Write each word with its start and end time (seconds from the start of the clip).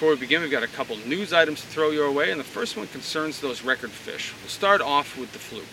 before 0.00 0.14
we 0.14 0.20
begin, 0.20 0.40
we've 0.40 0.50
got 0.50 0.62
a 0.62 0.66
couple 0.66 0.96
news 0.96 1.30
items 1.30 1.60
to 1.60 1.66
throw 1.66 1.90
your 1.90 2.10
way, 2.10 2.30
and 2.30 2.40
the 2.40 2.44
first 2.44 2.74
one 2.74 2.86
concerns 2.86 3.38
those 3.38 3.62
record 3.62 3.90
fish. 3.90 4.32
We'll 4.40 4.48
start 4.48 4.80
off 4.80 5.18
with 5.18 5.30
the 5.34 5.38
fluke. 5.38 5.66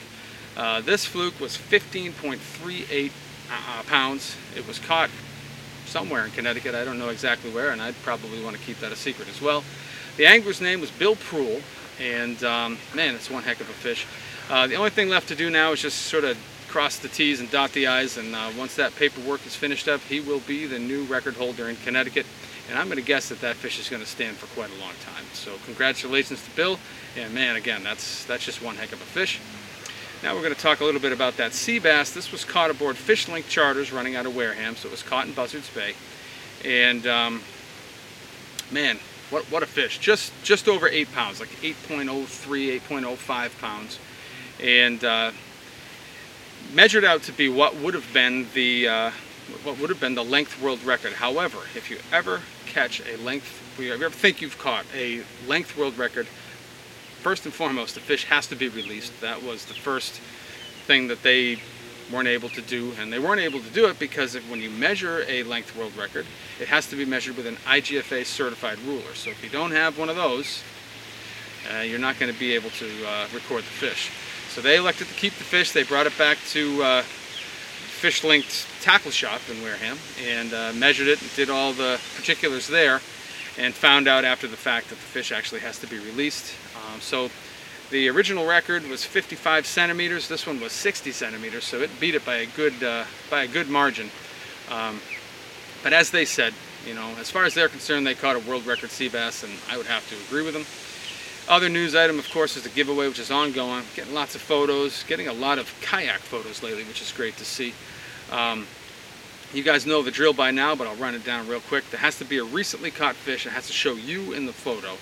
Uh, 0.58 0.82
this 0.82 1.06
fluke 1.06 1.40
was 1.40 1.58
15.38 1.58 3.12
uh, 3.50 3.84
pounds. 3.84 4.36
It 4.54 4.68
was 4.68 4.80
caught 4.80 5.10
somewhere 5.86 6.26
in 6.26 6.32
Connecticut. 6.32 6.76
I 6.76 6.84
don't 6.84 7.00
know 7.00 7.08
exactly 7.08 7.52
where, 7.52 7.70
and 7.70 7.82
I'd 7.82 7.96
probably 8.02 8.44
want 8.44 8.58
to 8.58 8.62
keep 8.64 8.82
that 8.82 8.92
a 8.92 8.98
secret 8.98 9.30
as 9.30 9.42
well. 9.42 9.64
The 10.18 10.26
angler's 10.26 10.60
name 10.60 10.82
was 10.82 10.92
Bill 10.92 11.16
Proul, 11.16 11.62
and 11.98 12.44
um, 12.44 12.80
man, 12.94 13.16
it's 13.16 13.32
one 13.32 13.44
heck 13.44 13.62
of 13.62 13.70
a 13.70 13.74
fish. 13.74 14.06
Uh, 14.50 14.68
the 14.68 14.76
only 14.76 14.90
thing 14.90 15.08
left 15.08 15.30
to 15.30 15.36
do 15.36 15.50
now 15.50 15.72
is 15.72 15.82
just 15.82 16.00
sort 16.00 16.26
of 16.26 16.38
cross 16.68 17.00
the 17.00 17.08
T's 17.08 17.40
and 17.40 17.50
dot 17.50 17.72
the 17.72 17.88
I's, 17.88 18.18
and 18.18 18.36
uh, 18.36 18.52
once 18.58 18.76
that 18.76 18.94
paperwork 18.98 19.46
is 19.46 19.56
finished 19.56 19.88
up, 19.88 20.02
he 20.02 20.20
will 20.20 20.42
be 20.42 20.66
the 20.66 20.80
new 20.80 21.06
record 21.06 21.36
holder 21.36 21.70
in 21.70 21.78
Connecticut. 21.78 22.26
And 22.70 22.78
I'm 22.78 22.88
going 22.88 22.98
to 22.98 23.06
guess 23.06 23.30
that 23.30 23.40
that 23.42 23.56
fish 23.56 23.80
is 23.80 23.90
going 23.90 24.02
to 24.02 24.08
stand 24.08 24.36
for 24.36 24.48
quite 24.48 24.70
a 24.70 24.82
long 24.82 24.94
time. 25.02 25.24
So 25.34 25.54
congratulations 25.66 26.44
to 26.44 26.52
Bill. 26.52 26.80
And 27.18 27.34
man, 27.34 27.56
again, 27.56 27.84
that's 27.84 28.26
that's 28.26 28.44
just 28.44 28.62
one 28.62 28.76
heck 28.76 28.92
of 28.92 29.02
a 29.02 29.06
fish. 29.06 29.40
Now 30.24 30.34
we're 30.34 30.42
going 30.42 30.56
to 30.56 30.60
talk 30.60 30.82
a 30.82 30.84
little 30.84 31.00
bit 31.00 31.14
about 31.14 31.38
that 31.38 31.54
sea 31.54 31.80
bass. 31.80 32.12
This 32.12 32.32
was 32.32 32.44
caught 32.44 32.72
aboard 32.72 32.96
Fishlinx 32.96 33.48
charters 33.48 33.92
running 33.92 34.16
out 34.16 34.26
of 34.26 34.36
Wareham, 34.36 34.76
so 34.76 34.88
it 34.88 34.92
was 34.92 35.04
caught 35.04 35.28
in 35.28 35.34
Buzzards 35.34 35.70
Bay. 35.70 35.94
And 36.66 37.06
um, 37.06 37.42
man, 38.72 38.98
what 39.30 39.44
what 39.52 39.62
a 39.64 39.68
fish! 39.68 40.00
Just 40.00 40.34
just 40.44 40.68
over 40.68 40.88
eight 40.88 41.12
pounds, 41.14 41.40
like 41.40 41.50
8.03, 41.50 42.80
8.05 42.82 43.60
pounds, 43.60 44.00
and 44.62 45.04
uh, 45.04 45.32
measured 46.74 47.06
out 47.06 47.24
to 47.24 47.32
be 47.32 47.48
what 47.48 47.76
would 47.76 47.94
have 47.94 48.12
been 48.12 48.48
the 48.54 48.88
uh, 48.88 49.12
what 49.64 49.80
would 49.80 49.90
have 49.90 50.00
been 50.00 50.16
the 50.16 50.24
length 50.24 50.62
world 50.62 50.84
record. 50.84 51.14
However, 51.14 51.60
if 51.76 51.92
you 51.92 52.00
ever 52.12 52.42
catch 52.78 53.02
a 53.08 53.18
length, 53.24 53.80
you 53.80 53.92
ever 53.92 54.08
think 54.12 54.40
you've 54.40 54.60
caught 54.60 54.86
a 54.94 55.24
length 55.48 55.76
world 55.76 55.98
record, 55.98 56.28
first 57.24 57.44
and 57.46 57.52
foremost, 57.52 57.96
the 57.96 58.00
fish 58.00 58.26
has 58.26 58.46
to 58.46 58.56
be 58.56 58.70
released. 58.70 59.20
That 59.20 59.42
was 59.42 59.66
the 59.66 59.74
first 59.74 60.22
thing 60.86 61.08
that 61.08 61.24
they 61.24 61.58
weren't 62.14 62.28
able 62.28 62.50
to 62.50 62.62
do, 62.62 62.94
and 63.00 63.12
they 63.12 63.18
weren't 63.18 63.42
able 63.42 63.62
to 63.62 63.70
do 63.72 63.88
it 63.88 63.98
because 63.98 64.36
if, 64.36 64.48
when 64.48 64.62
you 64.62 64.70
measure 64.70 65.26
a 65.28 65.42
length 65.42 65.76
world 65.76 65.98
record, 65.98 66.28
it 66.60 66.68
has 66.68 66.86
to 66.90 66.96
be 66.96 67.04
measured 67.04 67.36
with 67.36 67.48
an 67.48 67.56
IGFA 67.66 68.24
certified 68.28 68.78
ruler. 68.82 69.16
So 69.16 69.32
if 69.32 69.44
you 69.44 69.50
don't 69.50 69.72
have 69.72 69.98
one 69.98 70.10
of 70.10 70.16
those, 70.16 70.62
uh, 71.74 71.80
you're 71.80 71.98
not 71.98 72.20
going 72.20 72.32
to 72.32 72.40
be 72.40 72.54
able 72.54 72.70
to 72.70 73.08
uh, 73.08 73.26
record 73.34 73.64
the 73.64 73.76
fish. 73.88 74.12
So 74.54 74.62
they 74.62 74.78
elected 74.78 75.08
to 75.08 75.14
keep 75.16 75.34
the 75.34 75.44
fish. 75.44 75.72
They 75.72 75.82
brought 75.82 76.06
it 76.06 76.16
back 76.16 76.38
to 76.50 76.84
uh, 76.84 77.04
Fishlinx 78.02 78.82
Tackle 78.84 79.10
Shop 79.10 79.42
in 79.50 79.62
Wareham 79.64 79.98
and 80.24 80.54
uh, 80.54 80.72
measured 80.74 81.08
it, 81.08 81.20
did 81.36 81.50
all 81.50 81.74
the 81.74 82.00
particulars 82.16 82.68
there, 82.68 83.02
and 83.58 83.74
found 83.74 84.08
out 84.08 84.24
after 84.24 84.48
the 84.48 84.56
fact 84.56 84.90
that 84.90 84.96
the 84.96 85.02
fish 85.02 85.32
actually 85.32 85.62
has 85.62 85.80
to 85.80 85.88
be 85.88 85.98
released. 85.98 86.54
Um, 86.76 87.02
so 87.02 87.32
the 87.90 88.08
original 88.10 88.46
record 88.46 88.88
was 88.88 89.04
55 89.04 89.66
centimeters. 89.66 90.28
This 90.28 90.46
one 90.46 90.60
was 90.60 90.74
60 90.74 91.12
centimeters, 91.12 91.64
so 91.64 91.80
it 91.80 91.90
beat 92.00 92.14
it 92.14 92.24
by 92.24 92.36
a 92.36 92.46
good 92.46 92.84
uh, 92.84 93.06
by 93.32 93.44
a 93.44 93.48
good 93.48 93.68
margin. 93.68 94.12
Um, 94.70 95.02
but 95.82 95.92
as 95.92 96.12
they 96.12 96.26
said, 96.26 96.54
you 96.86 96.94
know, 96.94 97.16
as 97.20 97.32
far 97.32 97.46
as 97.46 97.56
they're 97.56 97.70
concerned, 97.70 98.06
they 98.06 98.14
caught 98.14 98.36
a 98.36 98.40
world 98.40 98.68
record 98.68 98.92
sea 98.92 99.10
bass, 99.10 99.44
and 99.44 99.54
I 99.72 99.78
would 99.78 99.88
have 99.88 100.08
to 100.10 100.16
agree 100.28 100.44
with 100.44 100.54
them. 100.54 100.66
Other 101.50 101.70
news 101.70 101.96
item, 101.96 102.20
of 102.20 102.30
course, 102.30 102.58
is 102.58 102.64
the 102.64 102.70
giveaway, 102.70 103.08
which 103.08 103.20
is 103.20 103.32
ongoing. 103.32 103.86
Getting 103.96 104.14
lots 104.14 104.36
of 104.36 104.42
photos, 104.42 105.04
getting 105.04 105.30
a 105.30 105.34
lot 105.34 105.58
of 105.58 105.74
kayak 105.80 106.20
photos 106.20 106.62
lately, 106.62 106.84
which 106.84 107.02
is 107.02 107.14
great 107.14 107.38
to 107.38 107.46
see. 107.46 107.74
Um, 108.34 108.68
you 109.54 109.64
guys 109.64 109.86
know 109.86 110.02
the 110.02 110.12
drill 110.12 110.34
by 110.34 110.52
now, 110.52 110.76
but 110.76 110.88
I'll 110.88 110.98
run 110.98 111.16
it 111.16 111.24
down 111.24 111.48
real 111.48 111.62
quick. 111.62 111.90
There 111.90 112.02
has 112.02 112.18
to 112.18 112.26
be 112.26 112.38
a 112.38 112.44
recently 112.44 112.92
caught 112.92 113.16
fish. 113.16 113.46
It 113.46 113.52
has 113.52 113.66
to 113.68 113.74
show 113.74 113.94
you 113.94 114.34
in 114.34 114.46
the 114.46 114.52
photo. 114.52 114.98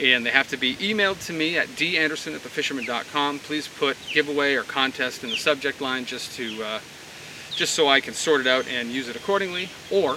And 0.00 0.24
they 0.24 0.30
have 0.30 0.48
to 0.48 0.56
be 0.56 0.76
emailed 0.76 1.22
to 1.26 1.34
me 1.34 1.58
at 1.58 1.68
danderson 1.76 2.34
at 2.34 2.40
thefisherman.com. 2.40 3.40
Please 3.40 3.68
put 3.68 3.98
giveaway 4.10 4.54
or 4.54 4.62
contest 4.62 5.22
in 5.22 5.28
the 5.28 5.36
subject 5.36 5.82
line 5.82 6.06
just 6.06 6.34
to 6.36 6.64
uh, 6.64 6.80
just 7.54 7.74
so 7.74 7.88
I 7.88 8.00
can 8.00 8.14
sort 8.14 8.40
it 8.40 8.46
out 8.46 8.66
and 8.66 8.88
use 8.88 9.08
it 9.10 9.16
accordingly. 9.16 9.68
Or 9.90 10.16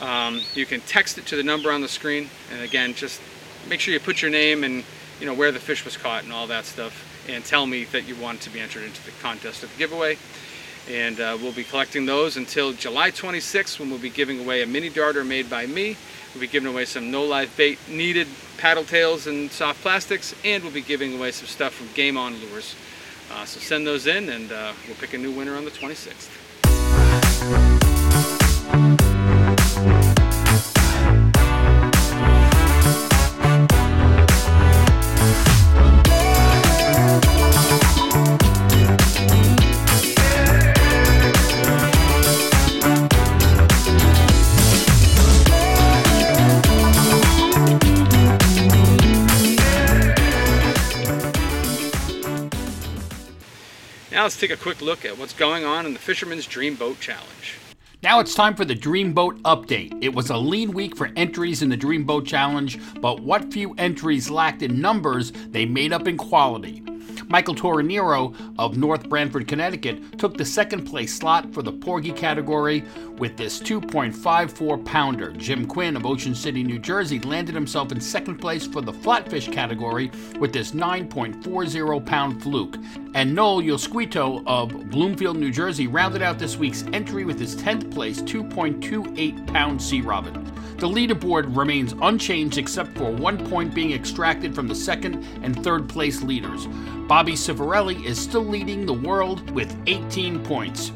um, 0.00 0.40
you 0.54 0.66
can 0.66 0.80
text 0.80 1.18
it 1.18 1.26
to 1.26 1.36
the 1.36 1.44
number 1.44 1.70
on 1.70 1.82
the 1.82 1.88
screen. 1.88 2.28
And 2.52 2.62
again, 2.62 2.94
just 2.94 3.20
make 3.68 3.80
sure 3.80 3.94
you 3.94 4.00
put 4.00 4.22
your 4.22 4.30
name 4.30 4.64
and 4.64 4.84
you 5.20 5.26
know 5.26 5.34
where 5.34 5.52
the 5.52 5.58
fish 5.58 5.84
was 5.84 5.96
caught 5.96 6.24
and 6.24 6.32
all 6.32 6.46
that 6.46 6.64
stuff. 6.64 7.04
And 7.28 7.44
tell 7.44 7.66
me 7.66 7.84
that 7.84 8.08
you 8.08 8.16
want 8.16 8.40
to 8.42 8.50
be 8.50 8.60
entered 8.60 8.84
into 8.84 9.04
the 9.04 9.10
contest 9.20 9.62
of 9.62 9.72
the 9.72 9.78
giveaway 9.78 10.16
and 10.90 11.20
uh, 11.20 11.36
we'll 11.40 11.52
be 11.52 11.64
collecting 11.64 12.06
those 12.06 12.36
until 12.36 12.72
July 12.72 13.10
26th 13.10 13.78
when 13.78 13.90
we'll 13.90 13.98
be 13.98 14.08
giving 14.08 14.40
away 14.40 14.62
a 14.62 14.66
mini 14.66 14.88
darter 14.88 15.22
made 15.24 15.50
by 15.50 15.66
me. 15.66 15.96
We'll 16.34 16.40
be 16.40 16.48
giving 16.48 16.68
away 16.68 16.86
some 16.86 17.10
no 17.10 17.24
live 17.24 17.54
bait 17.56 17.78
needed 17.88 18.26
paddle 18.56 18.84
tails 18.84 19.26
and 19.26 19.50
soft 19.50 19.82
plastics 19.82 20.34
and 20.44 20.62
we'll 20.62 20.72
be 20.72 20.80
giving 20.80 21.14
away 21.16 21.32
some 21.32 21.46
stuff 21.46 21.74
from 21.74 21.88
Game 21.94 22.16
On 22.16 22.34
Lures. 22.40 22.74
Uh, 23.32 23.44
so 23.44 23.60
send 23.60 23.86
those 23.86 24.06
in 24.06 24.30
and 24.30 24.50
uh, 24.50 24.72
we'll 24.86 24.96
pick 24.96 25.12
a 25.12 25.18
new 25.18 25.32
winner 25.32 25.56
on 25.56 25.64
the 25.64 25.70
26th. 25.70 26.28
Let's 54.28 54.38
take 54.38 54.50
a 54.50 54.56
quick 54.58 54.82
look 54.82 55.06
at 55.06 55.16
what's 55.16 55.32
going 55.32 55.64
on 55.64 55.86
in 55.86 55.94
the 55.94 55.98
Fisherman's 55.98 56.44
Dream 56.44 56.74
Boat 56.74 57.00
Challenge. 57.00 57.58
Now 58.02 58.20
it's 58.20 58.34
time 58.34 58.54
for 58.54 58.66
the 58.66 58.74
Dream 58.74 59.14
Boat 59.14 59.42
update. 59.44 59.96
It 60.04 60.14
was 60.14 60.28
a 60.28 60.36
lean 60.36 60.72
week 60.72 60.98
for 60.98 61.08
entries 61.16 61.62
in 61.62 61.70
the 61.70 61.78
Dream 61.78 62.04
Boat 62.04 62.26
Challenge, 62.26 62.78
but 63.00 63.20
what 63.20 63.50
few 63.50 63.74
entries 63.78 64.28
lacked 64.28 64.60
in 64.60 64.82
numbers, 64.82 65.32
they 65.32 65.64
made 65.64 65.94
up 65.94 66.06
in 66.06 66.18
quality. 66.18 66.82
Michael 67.28 67.54
Torinero 67.54 68.34
of 68.58 68.78
North 68.78 69.08
Branford, 69.08 69.46
Connecticut, 69.46 70.18
took 70.18 70.36
the 70.36 70.44
second 70.44 70.84
place 70.84 71.14
slot 71.14 71.52
for 71.52 71.62
the 71.62 71.72
Porgy 71.72 72.10
category 72.10 72.84
with 73.18 73.36
this 73.36 73.60
2.54 73.60 74.84
pounder. 74.84 75.32
Jim 75.32 75.66
Quinn 75.66 75.96
of 75.96 76.06
Ocean 76.06 76.34
City, 76.34 76.64
New 76.64 76.78
Jersey, 76.78 77.18
landed 77.20 77.54
himself 77.54 77.92
in 77.92 78.00
second 78.00 78.36
place 78.38 78.66
for 78.66 78.80
the 78.80 78.92
flatfish 78.92 79.52
category 79.52 80.10
with 80.40 80.52
this 80.52 80.72
9.40 80.72 82.06
pound 82.06 82.42
fluke. 82.42 82.76
And 83.14 83.34
Noel 83.34 83.60
Yosquito 83.60 84.42
of 84.46 84.90
Bloomfield, 84.90 85.36
New 85.36 85.50
Jersey, 85.50 85.86
rounded 85.86 86.22
out 86.22 86.38
this 86.38 86.56
week's 86.56 86.84
entry 86.94 87.24
with 87.24 87.38
his 87.38 87.56
10th 87.56 87.92
place 87.92 88.22
2.28 88.22 89.46
pound 89.48 89.82
sea 89.82 90.00
robin. 90.00 90.57
The 90.78 90.86
leaderboard 90.88 91.56
remains 91.56 91.92
unchanged 92.02 92.56
except 92.56 92.96
for 92.96 93.10
one 93.10 93.44
point 93.48 93.74
being 93.74 93.92
extracted 93.92 94.54
from 94.54 94.68
the 94.68 94.76
second 94.76 95.24
and 95.42 95.60
third 95.64 95.88
place 95.88 96.22
leaders. 96.22 96.68
Bobby 97.08 97.32
Civarelli 97.32 98.04
is 98.04 98.16
still 98.16 98.44
leading 98.44 98.86
the 98.86 98.92
world 98.92 99.50
with 99.50 99.76
18 99.88 100.44
points. 100.44 100.92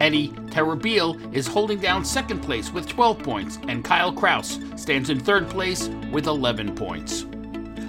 Eddie 0.00 0.28
Terrabil 0.50 1.34
is 1.34 1.46
holding 1.46 1.78
down 1.78 2.06
second 2.06 2.40
place 2.40 2.72
with 2.72 2.88
12 2.88 3.18
points, 3.18 3.58
and 3.68 3.84
Kyle 3.84 4.12
Kraus 4.12 4.60
stands 4.76 5.10
in 5.10 5.20
third 5.20 5.46
place 5.50 5.88
with 6.10 6.26
11 6.26 6.74
points. 6.74 7.26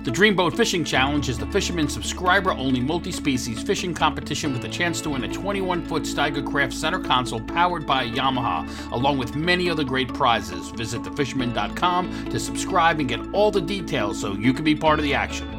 The 0.02 0.12
Dreamboat 0.12 0.56
Fishing 0.56 0.86
Challenge 0.86 1.28
is 1.28 1.38
the 1.38 1.46
fisherman 1.48 1.90
subscriber 1.90 2.52
only 2.52 2.80
multi 2.80 3.12
species 3.12 3.62
fishing 3.62 3.94
competition 3.94 4.54
with 4.54 4.64
a 4.64 4.70
chance 4.70 5.02
to 5.02 5.10
win 5.10 5.26
a 5.26 5.28
21 5.28 5.86
foot 5.88 6.04
Steigercraft 6.04 6.72
center 6.72 7.02
console 7.02 7.42
powered 7.42 7.86
by 7.86 8.08
Yamaha, 8.08 8.92
along 8.94 9.18
with 9.18 9.36
many 9.36 9.70
other 9.70 9.84
great 9.84 10.08
prizes. 10.14 10.70
Visit 10.70 11.02
thefisherman.com 11.02 12.30
to 12.30 12.40
subscribe 12.40 13.02
and 13.02 13.10
get 13.10 13.20
all 13.34 13.52
the 13.52 13.60
details 13.60 14.22
so 14.22 14.32
you 14.36 14.54
can 14.54 14.64
be 14.64 14.74
part 14.74 15.00
of 15.00 15.04
the 15.04 15.14
action. 15.14 15.50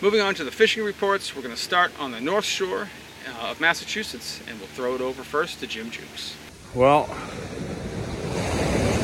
Moving 0.00 0.20
on 0.20 0.36
to 0.36 0.44
the 0.44 0.52
fishing 0.52 0.84
reports, 0.84 1.34
we're 1.34 1.42
going 1.42 1.54
to 1.54 1.60
start 1.60 1.90
on 1.98 2.12
the 2.12 2.20
North 2.20 2.44
Shore 2.44 2.88
uh, 3.26 3.50
of 3.50 3.60
Massachusetts, 3.60 4.40
and 4.48 4.56
we'll 4.60 4.68
throw 4.68 4.94
it 4.94 5.00
over 5.00 5.24
first 5.24 5.58
to 5.58 5.66
Jim 5.66 5.90
Jukes. 5.90 6.36
Well, 6.76 7.08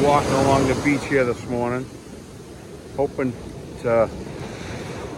walking 0.00 0.32
along 0.34 0.68
the 0.68 0.80
beach 0.84 1.04
here 1.06 1.24
this 1.24 1.44
morning, 1.48 1.84
hoping 2.96 3.32
to 3.82 3.90
uh, 3.90 4.08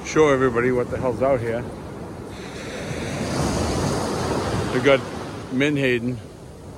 show 0.05 0.29
everybody 0.29 0.73
what 0.73 0.91
the 0.91 0.99
hell's 0.99 1.23
out 1.23 1.41
here. 1.41 1.63
We 4.75 4.81
got 4.81 5.01
Menhaden 5.53 6.17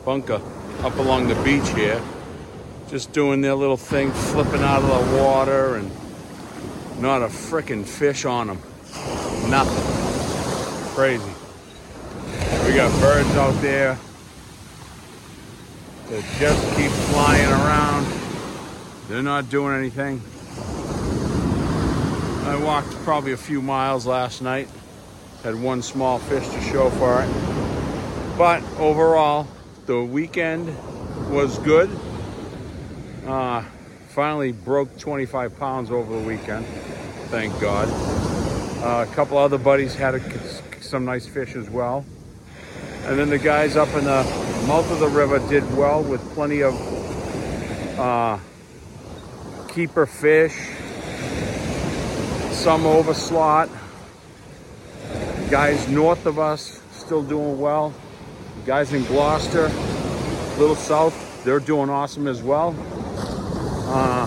bunker 0.04 0.40
up 0.82 0.96
along 0.96 1.28
the 1.28 1.34
beach 1.42 1.68
here, 1.70 2.00
just 2.88 3.12
doing 3.12 3.40
their 3.40 3.54
little 3.54 3.76
thing, 3.76 4.10
flipping 4.12 4.62
out 4.62 4.82
of 4.82 5.10
the 5.10 5.22
water, 5.22 5.76
and 5.76 5.90
not 7.00 7.22
a 7.22 7.26
frickin' 7.26 7.84
fish 7.84 8.24
on 8.24 8.46
them. 8.46 8.58
Nothing. 9.50 10.94
Crazy. 10.94 11.32
We 12.66 12.74
got 12.74 12.90
birds 13.00 13.30
out 13.30 13.60
there 13.62 13.98
that 16.08 16.24
just 16.38 16.76
keep 16.76 16.90
flying 16.90 17.48
around. 17.48 18.06
They're 19.08 19.22
not 19.22 19.48
doing 19.48 19.76
anything. 19.76 20.22
I 22.50 22.56
walked 22.56 22.92
probably 23.04 23.30
a 23.30 23.36
few 23.36 23.62
miles 23.62 24.06
last 24.06 24.42
night. 24.42 24.68
Had 25.44 25.54
one 25.54 25.82
small 25.82 26.18
fish 26.18 26.48
to 26.48 26.60
show 26.62 26.90
for 26.90 27.22
it. 27.22 28.36
But 28.36 28.64
overall, 28.76 29.46
the 29.86 30.02
weekend 30.02 30.66
was 31.30 31.60
good. 31.60 31.88
Uh, 33.24 33.62
finally 34.08 34.50
broke 34.50 34.98
25 34.98 35.60
pounds 35.60 35.92
over 35.92 36.12
the 36.12 36.26
weekend. 36.26 36.66
Thank 37.28 37.58
God. 37.60 37.88
Uh, 38.82 39.06
a 39.08 39.14
couple 39.14 39.38
other 39.38 39.56
buddies 39.56 39.94
had 39.94 40.16
a, 40.16 40.82
some 40.82 41.04
nice 41.04 41.28
fish 41.28 41.54
as 41.54 41.70
well. 41.70 42.04
And 43.04 43.16
then 43.16 43.30
the 43.30 43.38
guys 43.38 43.76
up 43.76 43.94
in 43.94 44.02
the 44.02 44.24
mouth 44.66 44.90
of 44.90 44.98
the 44.98 45.08
river 45.08 45.38
did 45.48 45.62
well 45.76 46.02
with 46.02 46.20
plenty 46.34 46.64
of 46.64 46.74
uh, 47.96 48.40
keeper 49.68 50.04
fish, 50.04 50.58
some 52.60 52.84
over 52.84 53.14
slot. 53.14 53.70
Guys 55.48 55.88
north 55.88 56.26
of 56.26 56.38
us 56.38 56.82
still 56.90 57.22
doing 57.22 57.58
well. 57.58 57.94
Guys 58.66 58.92
in 58.92 59.02
Gloucester, 59.04 59.64
a 59.64 60.60
little 60.60 60.76
south, 60.76 61.42
they're 61.42 61.58
doing 61.58 61.88
awesome 61.88 62.28
as 62.28 62.42
well. 62.42 62.76
Uh, 63.88 64.26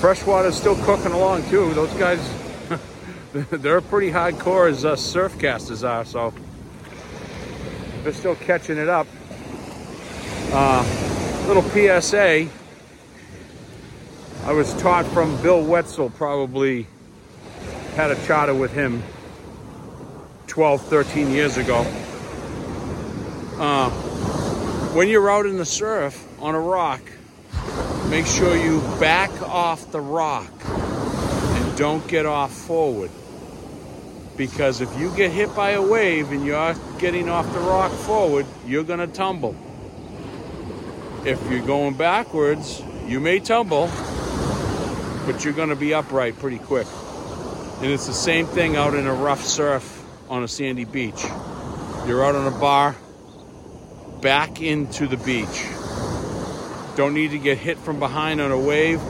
freshwater's 0.00 0.56
still 0.56 0.74
cooking 0.84 1.12
along 1.12 1.48
too. 1.48 1.72
Those 1.74 1.92
guys, 1.94 2.18
they're 3.32 3.80
pretty 3.80 4.10
hardcore 4.10 4.68
as 4.68 4.84
uh, 4.84 4.96
surf 4.96 5.38
casters 5.38 5.84
are, 5.84 6.04
so 6.04 6.34
they're 8.02 8.12
still 8.12 8.34
catching 8.34 8.78
it 8.78 8.88
up. 8.88 9.06
Uh, 10.52 11.44
little 11.46 11.62
PSA. 11.62 12.48
I 14.42 14.52
was 14.52 14.72
taught 14.80 15.04
from 15.08 15.40
Bill 15.42 15.62
Wetzel, 15.62 16.08
probably 16.08 16.86
had 17.94 18.10
a 18.10 18.26
charter 18.26 18.54
with 18.54 18.72
him 18.72 19.02
12, 20.46 20.80
13 20.82 21.30
years 21.30 21.58
ago. 21.58 21.80
Uh, 23.58 23.90
when 24.94 25.08
you're 25.08 25.30
out 25.30 25.44
in 25.44 25.58
the 25.58 25.66
surf 25.66 26.26
on 26.40 26.54
a 26.54 26.60
rock, 26.60 27.02
make 28.08 28.24
sure 28.24 28.56
you 28.56 28.80
back 28.98 29.30
off 29.42 29.92
the 29.92 30.00
rock 30.00 30.50
and 30.64 31.76
don't 31.76 32.08
get 32.08 32.24
off 32.24 32.50
forward. 32.50 33.10
Because 34.38 34.80
if 34.80 34.98
you 34.98 35.14
get 35.14 35.32
hit 35.32 35.54
by 35.54 35.72
a 35.72 35.82
wave 35.82 36.32
and 36.32 36.46
you're 36.46 36.74
getting 36.98 37.28
off 37.28 37.52
the 37.52 37.60
rock 37.60 37.92
forward, 37.92 38.46
you're 38.66 38.84
going 38.84 39.00
to 39.00 39.06
tumble. 39.06 39.54
If 41.26 41.38
you're 41.50 41.66
going 41.66 41.94
backwards, 41.94 42.82
you 43.06 43.20
may 43.20 43.38
tumble, 43.38 43.90
but 45.26 45.44
you're 45.44 45.54
going 45.54 45.68
to 45.68 45.76
be 45.76 45.94
upright 45.94 46.38
pretty 46.38 46.58
quick. 46.58 46.86
And 47.80 47.90
it's 47.90 48.06
the 48.06 48.12
same 48.12 48.46
thing 48.46 48.76
out 48.76 48.94
in 48.94 49.06
a 49.06 49.14
rough 49.14 49.44
surf 49.44 50.04
on 50.28 50.42
a 50.42 50.48
sandy 50.48 50.84
beach. 50.84 51.22
You're 52.06 52.24
out 52.24 52.34
on 52.34 52.46
a 52.46 52.58
bar, 52.58 52.96
back 54.20 54.60
into 54.60 55.06
the 55.06 55.16
beach. 55.16 55.64
Don't 56.96 57.14
need 57.14 57.30
to 57.30 57.38
get 57.38 57.58
hit 57.58 57.78
from 57.78 57.98
behind 57.98 58.40
on 58.40 58.50
a 58.52 58.58
wave 58.58 59.00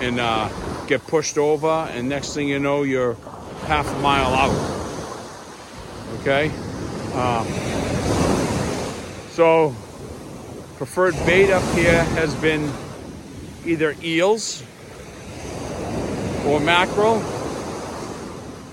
and 0.00 0.20
uh, 0.20 0.48
get 0.86 1.06
pushed 1.06 1.38
over, 1.38 1.68
and 1.68 2.08
next 2.08 2.34
thing 2.34 2.48
you 2.48 2.58
know, 2.58 2.82
you're 2.82 3.14
half 3.66 3.86
a 3.88 3.98
mile 4.00 4.34
out. 4.34 4.78
Okay? 6.20 6.50
Uh, 7.14 7.44
so, 9.30 9.74
preferred 10.76 11.14
bait 11.26 11.50
up 11.50 11.62
here 11.74 12.04
has 12.04 12.34
been 12.36 12.70
either 13.64 13.94
eels 14.02 14.62
or 16.48 16.60
mackerel. 16.60 17.22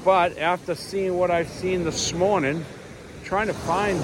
But 0.05 0.37
after 0.37 0.75
seeing 0.75 1.17
what 1.17 1.29
I've 1.29 1.49
seen 1.49 1.83
this 1.83 2.13
morning, 2.13 2.63
trying 3.25 3.47
to 3.47 3.53
find 3.53 3.99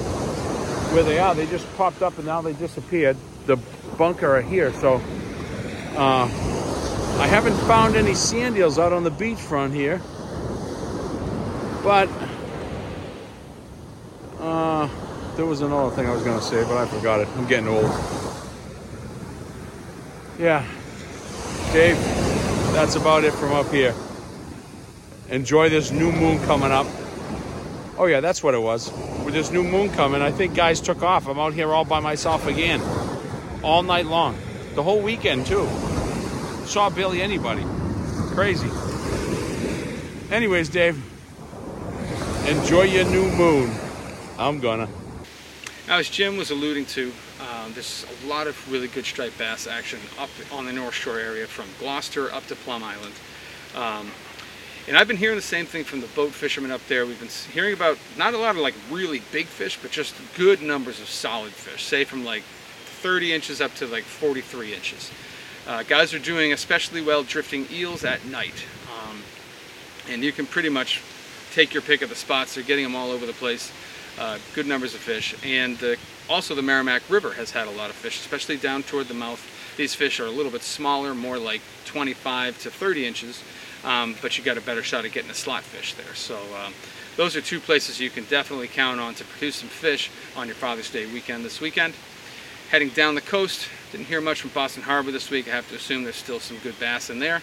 where 0.94 1.04
they 1.04 1.20
are, 1.20 1.34
they 1.34 1.46
just 1.46 1.66
popped 1.78 2.02
up 2.02 2.18
and 2.18 2.26
now 2.26 2.42
they 2.42 2.54
disappeared. 2.54 3.16
The 3.46 3.58
bunker 3.98 4.36
are 4.36 4.42
here, 4.42 4.74
so 4.74 4.96
uh, 5.96 6.26
I 6.26 7.28
haven't 7.28 7.56
found 7.68 7.96
any 7.96 8.14
sand 8.14 8.58
eels 8.58 8.78
out 8.78 8.94
on 8.94 9.04
the 9.04 9.12
beachfront 9.12 9.74
here. 9.74 10.02
But 11.84 12.10
uh, 14.40 14.90
there 15.36 15.46
was 15.46 15.62
another 15.62 15.96
thing 15.96 16.08
I 16.08 16.14
was 16.14 16.24
going 16.24 16.38
to 16.38 16.44
say, 16.44 16.64
but 16.64 16.78
I 16.78 16.88
forgot 16.88 17.22
it. 17.22 17.28
I'm 17.38 17.48
getting 17.48 17.68
old. 17.68 17.92
Yeah. 20.38 20.66
Dave, 21.72 21.98
that's 22.74 22.96
about 22.96 23.24
it 23.24 23.34
from 23.34 23.52
up 23.52 23.70
here. 23.72 23.94
Enjoy 25.30 25.70
this 25.70 25.92
new 25.92 26.12
moon 26.12 26.40
coming 26.46 26.72
up. 26.72 26.88
Oh, 27.98 28.06
yeah, 28.06 28.20
that's 28.20 28.44
what 28.44 28.54
it 28.54 28.62
was. 28.62 28.92
With 29.24 29.34
this 29.34 29.52
new 29.52 29.64
moon 29.64 29.90
coming, 29.92 30.22
I 30.22 30.32
think 30.32 30.56
guys 30.56 30.82
took 30.82 31.04
off. 31.04 31.28
I'm 31.28 31.40
out 31.40 31.54
here 31.54 31.72
all 31.72 31.86
by 31.86 32.00
myself 32.00 32.48
again. 32.48 32.82
All 33.64 33.84
night 33.84 34.06
long. 34.06 34.38
The 34.76 34.84
whole 34.84 35.02
weekend, 35.02 35.46
too. 35.46 35.68
Saw 36.66 36.90
Billy 36.90 37.22
anybody. 37.22 37.64
Crazy. 38.34 38.70
Anyways, 40.32 40.70
Dave, 40.70 40.96
enjoy 42.48 42.84
your 42.84 43.06
new 43.06 43.30
moon. 43.32 43.70
I'm 44.38 44.60
gonna. 44.60 44.88
As 45.90 46.10
Jim 46.10 46.38
was 46.38 46.52
alluding 46.52 46.86
to, 46.86 47.12
um, 47.42 47.74
there's 47.74 48.06
a 48.24 48.28
lot 48.28 48.48
of 48.48 48.72
really 48.72 48.88
good 48.88 49.06
striped 49.06 49.38
bass 49.38 49.66
action 49.68 50.00
up 50.20 50.30
on 50.52 50.66
the 50.66 50.74
North 50.74 50.94
Shore 50.94 51.20
area 51.20 51.48
from 51.48 51.66
Gloucester 51.80 52.32
up 52.34 52.46
to 52.48 52.56
Plum 52.56 52.84
Island. 52.84 53.14
Um, 53.76 54.12
and 54.88 54.98
I've 54.98 55.08
been 55.08 55.18
hearing 55.18 55.36
the 55.36 55.42
same 55.42 55.66
thing 55.66 55.84
from 55.84 56.02
the 56.02 56.08
boat 56.08 56.32
fishermen 56.32 56.72
up 56.72 56.86
there. 56.88 57.06
We've 57.06 57.20
been 57.20 57.30
hearing 57.54 57.74
about 57.74 57.98
not 58.18 58.34
a 58.34 58.38
lot 58.38 58.56
of 58.56 58.62
like 58.62 58.76
really 58.90 59.22
big 59.32 59.46
fish, 59.46 59.78
but 59.82 59.92
just 59.92 60.16
good 60.36 60.62
numbers 60.62 61.00
of 61.00 61.08
solid 61.08 61.54
fish, 61.54 61.84
say 61.84 62.04
from 62.04 62.24
like 62.24 62.44
30 63.02 63.34
inches 63.34 63.62
up 63.62 63.74
to 63.76 63.88
like 63.88 64.04
43 64.04 64.74
inches. 64.74 65.12
Uh, 65.68 65.84
guys 65.84 66.14
are 66.14 66.20
doing 66.20 66.54
especially 66.54 67.02
well 67.02 67.24
drifting 67.24 67.68
eels 67.72 68.04
at 68.04 68.26
night. 68.26 68.66
Um, 68.92 69.22
and 70.10 70.24
you 70.24 70.32
can 70.32 70.46
pretty 70.46 70.70
much 70.70 71.02
take 71.54 71.74
your 71.74 71.84
pick 71.84 72.02
of 72.02 72.10
the 72.10 72.16
spots. 72.16 72.56
They're 72.56 72.64
getting 72.64 72.84
them 72.84 72.96
all 72.96 73.12
over 73.12 73.26
the 73.26 73.34
place. 73.34 73.72
Uh, 74.20 74.40
good 74.54 74.66
numbers 74.66 74.94
of 74.94 75.00
fish. 75.00 75.36
And 75.44 75.82
uh, 75.84 75.96
also 76.32 76.56
the 76.56 76.62
Merrimack 76.62 77.02
River 77.10 77.34
has 77.34 77.52
had 77.52 77.68
a 77.68 77.72
lot 77.72 77.90
of 77.90 77.96
fish, 77.96 78.20
especially 78.20 78.56
down 78.56 78.84
toward 78.84 79.08
the 79.08 79.14
mouth. 79.14 79.46
These 79.76 79.96
fish 79.96 80.20
are 80.20 80.26
a 80.26 80.32
little 80.32 80.52
bit 80.52 80.62
smaller, 80.64 81.14
more 81.14 81.38
like 81.38 81.62
25 81.86 82.58
to 82.62 82.72
30 82.72 83.06
inches, 83.06 83.44
um, 83.84 84.16
but 84.22 84.38
you 84.38 84.44
got 84.44 84.58
a 84.58 84.62
better 84.62 84.82
shot 84.82 85.04
at 85.04 85.12
getting 85.12 85.30
a 85.30 85.36
slot 85.36 85.64
fish 85.64 85.94
there. 85.96 86.16
So 86.16 86.38
um, 86.56 86.74
those 87.18 87.36
are 87.36 87.42
two 87.42 87.60
places 87.60 88.00
you 88.00 88.10
can 88.10 88.24
definitely 88.26 88.70
count 88.70 89.00
on 89.00 89.14
to 89.16 89.26
produce 89.26 89.58
some 89.58 89.70
fish 89.70 90.10
on 90.36 90.48
your 90.48 90.56
Father's 90.56 90.90
Day 90.90 91.06
weekend 91.12 91.44
this 91.44 91.60
weekend. 91.60 91.94
Heading 92.70 92.90
down 92.90 93.16
the 93.16 93.22
coast, 93.22 93.68
didn't 93.92 94.08
hear 94.08 94.22
much 94.22 94.42
from 94.42 94.52
Boston 94.52 94.84
Harbor 94.84 95.12
this 95.12 95.30
week. 95.30 95.50
I 95.50 95.52
have 95.52 95.68
to 95.70 95.76
assume 95.76 96.04
there's 96.04 96.16
still 96.16 96.40
some 96.40 96.58
good 96.60 96.80
bass 96.80 97.10
in 97.10 97.20
there. 97.20 97.42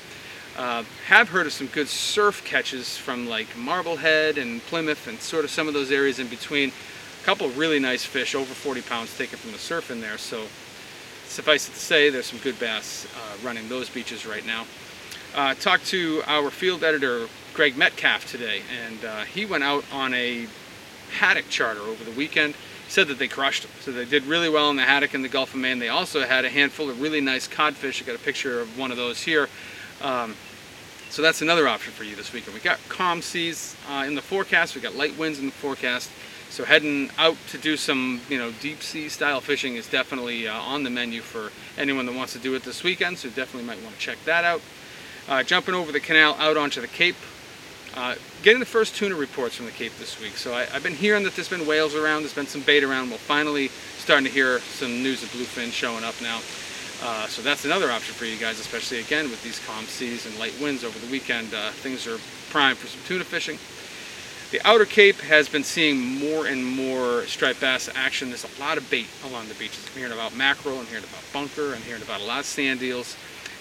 Uh, 0.57 0.83
have 1.07 1.29
heard 1.29 1.47
of 1.47 1.53
some 1.53 1.67
good 1.69 1.89
surf 1.89 2.43
catches 2.45 2.97
from 2.97 3.29
like 3.29 3.55
Marblehead 3.55 4.39
and 4.39 4.63
Plymouth 4.63 5.07
and 5.07 5.21
sort 5.21 5.45
of 5.45 5.51
some 5.51 5.69
of 5.69 5.75
those 5.75 5.93
areas 5.93 6.19
in 6.19 6.27
between. 6.29 6.73
A 7.21 7.25
couple 7.25 7.49
really 7.51 7.79
nice 7.79 8.05
fish, 8.05 8.35
over 8.35 8.53
40 8.53 8.83
pounds 8.83 9.17
taken 9.17 9.39
from 9.39 9.53
the 9.53 9.59
surf 9.59 9.91
in 9.91 10.01
there. 10.01 10.19
So 10.19 10.47
suffice 11.27 11.69
it 11.69 11.73
to 11.73 11.79
say, 11.79 12.11
there's 12.11 12.27
some 12.27 12.39
good 12.39 12.59
bass 12.59 13.07
uh, 13.15 13.47
running 13.47 13.69
those 13.69 13.89
beaches 13.89 14.27
right 14.27 14.45
now. 14.47 14.65
Uh, 15.35 15.55
talked 15.55 15.87
to 15.87 16.23
our 16.27 16.51
field 16.51 16.83
editor, 16.83 17.29
Greg 17.53 17.77
Metcalf, 17.77 18.31
today, 18.31 18.63
and 18.87 19.05
uh, 19.05 19.21
he 19.25 19.45
went 19.45 19.63
out 19.63 19.85
on 19.93 20.15
a 20.15 20.47
haddock 21.13 21.49
charter 21.49 21.81
over 21.81 22.03
the 22.05 22.13
weekend. 22.13 22.55
Said 22.89 23.09
that 23.09 23.19
they 23.19 23.29
crushed 23.29 23.65
them. 23.65 23.73
So 23.81 23.93
they 23.93 24.07
did 24.07 24.25
really 24.25 24.49
well 24.49 24.71
in 24.71 24.77
the 24.77 24.83
haddock 24.83 25.13
in 25.13 25.21
the 25.21 25.29
Gulf 25.29 25.53
of 25.53 25.61
Maine. 25.61 25.79
They 25.79 25.91
also 25.91 26.25
had 26.25 26.47
a 26.47 26.49
handful 26.49 26.89
of 26.89 27.03
really 27.03 27.21
nice 27.21 27.47
codfish. 27.47 28.03
I 28.03 28.07
got 28.07 28.15
a 28.15 28.19
picture 28.19 28.61
of 28.61 28.79
one 28.79 28.91
of 28.91 28.97
those 28.97 29.23
here. 29.23 29.51
Um, 30.01 30.35
so 31.11 31.21
that's 31.21 31.43
another 31.43 31.69
option 31.69 31.93
for 31.93 32.05
you 32.05 32.17
this 32.17 32.33
weekend. 32.33 32.55
We 32.55 32.61
got 32.61 32.79
calm 32.89 33.21
seas 33.21 33.77
uh, 33.91 34.05
in 34.07 34.15
the 34.15 34.23
forecast. 34.23 34.75
We 34.75 34.81
got 34.81 34.95
light 34.95 35.19
winds 35.19 35.39
in 35.39 35.47
the 35.47 35.53
forecast. 35.53 36.11
So 36.51 36.65
heading 36.65 37.11
out 37.19 37.37
to 37.49 37.59
do 37.59 37.77
some, 37.77 38.21
you 38.29 38.39
know, 38.39 38.53
deep 38.61 38.83
sea 38.83 39.09
style 39.09 39.41
fishing 39.41 39.77
is 39.77 39.89
definitely 39.89 40.49
uh, 40.49 40.59
on 40.59 40.83
the 40.83 40.91
menu 40.91 41.21
for 41.21 41.51
anyone 41.81 42.07
that 42.07 42.15
wants 42.15 42.33
to 42.33 42.39
do 42.39 42.55
it 42.55 42.63
this 42.63 42.83
weekend. 42.83 43.19
So 43.19 43.29
definitely 43.29 43.65
might 43.65 43.83
want 43.83 43.95
to 43.95 44.01
check 44.01 44.19
that 44.25 44.45
out. 44.45 44.63
Uh, 45.29 45.43
jumping 45.43 45.75
over 45.75 45.93
the 45.93 46.01
canal 46.01 46.35
out 46.39 46.57
onto 46.57 46.81
the 46.81 46.89
Cape. 46.89 47.17
Uh, 47.95 48.15
getting 48.43 48.61
the 48.61 48.67
first 48.67 48.97
tuna 48.97 49.15
reports 49.15 49.57
from 49.57 49.67
the 49.67 49.73
Cape 49.73 49.93
this 49.99 50.21
week. 50.21 50.37
So 50.37 50.55
I, 50.55 50.65
have 50.67 50.83
been 50.83 50.95
hearing 50.95 51.25
that 51.25 51.35
there's 51.35 51.49
been 51.49 51.67
whales 51.67 51.95
around, 51.95 52.23
there's 52.23 52.35
been 52.35 52.47
some 52.47 52.63
bait 52.63 52.83
around. 52.83 53.11
We're 53.11 53.19
finally 53.19 53.69
starting 53.99 54.25
to 54.27 54.33
hear 54.33 54.61
some 54.61 55.03
news 55.03 55.23
of 55.23 55.29
bluefin 55.31 55.73
showing 55.73 56.05
up 56.05 56.15
now. 56.23 56.41
Uh, 57.03 57.27
so 57.29 57.43
that's 57.43 57.65
another 57.65 57.91
option 57.91 58.15
for 58.15 58.25
you 58.25 58.37
guys, 58.37 58.59
especially 58.59 59.01
again 59.01 59.31
with 59.31 59.43
these 59.43 59.65
calm 59.67 59.85
seas 59.85 60.27
and 60.27 60.39
light 60.39 60.55
winds 60.61 60.83
over 60.83 60.99
the 60.99 61.11
weekend. 61.11 61.53
Uh, 61.55 61.71
things 61.71 62.07
are 62.07 62.19
prime 62.51 62.75
for 62.75 62.87
some 62.87 63.01
tuna 63.07 63.25
fishing. 63.25 63.59
The 64.51 64.67
Outer 64.67 64.87
Cape 64.87 65.17
has 65.17 65.47
been 65.47 65.63
seeing 65.63 66.01
more 66.19 66.47
and 66.47 66.65
more 66.65 67.27
striped 67.27 67.61
bass 67.61 67.91
action. 67.95 68.31
There's 68.31 68.47
a 68.47 68.61
lot 68.61 68.79
of 68.79 68.89
bait 68.89 69.07
along 69.27 69.49
the 69.49 69.55
beaches. 69.55 69.87
I'm 69.87 69.99
hearing 69.99 70.13
about 70.13 70.35
mackerel, 70.35 70.79
I'm 70.79 70.87
hearing 70.87 71.05
about 71.05 71.23
bunker, 71.35 71.75
I'm 71.75 71.83
hearing 71.83 72.01
about 72.01 72.23
a 72.23 72.25
lot 72.25 72.41
of 72.41 72.47
sand 72.47 72.83
eels, 72.83 73.15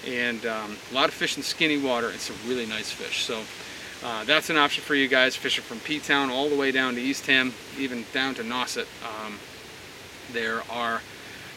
and 0.07 0.45
um, 0.45 0.77
a 0.89 0.93
lot 0.93 1.09
of 1.09 1.13
fish 1.13 1.35
in 1.35 1.43
skinny 1.43 1.77
water 1.77 2.07
and 2.07 2.19
some 2.21 2.37
really 2.47 2.65
nice 2.65 2.89
fish. 2.89 3.25
So 3.25 3.41
uh, 4.01 4.23
that's 4.23 4.49
an 4.49 4.55
option 4.55 4.81
for 4.81 4.95
you 4.95 5.09
guys 5.09 5.35
fishing 5.35 5.65
from 5.65 5.81
P-Town 5.81 6.29
all 6.29 6.47
the 6.47 6.55
way 6.55 6.71
down 6.71 6.95
to 6.95 7.01
Eastham, 7.01 7.53
even 7.77 8.05
down 8.13 8.33
to 8.35 8.43
Nauset. 8.43 8.87
Um, 9.03 9.39
there 10.31 10.61
are 10.69 11.01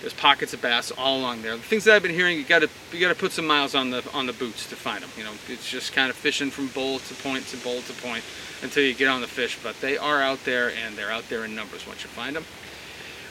there's 0.01 0.15
pockets 0.15 0.55
of 0.55 0.63
bass 0.63 0.91
all 0.91 1.19
along 1.19 1.43
there. 1.43 1.57
The 1.57 1.63
things 1.63 1.85
that 1.85 1.95
I've 1.95 2.03
been 2.03 2.15
hearing, 2.15 2.39
you 2.39 2.45
got 2.45 2.61
to 2.61 2.69
you 2.93 3.01
got 3.01 3.09
to 3.09 3.19
put 3.19 3.33
some 3.33 3.47
miles 3.47 3.75
on 3.75 3.91
the 3.91 4.03
on 4.13 4.27
the 4.27 4.33
boots 4.33 4.69
to 4.69 4.77
find 4.77 5.03
them. 5.03 5.11
You 5.17 5.25
know, 5.25 5.33
it's 5.49 5.69
just 5.69 5.93
kind 5.93 6.11
of 6.11 6.17
fishing 6.17 6.51
from 6.51 6.69
bowl 6.69 6.99
to 6.99 7.15
point 7.15 7.47
to 7.49 7.57
bowl 7.59 7.83
to 7.83 7.93
point 7.95 8.25
until 8.63 8.83
you 8.83 8.95
get 8.95 9.09
on 9.09 9.21
the 9.21 9.27
fish. 9.27 9.59
But 9.63 9.81
they 9.81 9.99
are 9.99 10.23
out 10.23 10.45
there, 10.45 10.71
and 10.71 10.97
they're 10.97 11.11
out 11.11 11.29
there 11.29 11.45
in 11.45 11.55
numbers 11.55 11.87
once 11.87 12.03
you 12.03 12.09
find 12.09 12.37
them. 12.37 12.45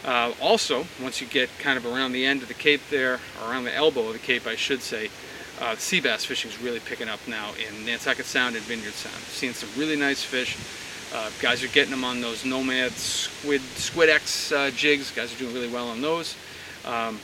Uh, 0.05 0.31
also, 0.41 0.85
once 1.01 1.19
you 1.19 1.27
get 1.27 1.49
kind 1.59 1.77
of 1.77 1.85
around 1.85 2.13
the 2.13 2.25
end 2.25 2.41
of 2.41 2.47
the 2.47 2.53
cape 2.53 2.81
there, 2.89 3.19
or 3.41 3.51
around 3.51 3.65
the 3.65 3.75
elbow 3.75 4.07
of 4.07 4.13
the 4.13 4.19
cape, 4.19 4.47
I 4.47 4.55
should 4.55 4.81
say, 4.81 5.09
uh, 5.59 5.75
sea 5.75 5.99
bass 5.99 6.23
fishing 6.23 6.51
is 6.51 6.61
really 6.61 6.79
picking 6.79 7.09
up 7.09 7.19
now 7.27 7.51
in 7.55 7.85
Nantucket 7.85 8.25
Sound 8.25 8.55
and 8.55 8.63
Vineyard 8.63 8.93
Sound. 8.93 9.15
Seeing 9.15 9.53
some 9.53 9.69
really 9.77 9.97
nice 9.97 10.23
fish. 10.23 10.57
Uh, 11.13 11.31
guys 11.41 11.63
are 11.63 11.67
getting 11.69 11.89
them 11.89 12.03
on 12.03 12.21
those 12.21 12.45
Nomad 12.45 12.91
Squid 12.91 13.61
Squidtrex 13.61 14.55
uh, 14.55 14.71
jigs. 14.71 15.09
Guys 15.11 15.33
are 15.35 15.39
doing 15.39 15.53
really 15.53 15.67
well 15.67 15.89
on 15.89 16.01
those. 16.01 16.35
Um, 16.86 17.19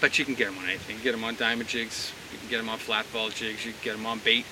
but 0.00 0.18
you 0.18 0.24
can 0.24 0.34
get 0.34 0.46
them 0.46 0.58
on 0.58 0.68
anything. 0.68 0.96
You 0.96 1.00
can 1.00 1.04
get 1.04 1.12
them 1.12 1.24
on 1.24 1.36
diamond 1.36 1.68
jigs. 1.68 2.12
You 2.32 2.38
can 2.38 2.48
get 2.48 2.58
them 2.58 2.68
on 2.68 2.78
flat 2.78 3.04
fall 3.04 3.28
jigs. 3.28 3.64
You 3.64 3.72
can 3.72 3.80
get 3.82 3.96
them 3.96 4.06
on 4.06 4.18
bait. 4.18 4.44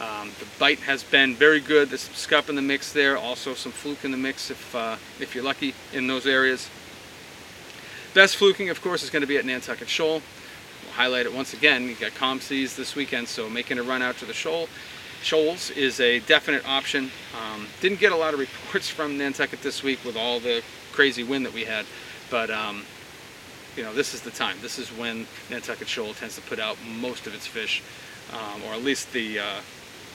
Um, 0.00 0.30
the 0.38 0.46
bite 0.58 0.80
has 0.80 1.02
been 1.02 1.34
very 1.34 1.60
good. 1.60 1.90
There's 1.90 2.02
some 2.02 2.14
scup 2.14 2.48
in 2.48 2.56
the 2.56 2.62
mix 2.62 2.92
there. 2.92 3.16
Also 3.16 3.54
some 3.54 3.72
fluke 3.72 4.04
in 4.04 4.10
the 4.10 4.16
mix 4.16 4.50
if, 4.50 4.74
uh, 4.74 4.96
if 5.20 5.34
you're 5.34 5.44
lucky 5.44 5.74
in 5.92 6.06
those 6.06 6.26
areas. 6.26 6.68
Best 8.14 8.36
fluking, 8.36 8.68
of 8.68 8.80
course, 8.82 9.02
is 9.02 9.10
going 9.10 9.22
to 9.22 9.26
be 9.26 9.38
at 9.38 9.44
Nantucket 9.44 9.88
Shoal. 9.88 10.20
We'll 10.84 10.92
highlight 10.94 11.26
it 11.26 11.34
once 11.34 11.54
again. 11.54 11.84
You 11.88 11.94
got 11.94 12.14
calm 12.14 12.40
seas 12.40 12.76
this 12.76 12.94
weekend, 12.94 13.28
so 13.28 13.48
making 13.48 13.78
a 13.78 13.82
run 13.82 14.02
out 14.02 14.16
to 14.18 14.24
the 14.24 14.34
shoal 14.34 14.68
shoals 15.22 15.70
is 15.70 16.00
a 16.00 16.18
definite 16.20 16.68
option. 16.68 17.10
Um, 17.40 17.66
didn't 17.80 18.00
get 18.00 18.12
a 18.12 18.16
lot 18.16 18.34
of 18.34 18.40
reports 18.40 18.88
from 18.96 19.16
Nantucket 19.18 19.62
this 19.62 19.82
week 19.82 20.04
with 20.04 20.16
all 20.16 20.40
the 20.40 20.62
crazy 20.92 21.22
wind 21.22 21.46
that 21.46 21.54
we 21.54 21.64
had, 21.64 21.86
but 22.30 22.50
um, 22.50 22.84
you 23.76 23.82
know, 23.82 23.92
this 23.94 24.14
is 24.14 24.20
the 24.20 24.30
time. 24.30 24.56
This 24.60 24.78
is 24.78 24.88
when 24.90 25.26
Nantucket 25.50 25.88
Shoal 25.88 26.14
tends 26.14 26.34
to 26.36 26.42
put 26.42 26.58
out 26.58 26.76
most 26.98 27.26
of 27.26 27.34
its 27.34 27.46
fish, 27.46 27.82
um, 28.32 28.62
or 28.64 28.74
at 28.74 28.82
least 28.82 29.12
the 29.12 29.38
uh, 29.38 29.60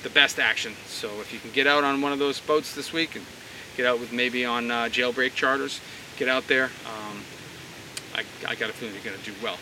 the 0.04 0.10
best 0.10 0.40
action. 0.40 0.74
So 0.86 1.08
if 1.22 1.34
you 1.34 1.40
can 1.40 1.52
get 1.52 1.68
out 1.68 1.84
on 1.84 2.02
one 2.02 2.12
of 2.12 2.20
those 2.20 2.40
boats 2.40 2.76
this 2.76 2.94
week 2.94 3.16
and 3.16 3.26
get 3.76 3.86
out 3.86 4.00
with 4.00 4.14
maybe 4.14 4.46
on 4.46 4.70
uh, 4.70 4.84
jailbreak 4.86 5.34
charters, 5.34 5.82
get 6.18 6.28
out 6.28 6.48
there. 6.48 6.66
Um, 6.86 7.24
I, 8.16 8.24
I, 8.48 8.56
got 8.56 8.70
a 8.70 8.74
feeling 8.74 8.96
you're 8.96 9.04
going 9.04 9.18
to 9.18 9.26
do 9.26 9.34
well. 9.44 9.58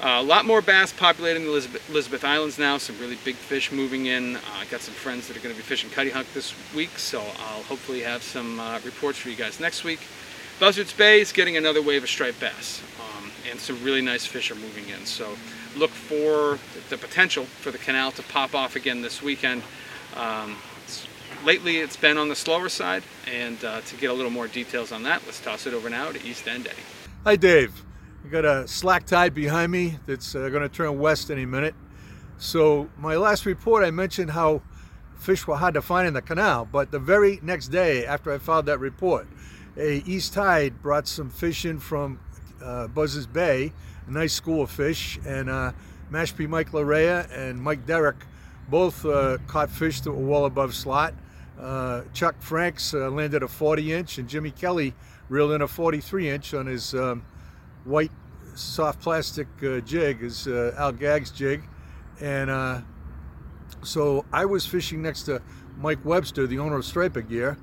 Uh, 0.00 0.20
a 0.20 0.22
lot 0.22 0.44
more 0.44 0.60
bass 0.60 0.92
populating 0.92 1.44
the 1.44 1.48
Elizabeth, 1.48 1.88
Elizabeth 1.88 2.24
Islands 2.24 2.58
now, 2.58 2.76
some 2.76 2.98
really 2.98 3.16
big 3.24 3.36
fish 3.36 3.70
moving 3.70 4.06
in. 4.06 4.36
Uh, 4.36 4.40
I 4.58 4.64
got 4.66 4.80
some 4.80 4.94
friends 4.94 5.28
that 5.28 5.36
are 5.36 5.40
going 5.40 5.54
to 5.54 5.60
be 5.60 5.64
fishing 5.64 5.90
Cuttyhunk 5.90 6.32
this 6.34 6.54
week, 6.74 6.98
so 6.98 7.20
I'll 7.20 7.62
hopefully 7.62 8.00
have 8.00 8.22
some 8.22 8.58
uh, 8.58 8.80
reports 8.84 9.18
for 9.18 9.28
you 9.28 9.36
guys 9.36 9.60
next 9.60 9.84
week. 9.84 10.00
Buzzards 10.58 10.92
Bay 10.92 11.20
is 11.20 11.32
getting 11.32 11.56
another 11.56 11.80
wave 11.80 12.02
of 12.02 12.08
striped 12.08 12.40
bass 12.40 12.82
and 13.52 13.60
some 13.60 13.80
really 13.84 14.00
nice 14.00 14.24
fish 14.26 14.50
are 14.50 14.56
moving 14.56 14.88
in. 14.88 15.04
So 15.04 15.36
look 15.76 15.90
for 15.90 16.58
the 16.88 16.96
potential 16.96 17.44
for 17.44 17.70
the 17.70 17.78
canal 17.78 18.10
to 18.12 18.22
pop 18.24 18.54
off 18.54 18.74
again 18.74 19.02
this 19.02 19.22
weekend. 19.22 19.62
Um, 20.16 20.56
it's, 20.82 21.06
lately 21.44 21.76
it's 21.76 21.96
been 21.96 22.16
on 22.16 22.28
the 22.28 22.34
slower 22.34 22.70
side, 22.70 23.04
and 23.30 23.62
uh, 23.62 23.82
to 23.82 23.96
get 23.96 24.10
a 24.10 24.12
little 24.14 24.30
more 24.30 24.48
details 24.48 24.90
on 24.90 25.02
that, 25.04 25.22
let's 25.26 25.38
toss 25.38 25.66
it 25.66 25.74
over 25.74 25.90
now 25.90 26.10
to 26.10 26.26
East 26.26 26.48
End 26.48 26.66
Eddie. 26.66 26.76
Hi 27.24 27.36
Dave, 27.36 27.84
we 28.24 28.30
got 28.30 28.46
a 28.46 28.66
slack 28.66 29.04
tide 29.04 29.34
behind 29.34 29.70
me 29.70 29.98
that's 30.06 30.34
uh, 30.34 30.48
going 30.48 30.62
to 30.62 30.68
turn 30.68 30.98
west 30.98 31.30
any 31.30 31.46
minute. 31.46 31.74
So 32.38 32.88
my 32.98 33.16
last 33.16 33.46
report 33.46 33.84
I 33.84 33.90
mentioned 33.90 34.30
how 34.30 34.62
fish 35.14 35.46
were 35.46 35.56
hard 35.56 35.74
to 35.74 35.82
find 35.82 36.08
in 36.08 36.14
the 36.14 36.22
canal, 36.22 36.66
but 36.70 36.90
the 36.90 36.98
very 36.98 37.38
next 37.42 37.68
day 37.68 38.06
after 38.06 38.32
I 38.32 38.38
filed 38.38 38.66
that 38.66 38.80
report, 38.80 39.28
a 39.76 40.02
east 40.06 40.32
tide 40.32 40.82
brought 40.82 41.06
some 41.06 41.30
fish 41.30 41.64
in 41.64 41.78
from 41.78 42.18
uh, 42.62 42.88
Buzzards 42.88 43.26
Bay, 43.26 43.72
a 44.06 44.10
nice 44.10 44.32
school 44.32 44.62
of 44.62 44.70
fish, 44.70 45.18
and 45.26 45.50
uh, 45.50 45.72
Mashpee 46.10 46.48
Mike 46.48 46.70
Larea 46.70 47.30
and 47.36 47.60
Mike 47.60 47.86
Derrick 47.86 48.16
both 48.68 49.04
uh, 49.04 49.38
caught 49.46 49.70
fish 49.70 50.00
that 50.02 50.12
were 50.12 50.26
well 50.26 50.44
above 50.44 50.74
slot. 50.74 51.14
Uh, 51.60 52.02
Chuck 52.12 52.40
Franks 52.40 52.94
uh, 52.94 53.10
landed 53.10 53.42
a 53.42 53.48
40 53.48 53.92
inch, 53.92 54.18
and 54.18 54.28
Jimmy 54.28 54.50
Kelly 54.50 54.94
reeled 55.28 55.52
in 55.52 55.62
a 55.62 55.68
43 55.68 56.28
inch 56.28 56.54
on 56.54 56.66
his 56.66 56.94
um, 56.94 57.24
white 57.84 58.10
soft 58.54 59.00
plastic 59.00 59.48
uh, 59.62 59.80
jig, 59.80 60.20
his 60.20 60.46
Al 60.46 60.92
Gags 60.92 61.30
jig. 61.30 61.62
And 62.20 62.84
so 63.82 64.24
I 64.32 64.44
was 64.44 64.64
fishing 64.66 65.02
next 65.02 65.24
to 65.24 65.42
Mike 65.78 66.04
Webster, 66.04 66.46
the 66.46 66.58
owner 66.58 66.76
of 66.76 66.84
Striper 66.84 67.20
Gear, 67.20 67.58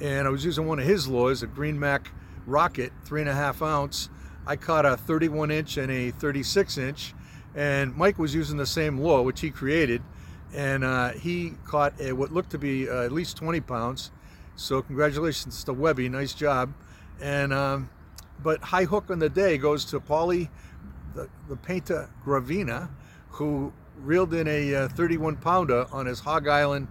and 0.00 0.26
I 0.26 0.30
was 0.30 0.44
using 0.44 0.66
one 0.66 0.78
of 0.78 0.84
his 0.84 1.08
lures, 1.08 1.42
a 1.42 1.46
Green 1.46 1.78
Mac 1.78 2.10
Rocket, 2.46 2.92
three 3.04 3.20
and 3.20 3.30
a 3.30 3.34
half 3.34 3.62
ounce, 3.62 4.08
I 4.46 4.56
caught 4.56 4.84
a 4.84 4.96
31 4.96 5.50
inch 5.50 5.76
and 5.76 5.90
a 5.90 6.10
36 6.10 6.78
inch, 6.78 7.14
and 7.54 7.96
Mike 7.96 8.18
was 8.18 8.34
using 8.34 8.56
the 8.56 8.66
same 8.66 9.00
lure, 9.00 9.22
which 9.22 9.40
he 9.40 9.50
created, 9.50 10.02
and 10.54 10.84
uh, 10.84 11.12
he 11.12 11.54
caught 11.64 11.98
a, 12.00 12.12
what 12.12 12.32
looked 12.32 12.50
to 12.50 12.58
be 12.58 12.88
uh, 12.88 13.02
at 13.02 13.12
least 13.12 13.36
20 13.36 13.60
pounds. 13.60 14.10
So 14.56 14.82
congratulations 14.82 15.64
to 15.64 15.72
Webby, 15.72 16.08
nice 16.08 16.34
job. 16.34 16.72
And 17.20 17.52
um, 17.52 17.90
but 18.42 18.60
high 18.60 18.84
hook 18.84 19.10
on 19.10 19.18
the 19.18 19.28
day 19.28 19.58
goes 19.58 19.84
to 19.86 20.00
Paulie, 20.00 20.48
the, 21.14 21.28
the 21.48 21.56
painter 21.56 22.10
Gravina, 22.24 22.90
who 23.30 23.72
reeled 23.96 24.34
in 24.34 24.46
a 24.48 24.74
uh, 24.74 24.88
31 24.88 25.36
pounder 25.36 25.86
on 25.92 26.06
his 26.06 26.20
Hog 26.20 26.48
Island 26.48 26.88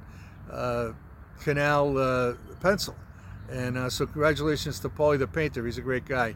uh, 0.51 0.91
Canal 1.41 1.97
uh, 1.97 2.33
pencil. 2.61 2.95
And 3.51 3.77
uh, 3.77 3.89
so 3.89 4.05
congratulations 4.05 4.79
to 4.79 4.89
Paulie 4.89 5.19
the 5.19 5.27
painter. 5.27 5.65
He's 5.65 5.77
a 5.77 5.81
great 5.81 6.05
guy. 6.05 6.35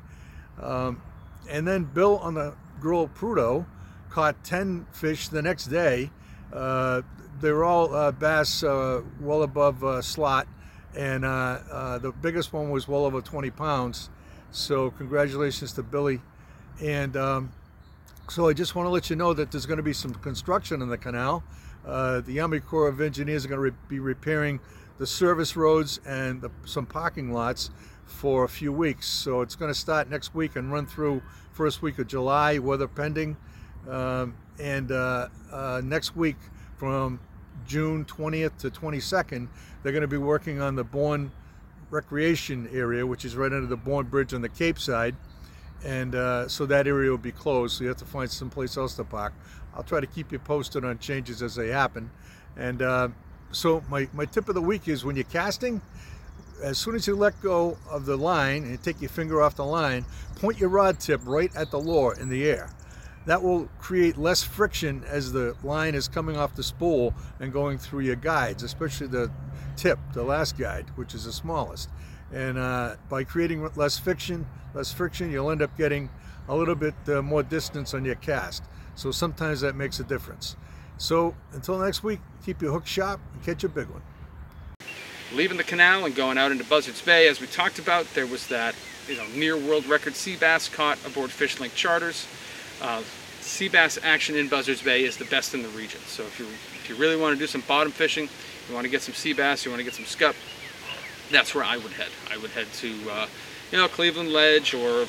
Um, 0.62 1.02
and 1.50 1.68
then 1.68 1.84
Bill 1.86 2.18
on 2.20 2.34
the 2.34 2.54
Grill 2.80 3.08
Prudhoe 3.08 3.66
caught 4.10 4.44
10 4.44 4.88
fish 4.92 5.28
the 5.28 5.42
next 5.42 5.66
day. 5.66 6.12
Uh, 6.52 7.02
they 7.40 7.52
were 7.52 7.64
all 7.64 7.94
uh, 7.94 8.12
bass 8.12 8.64
uh, 8.64 9.02
well 9.22 9.44
above 9.44 9.84
uh, 9.84 10.02
slot, 10.02 10.48
and 10.96 11.24
uh, 11.24 11.60
uh, 11.72 11.98
the 12.00 12.12
biggest 12.12 12.52
one 12.54 12.70
was 12.70 12.88
well 12.88 13.06
over 13.06 13.22
20 13.22 13.52
pounds. 13.52 14.10
So, 14.52 14.92
congratulations 14.92 15.74
to 15.74 15.84
Billy. 15.84 16.22
And 16.82 17.16
um, 17.18 17.52
so, 18.30 18.48
I 18.48 18.54
just 18.54 18.76
want 18.76 18.88
to 18.88 18.92
let 18.92 19.10
you 19.10 19.16
know 19.16 19.34
that 19.34 19.52
there's 19.52 19.66
going 19.66 19.78
to 19.78 19.84
be 19.84 19.94
some 19.94 20.14
construction 20.16 20.82
in 20.82 20.90
the 20.90 20.98
canal. 20.98 21.44
the 21.86 22.40
Army 22.42 22.60
Corps 22.60 22.88
of 22.88 23.02
Engineers 23.02 23.46
are 23.46 23.50
going 23.50 23.58
to 23.58 23.72
re- 23.72 23.78
be 23.88 24.00
repairing 24.00 24.60
the 24.98 25.06
service 25.06 25.56
roads 25.56 26.00
and 26.08 26.42
the, 26.42 26.50
some 26.66 26.86
parking 26.86 27.32
lots 27.32 27.70
for 28.08 28.44
a 28.44 28.50
few 28.50 28.72
weeks. 28.72 29.08
So 29.08 29.42
it's 29.42 29.56
going 29.56 29.72
to 29.72 29.80
start 29.80 30.10
next 30.10 30.34
week 30.34 30.56
and 30.56 30.72
run 30.72 30.86
through 30.86 31.22
first 31.52 31.82
week 31.82 32.00
of 32.00 32.08
July, 32.08 32.58
weather 32.58 32.88
pending. 32.88 33.38
Um, 33.90 34.36
and 34.60 34.92
uh, 34.92 35.30
uh, 35.52 35.82
next 35.84 36.16
week 36.16 36.38
from 36.78 37.20
June 37.66 38.06
20th 38.06 38.58
to 38.58 38.70
22nd, 38.70 39.48
they're 39.82 39.92
going 39.92 40.02
to 40.02 40.08
be 40.08 40.18
working 40.18 40.62
on 40.62 40.76
the 40.76 40.84
Bourne 40.84 41.32
Recreation 41.90 42.70
area, 42.74 43.06
which 43.06 43.24
is 43.26 43.36
right 43.36 43.52
under 43.52 43.68
the 43.68 43.78
Bourne 43.78 44.06
Bridge 44.08 44.34
on 44.34 44.42
the 44.42 44.50
Cape 44.50 44.80
side. 44.80 45.16
And 45.86 46.16
uh, 46.16 46.48
so 46.48 46.66
that 46.66 46.88
area 46.88 47.10
will 47.10 47.18
be 47.18 47.32
closed, 47.32 47.78
so 47.78 47.84
you 47.84 47.88
have 47.90 47.98
to 47.98 48.06
find 48.06 48.30
someplace 48.30 48.78
else 48.78 48.96
to 48.96 49.04
park. 49.04 49.34
I'll 49.76 49.84
try 49.84 50.00
to 50.00 50.08
keep 50.08 50.32
you 50.32 50.40
posted 50.40 50.84
on 50.84 50.98
changes 50.98 51.42
as 51.42 51.56
they 51.56 51.68
happen. 51.68 52.10
And 52.56 52.82
uh, 52.82 53.10
so 53.52 53.84
my, 53.90 54.10
my 54.14 54.26
tip 54.26 54.50
of 54.50 54.56
the 54.56 54.62
week 54.62 54.88
is 54.88 55.06
when 55.06 55.16
you're 55.16 55.26
casting, 55.26 55.82
as 56.62 56.78
soon 56.78 56.96
as 56.96 57.08
you 57.08 57.16
let 57.16 57.40
go 57.42 57.78
of 57.90 58.06
the 58.06 58.18
line 58.18 58.64
and 58.64 58.82
take 58.82 59.02
your 59.02 59.10
finger 59.10 59.42
off 59.42 59.56
the 59.56 59.66
line, 59.66 60.06
point 60.36 60.60
your 60.60 60.70
rod 60.70 61.00
tip 61.00 61.22
right 61.26 61.56
at 61.56 61.72
the 61.72 61.78
lure 61.78 62.16
in 62.20 62.30
the 62.30 62.46
air. 62.46 62.70
That 63.26 63.44
will 63.44 63.68
create 63.80 64.18
less 64.18 64.44
friction 64.44 65.04
as 65.06 65.34
the 65.34 65.56
line 65.64 65.96
is 65.96 66.08
coming 66.08 66.38
off 66.38 66.56
the 66.56 66.64
spool 66.64 67.14
and 67.40 67.52
going 67.52 67.78
through 67.78 68.02
your 68.02 68.16
guides, 68.16 68.64
especially 68.64 69.08
the 69.08 69.32
tip, 69.76 70.00
the 70.14 70.24
last 70.24 70.58
guide, 70.58 70.86
which 70.96 71.14
is 71.14 71.26
the 71.26 71.34
smallest. 71.34 71.90
And 72.32 72.58
uh, 72.58 72.96
by 73.10 73.24
creating 73.24 73.70
less 73.76 74.00
friction, 74.00 74.48
less 74.74 74.92
friction, 74.92 75.32
you'll 75.32 75.52
end 75.52 75.62
up 75.62 75.78
getting 75.78 76.10
a 76.48 76.56
little 76.56 76.76
bit 76.76 76.96
uh, 77.08 77.22
more 77.22 77.44
distance 77.44 77.94
on 77.94 78.06
your 78.06 78.16
cast. 78.16 78.64
So 78.96 79.12
sometimes 79.12 79.62
that 79.62 79.76
makes 79.76 80.00
a 80.00 80.04
difference. 80.04 80.56
So 80.98 81.36
until 81.52 81.78
next 81.80 82.04
week, 82.04 82.20
keep 82.46 82.62
your 82.62 82.72
hook 82.72 82.88
sharp 82.88 83.20
and 83.34 83.44
catch 83.44 83.64
a 83.64 83.70
big 83.70 83.90
one 83.90 84.02
leaving 85.34 85.58
the 85.58 85.64
canal 85.64 86.06
and 86.06 86.16
going 86.16 86.38
out 86.38 86.52
into 86.52 86.64
Buzzards 86.64 87.02
Bay. 87.02 87.28
As 87.28 87.40
we 87.42 87.48
talked 87.48 87.80
about, 87.80 88.06
there 88.14 88.28
was 88.28 88.48
that 88.48 88.76
you 89.08 89.18
know 89.18 89.26
near 89.36 89.58
world 89.58 89.86
record 89.86 90.16
sea 90.16 90.36
bass 90.36 90.70
caught 90.70 90.98
aboard 91.06 91.30
Fishlinx 91.30 91.76
charters. 91.76 92.28
Uh, 92.82 93.02
sea 93.42 93.70
bass 93.70 93.98
action 94.04 94.36
in 94.36 94.48
Buzzards 94.48 94.82
Bay 94.82 95.04
is 95.04 95.18
the 95.18 95.26
best 95.26 95.54
in 95.54 95.62
the 95.62 95.70
region. 95.70 96.02
So 96.02 96.24
if 96.24 96.40
you 96.40 96.46
if 96.46 96.90
you 96.90 96.96
really 96.96 97.18
want 97.18 97.34
to 97.34 97.40
do 97.40 97.48
some 97.48 97.62
bottom 97.68 97.92
fishing, 97.92 98.30
you 98.68 98.74
want 98.74 98.86
to 98.86 98.90
get 98.90 99.02
some 99.02 99.14
sea 99.14 99.34
bass, 99.34 99.66
you 99.66 99.72
want 99.72 99.80
to 99.80 99.84
get 99.84 99.94
some 99.94 100.06
scup, 100.06 100.36
that's 101.32 101.54
where 101.54 101.64
I 101.64 101.78
would 101.78 101.92
head. 101.92 102.10
I 102.32 102.38
would 102.38 102.52
head 102.52 102.68
to, 102.74 102.94
uh, 103.12 103.28
you 103.72 103.78
know, 103.78 103.88
Cleveland 103.88 104.32
Ledge 104.32 104.74
or 104.74 105.06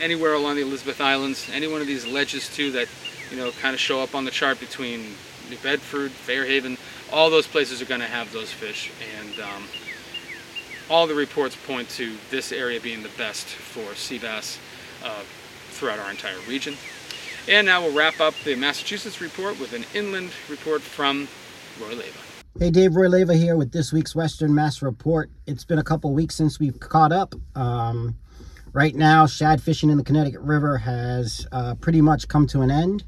anywhere 0.00 0.34
along 0.34 0.56
the 0.56 0.62
Elizabeth 0.62 1.00
Islands, 1.00 1.48
any 1.52 1.66
one 1.66 1.80
of 1.80 1.86
these 1.86 2.06
ledges 2.06 2.54
too 2.54 2.70
that, 2.72 2.88
you 3.30 3.36
know, 3.36 3.50
kind 3.52 3.74
of 3.74 3.80
show 3.80 4.00
up 4.00 4.14
on 4.14 4.24
the 4.24 4.30
chart 4.30 4.60
between 4.60 5.14
New 5.50 5.58
Bedford, 5.58 6.10
Fairhaven, 6.10 6.78
all 7.12 7.30
those 7.30 7.46
places 7.46 7.80
are 7.82 7.86
going 7.86 8.00
to 8.00 8.06
have 8.06 8.32
those 8.32 8.50
fish. 8.50 8.90
And 9.18 9.40
um, 9.40 9.64
all 10.90 11.06
the 11.06 11.14
reports 11.14 11.56
point 11.66 11.88
to 11.90 12.16
this 12.30 12.52
area 12.52 12.80
being 12.80 13.02
the 13.02 13.10
best 13.16 13.46
for 13.46 13.94
sea 13.94 14.18
bass 14.18 14.58
uh, 15.04 15.22
throughout 15.70 15.98
our 15.98 16.10
entire 16.10 16.38
region. 16.48 16.76
And 17.48 17.66
now 17.66 17.82
we'll 17.82 17.94
wrap 17.94 18.20
up 18.20 18.34
the 18.44 18.54
Massachusetts 18.54 19.20
report 19.20 19.58
with 19.60 19.72
an 19.74 19.84
inland 19.94 20.30
report 20.48 20.82
from 20.82 21.28
Roy 21.80 21.90
Leva. 21.90 22.18
Hey 22.58 22.70
Dave, 22.70 22.94
Roy 22.94 23.08
Leva 23.08 23.34
here 23.34 23.56
with 23.56 23.72
this 23.72 23.92
week's 23.92 24.14
Western 24.14 24.54
Mass 24.54 24.80
Report. 24.80 25.28
It's 25.46 25.64
been 25.64 25.80
a 25.80 25.82
couple 25.82 26.14
weeks 26.14 26.36
since 26.36 26.60
we've 26.60 26.78
caught 26.78 27.12
up. 27.12 27.34
Um, 27.56 28.16
right 28.72 28.94
now, 28.94 29.26
shad 29.26 29.60
fishing 29.60 29.90
in 29.90 29.98
the 29.98 30.04
Connecticut 30.04 30.40
River 30.40 30.78
has 30.78 31.46
uh, 31.50 31.74
pretty 31.74 32.00
much 32.00 32.28
come 32.28 32.46
to 32.46 32.60
an 32.62 32.70
end. 32.70 33.04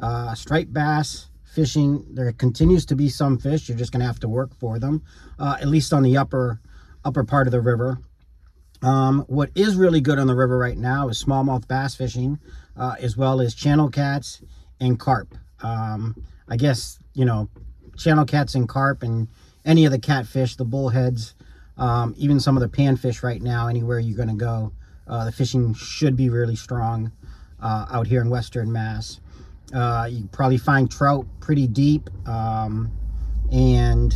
Uh, 0.00 0.34
striped 0.34 0.72
bass 0.72 1.27
fishing, 1.58 2.06
there 2.14 2.30
continues 2.30 2.86
to 2.86 2.94
be 2.94 3.08
some 3.08 3.36
fish. 3.36 3.68
You're 3.68 3.76
just 3.76 3.90
going 3.90 3.98
to 3.98 4.06
have 4.06 4.20
to 4.20 4.28
work 4.28 4.54
for 4.60 4.78
them, 4.78 5.02
uh, 5.40 5.56
at 5.60 5.66
least 5.66 5.92
on 5.92 6.04
the 6.04 6.16
upper 6.16 6.60
upper 7.04 7.24
part 7.24 7.48
of 7.48 7.50
the 7.50 7.60
river. 7.60 7.98
Um, 8.80 9.24
what 9.26 9.50
is 9.56 9.74
really 9.74 10.00
good 10.00 10.20
on 10.20 10.28
the 10.28 10.36
river 10.36 10.56
right 10.56 10.78
now 10.78 11.08
is 11.08 11.20
smallmouth 11.20 11.66
bass 11.66 11.96
fishing, 11.96 12.38
uh, 12.76 12.94
as 13.00 13.16
well 13.16 13.40
as 13.40 13.56
channel 13.56 13.88
cats 13.88 14.40
and 14.78 15.00
carp. 15.00 15.34
Um, 15.60 16.22
I 16.48 16.56
guess, 16.56 17.00
you 17.14 17.24
know, 17.24 17.48
channel 17.96 18.24
cats 18.24 18.54
and 18.54 18.68
carp 18.68 19.02
and 19.02 19.26
any 19.64 19.84
of 19.84 19.90
the 19.90 19.98
catfish, 19.98 20.54
the 20.54 20.64
bullheads, 20.64 21.34
um, 21.76 22.14
even 22.16 22.38
some 22.38 22.56
of 22.56 22.60
the 22.60 22.68
panfish 22.68 23.24
right 23.24 23.42
now, 23.42 23.66
anywhere 23.66 23.98
you're 23.98 24.16
going 24.16 24.28
to 24.28 24.44
go, 24.44 24.72
uh, 25.08 25.24
the 25.24 25.32
fishing 25.32 25.74
should 25.74 26.14
be 26.14 26.30
really 26.30 26.54
strong 26.54 27.10
uh, 27.60 27.86
out 27.90 28.06
here 28.06 28.20
in 28.20 28.30
Western 28.30 28.70
Mass. 28.70 29.18
Uh, 29.74 30.08
you 30.10 30.26
probably 30.32 30.58
find 30.58 30.90
trout 30.90 31.26
pretty 31.40 31.66
deep, 31.66 32.08
um, 32.26 32.90
and 33.52 34.14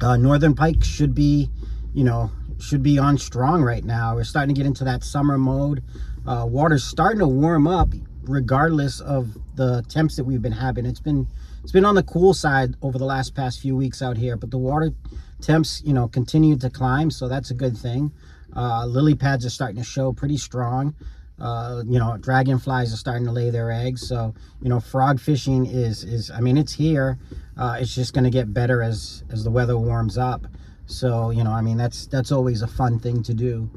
uh, 0.00 0.16
Northern 0.16 0.54
Pike 0.54 0.84
should 0.84 1.14
be, 1.14 1.48
you 1.94 2.04
know, 2.04 2.30
should 2.58 2.82
be 2.82 2.98
on 2.98 3.18
strong 3.18 3.62
right 3.62 3.84
now. 3.84 4.14
We're 4.14 4.24
starting 4.24 4.54
to 4.54 4.58
get 4.58 4.66
into 4.66 4.84
that 4.84 5.02
summer 5.02 5.38
mode. 5.38 5.82
Uh, 6.26 6.46
water's 6.48 6.84
starting 6.84 7.18
to 7.20 7.28
warm 7.28 7.66
up 7.66 7.92
regardless 8.22 9.00
of 9.00 9.36
the 9.54 9.82
temps 9.88 10.16
that 10.16 10.24
we've 10.24 10.42
been 10.42 10.52
having. 10.52 10.86
It's 10.86 11.00
been 11.00 11.26
it's 11.62 11.72
been 11.72 11.84
on 11.84 11.94
the 11.94 12.02
cool 12.02 12.34
side 12.34 12.74
over 12.82 12.98
the 12.98 13.06
last 13.06 13.34
past 13.34 13.60
few 13.60 13.74
weeks 13.74 14.02
out 14.02 14.16
here, 14.16 14.36
but 14.36 14.50
the 14.50 14.58
water 14.58 14.92
temps, 15.40 15.82
you 15.84 15.92
know, 15.92 16.08
continue 16.08 16.56
to 16.58 16.70
climb, 16.70 17.10
so 17.10 17.28
that's 17.28 17.50
a 17.50 17.54
good 17.54 17.76
thing. 17.76 18.12
Uh, 18.54 18.86
lily 18.86 19.14
pads 19.14 19.44
are 19.44 19.50
starting 19.50 19.76
to 19.76 19.84
show 19.84 20.12
pretty 20.12 20.36
strong. 20.36 20.94
Uh, 21.38 21.82
you 21.86 21.98
know, 21.98 22.16
dragonflies 22.16 22.92
are 22.92 22.96
starting 22.96 23.26
to 23.26 23.32
lay 23.32 23.50
their 23.50 23.70
eggs. 23.70 24.06
So, 24.06 24.34
you 24.62 24.68
know, 24.68 24.80
frog 24.80 25.20
fishing 25.20 25.66
is 25.66 26.04
is 26.04 26.30
I 26.30 26.40
mean, 26.40 26.56
it's 26.56 26.72
here. 26.72 27.18
Uh, 27.56 27.78
it's 27.80 27.94
just 27.94 28.14
going 28.14 28.24
to 28.24 28.30
get 28.30 28.52
better 28.54 28.82
as 28.82 29.24
as 29.30 29.44
the 29.44 29.50
weather 29.50 29.76
warms 29.76 30.16
up. 30.16 30.46
So, 30.86 31.30
you 31.30 31.42
know, 31.42 31.50
I 31.50 31.60
mean, 31.60 31.76
that's 31.76 32.06
that's 32.06 32.30
always 32.30 32.62
a 32.62 32.66
fun 32.66 32.98
thing 32.98 33.22
to 33.24 33.34
do. 33.34 33.70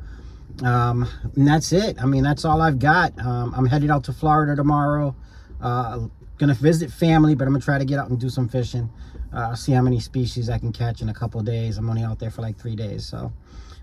Um, 0.63 1.07
and 1.35 1.47
that's 1.47 1.71
it. 1.71 2.01
I 2.01 2.05
mean, 2.05 2.23
that's 2.23 2.45
all 2.45 2.61
I've 2.61 2.79
got. 2.79 3.17
Um, 3.19 3.53
I'm 3.55 3.65
headed 3.65 3.91
out 3.91 4.03
to 4.05 4.13
Florida 4.13 4.55
tomorrow. 4.55 5.15
Uh, 5.61 6.07
gonna 6.37 6.53
visit 6.53 6.91
family, 6.91 7.35
but 7.35 7.47
I'm 7.47 7.53
gonna 7.53 7.63
try 7.63 7.77
to 7.77 7.85
get 7.85 7.99
out 7.99 8.09
and 8.09 8.19
do 8.19 8.29
some 8.29 8.47
fishing. 8.47 8.89
Uh, 9.33 9.55
see 9.55 9.71
how 9.71 9.81
many 9.81 9.99
species 9.99 10.49
I 10.49 10.57
can 10.57 10.71
catch 10.71 11.01
in 11.01 11.09
a 11.09 11.13
couple 11.13 11.41
days. 11.41 11.77
I'm 11.77 11.89
only 11.89 12.03
out 12.03 12.19
there 12.19 12.31
for 12.31 12.41
like 12.41 12.57
three 12.57 12.75
days, 12.75 13.05
so 13.05 13.31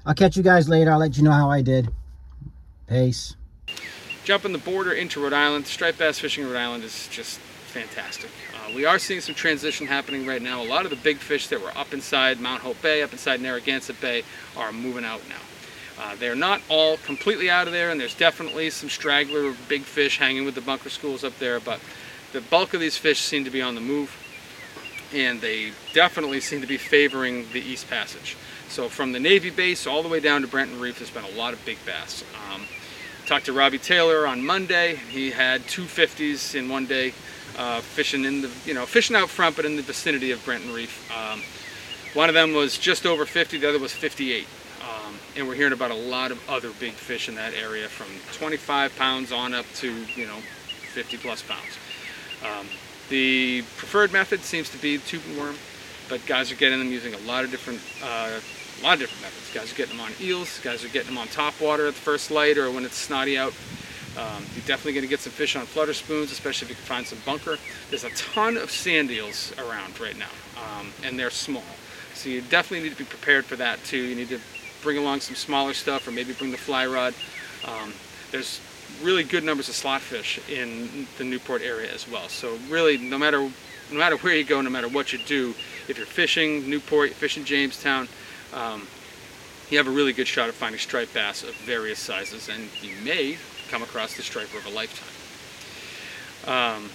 I'll 0.06 0.14
catch 0.14 0.36
you 0.36 0.42
guys 0.42 0.68
later. 0.68 0.92
I'll 0.92 0.98
let 0.98 1.16
you 1.16 1.22
know 1.22 1.32
how 1.32 1.50
I 1.50 1.62
did. 1.62 1.90
Peace. 2.88 3.36
Jumping 4.24 4.52
the 4.52 4.58
border 4.58 4.92
into 4.92 5.22
Rhode 5.22 5.32
Island, 5.32 5.66
striped 5.66 5.98
bass 5.98 6.18
fishing 6.18 6.44
in 6.44 6.50
Rhode 6.50 6.58
Island 6.58 6.84
is 6.84 7.08
just 7.08 7.38
fantastic. 7.38 8.30
Uh, 8.54 8.72
we 8.74 8.84
are 8.84 8.98
seeing 8.98 9.20
some 9.20 9.34
transition 9.34 9.86
happening 9.86 10.26
right 10.26 10.40
now. 10.40 10.62
A 10.62 10.64
lot 10.64 10.84
of 10.84 10.90
the 10.90 10.96
big 10.96 11.18
fish 11.18 11.48
that 11.48 11.60
were 11.60 11.76
up 11.76 11.92
inside 11.92 12.40
Mount 12.40 12.62
Hope 12.62 12.80
Bay, 12.80 13.02
up 13.02 13.12
inside 13.12 13.40
Narragansett 13.40 14.00
Bay, 14.00 14.22
are 14.56 14.72
moving 14.72 15.04
out 15.04 15.20
now. 15.28 16.02
Uh, 16.02 16.16
they're 16.16 16.34
not 16.34 16.60
all 16.68 16.96
completely 16.98 17.50
out 17.50 17.66
of 17.66 17.72
there, 17.72 17.90
and 17.90 18.00
there's 18.00 18.14
definitely 18.14 18.70
some 18.70 18.88
straggler 18.88 19.54
big 19.68 19.82
fish 19.82 20.18
hanging 20.18 20.44
with 20.44 20.54
the 20.54 20.60
bunker 20.60 20.88
schools 20.88 21.22
up 21.22 21.38
there, 21.38 21.60
but 21.60 21.80
the 22.32 22.40
bulk 22.40 22.74
of 22.74 22.80
these 22.80 22.96
fish 22.96 23.20
seem 23.20 23.44
to 23.44 23.50
be 23.50 23.62
on 23.62 23.74
the 23.74 23.80
move, 23.80 24.16
and 25.12 25.40
they 25.40 25.72
definitely 25.92 26.40
seem 26.40 26.60
to 26.60 26.66
be 26.66 26.76
favoring 26.76 27.46
the 27.52 27.60
East 27.60 27.88
Passage. 27.88 28.36
So 28.68 28.88
from 28.88 29.12
the 29.12 29.20
Navy 29.20 29.50
base 29.50 29.86
all 29.86 30.02
the 30.02 30.08
way 30.08 30.18
down 30.18 30.40
to 30.40 30.48
Brenton 30.48 30.80
Reef, 30.80 30.98
there's 30.98 31.10
been 31.10 31.24
a 31.24 31.38
lot 31.38 31.52
of 31.52 31.64
big 31.64 31.78
bass. 31.86 32.24
Talked 33.26 33.46
to 33.46 33.54
Robbie 33.54 33.78
Taylor 33.78 34.26
on 34.26 34.44
Monday. 34.44 34.96
He 34.96 35.30
had 35.30 35.66
two 35.66 35.84
50s 35.84 36.54
in 36.54 36.68
one 36.68 36.84
day, 36.84 37.14
uh, 37.56 37.80
fishing 37.80 38.26
in 38.26 38.42
the, 38.42 38.50
you 38.66 38.74
know, 38.74 38.84
fishing 38.84 39.16
out 39.16 39.30
front, 39.30 39.56
but 39.56 39.64
in 39.64 39.76
the 39.76 39.82
vicinity 39.82 40.30
of 40.30 40.44
Brenton 40.44 40.74
Reef. 40.74 41.10
Um, 41.10 41.40
one 42.12 42.28
of 42.28 42.34
them 42.34 42.52
was 42.52 42.76
just 42.76 43.06
over 43.06 43.24
50, 43.24 43.56
the 43.56 43.66
other 43.66 43.78
was 43.78 43.94
58. 43.94 44.46
Um, 44.82 45.14
and 45.36 45.48
we're 45.48 45.54
hearing 45.54 45.72
about 45.72 45.90
a 45.90 45.94
lot 45.94 46.32
of 46.32 46.50
other 46.50 46.70
big 46.78 46.92
fish 46.92 47.30
in 47.30 47.34
that 47.36 47.54
area 47.54 47.88
from 47.88 48.08
25 48.36 48.94
pounds 48.98 49.32
on 49.32 49.54
up 49.54 49.64
to, 49.76 49.90
you 50.16 50.26
know, 50.26 50.36
50 50.92 51.16
plus 51.16 51.40
pounds. 51.40 51.78
Um, 52.44 52.66
the 53.08 53.62
preferred 53.78 54.12
method 54.12 54.40
seems 54.40 54.68
to 54.68 54.76
be 54.76 54.98
tube 54.98 55.22
and 55.28 55.38
worm, 55.38 55.56
but 56.10 56.24
guys 56.26 56.52
are 56.52 56.56
getting 56.56 56.78
them 56.78 56.90
using 56.90 57.14
a 57.14 57.18
lot 57.20 57.42
of 57.44 57.50
different, 57.50 57.80
uh, 58.02 58.40
a 58.84 58.86
lot 58.86 58.94
of 58.94 59.00
different 59.00 59.22
methods. 59.22 59.54
Guys 59.54 59.72
are 59.72 59.76
getting 59.76 59.96
them 59.96 60.04
on 60.04 60.12
eels, 60.20 60.60
guys 60.60 60.84
are 60.84 60.88
getting 60.88 61.08
them 61.08 61.18
on 61.18 61.26
top 61.28 61.58
water 61.58 61.86
at 61.86 61.94
the 61.94 62.00
first 62.00 62.30
light 62.30 62.58
or 62.58 62.70
when 62.70 62.84
it's 62.84 62.98
snotty 62.98 63.38
out. 63.38 63.54
Um, 64.18 64.44
you're 64.54 64.66
definitely 64.66 64.92
going 64.92 65.04
to 65.04 65.08
get 65.08 65.20
some 65.20 65.32
fish 65.32 65.56
on 65.56 65.64
flutter 65.64 65.94
spoons, 65.94 66.30
especially 66.30 66.66
if 66.66 66.70
you 66.70 66.76
can 66.76 66.84
find 66.84 67.06
some 67.06 67.18
bunker. 67.24 67.56
There's 67.88 68.04
a 68.04 68.10
ton 68.10 68.58
of 68.58 68.70
sand 68.70 69.10
eels 69.10 69.54
around 69.58 69.98
right 69.98 70.16
now, 70.18 70.28
um, 70.56 70.92
and 71.02 71.18
they're 71.18 71.30
small. 71.30 71.64
So 72.12 72.28
you 72.28 72.42
definitely 72.42 72.86
need 72.86 72.96
to 72.96 73.02
be 73.02 73.08
prepared 73.08 73.46
for 73.46 73.56
that 73.56 73.82
too. 73.84 73.96
You 73.96 74.14
need 74.14 74.28
to 74.28 74.38
bring 74.82 74.98
along 74.98 75.20
some 75.20 75.34
smaller 75.34 75.72
stuff 75.72 76.06
or 76.06 76.10
maybe 76.10 76.34
bring 76.34 76.50
the 76.50 76.58
fly 76.58 76.86
rod. 76.86 77.14
Um, 77.66 77.94
there's 78.32 78.60
really 79.02 79.24
good 79.24 79.44
numbers 79.44 79.70
of 79.70 79.74
slot 79.74 80.02
fish 80.02 80.38
in 80.48 81.08
the 81.16 81.24
Newport 81.24 81.62
area 81.62 81.90
as 81.90 82.06
well. 82.06 82.28
So 82.28 82.58
really, 82.68 82.98
no 82.98 83.16
matter 83.16 83.50
no 83.90 83.98
matter 83.98 84.16
where 84.18 84.34
you 84.34 84.44
go, 84.44 84.60
no 84.60 84.70
matter 84.70 84.88
what 84.88 85.12
you 85.12 85.18
do, 85.20 85.54
if 85.88 85.96
you're 85.96 86.06
fishing 86.06 86.68
Newport, 86.68 87.10
fishing 87.10 87.44
Jamestown, 87.44 88.08
um, 88.54 88.86
you 89.70 89.78
have 89.78 89.86
a 89.86 89.90
really 89.90 90.12
good 90.12 90.28
shot 90.28 90.48
at 90.48 90.54
finding 90.54 90.78
striped 90.78 91.14
bass 91.14 91.42
of 91.42 91.54
various 91.56 91.98
sizes, 91.98 92.48
and 92.48 92.68
you 92.82 92.94
may 93.04 93.36
come 93.70 93.82
across 93.82 94.16
the 94.16 94.22
striper 94.22 94.58
of 94.58 94.66
a 94.66 94.70
lifetime. 94.70 95.08
Um, 96.46 96.90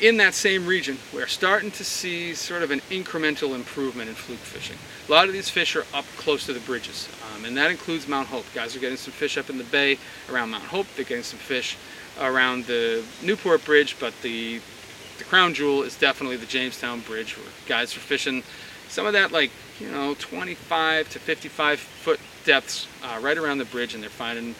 in 0.00 0.18
that 0.18 0.34
same 0.34 0.66
region, 0.66 0.98
we're 1.14 1.26
starting 1.26 1.70
to 1.70 1.84
see 1.84 2.34
sort 2.34 2.62
of 2.62 2.70
an 2.70 2.80
incremental 2.90 3.54
improvement 3.54 4.10
in 4.10 4.14
fluke 4.14 4.38
fishing. 4.38 4.76
A 5.08 5.10
lot 5.10 5.26
of 5.26 5.32
these 5.32 5.48
fish 5.48 5.74
are 5.74 5.86
up 5.94 6.04
close 6.18 6.44
to 6.46 6.52
the 6.52 6.60
bridges, 6.60 7.08
um, 7.34 7.44
and 7.46 7.56
that 7.56 7.70
includes 7.70 8.06
Mount 8.06 8.28
Hope. 8.28 8.44
Guys 8.54 8.76
are 8.76 8.78
getting 8.78 8.98
some 8.98 9.12
fish 9.12 9.38
up 9.38 9.48
in 9.48 9.56
the 9.56 9.64
bay 9.64 9.98
around 10.30 10.50
Mount 10.50 10.64
Hope. 10.64 10.86
They're 10.96 11.04
getting 11.04 11.24
some 11.24 11.38
fish 11.38 11.78
around 12.20 12.66
the 12.66 13.04
Newport 13.22 13.64
Bridge, 13.64 13.96
but 13.98 14.12
the 14.22 14.60
the 15.18 15.24
crown 15.24 15.54
jewel 15.54 15.82
is 15.82 15.96
definitely 15.96 16.36
the 16.36 16.44
Jamestown 16.44 17.00
Bridge, 17.00 17.38
where 17.38 17.46
guys 17.66 17.96
are 17.96 18.00
fishing 18.00 18.42
some 18.88 19.06
of 19.06 19.14
that 19.14 19.32
like 19.32 19.50
you 19.80 19.90
know 19.90 20.14
25 20.18 21.08
to 21.10 21.18
55 21.18 21.78
foot 21.78 22.20
depths 22.44 22.86
uh, 23.02 23.18
right 23.20 23.38
around 23.38 23.58
the 23.58 23.64
bridge, 23.66 23.94
and 23.94 24.02
they're 24.02 24.10
finding 24.10 24.54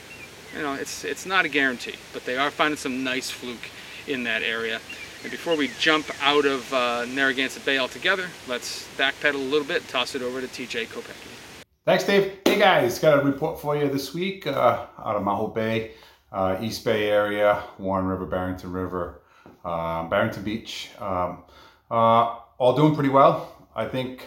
you 0.54 0.62
know 0.62 0.74
it's 0.74 1.04
it's 1.04 1.26
not 1.26 1.44
a 1.44 1.48
guarantee, 1.48 1.94
but 2.12 2.24
they 2.24 2.36
are 2.36 2.50
finding 2.50 2.76
some 2.76 3.04
nice 3.04 3.30
fluke 3.30 3.70
in 4.06 4.24
that 4.24 4.42
area. 4.42 4.80
And 5.22 5.30
before 5.30 5.56
we 5.56 5.70
jump 5.80 6.06
out 6.22 6.44
of 6.44 6.72
uh, 6.72 7.04
Narragansett 7.06 7.64
Bay 7.64 7.78
altogether, 7.78 8.28
let's 8.46 8.86
backpedal 8.96 9.34
a 9.34 9.38
little 9.38 9.66
bit, 9.66 9.86
toss 9.88 10.14
it 10.14 10.22
over 10.22 10.40
to 10.40 10.46
TJ 10.46 10.86
Kopecki. 10.86 11.36
Thanks, 11.84 12.04
Dave. 12.04 12.32
Hey 12.44 12.58
guys, 12.58 12.98
got 12.98 13.20
a 13.20 13.24
report 13.24 13.60
for 13.60 13.76
you 13.76 13.88
this 13.88 14.12
week 14.12 14.46
uh, 14.46 14.86
out 14.98 15.16
of 15.16 15.24
Hope 15.24 15.54
Bay, 15.54 15.92
uh, 16.32 16.58
East 16.60 16.84
Bay 16.84 17.08
area, 17.08 17.62
Warren 17.78 18.06
River, 18.06 18.26
Barrington 18.26 18.72
River, 18.72 19.22
uh, 19.64 20.04
Barrington 20.08 20.42
Beach. 20.42 20.90
Um, 20.98 21.44
uh, 21.90 22.38
all 22.58 22.74
doing 22.74 22.94
pretty 22.94 23.10
well. 23.10 23.52
I 23.74 23.86
think 23.86 24.22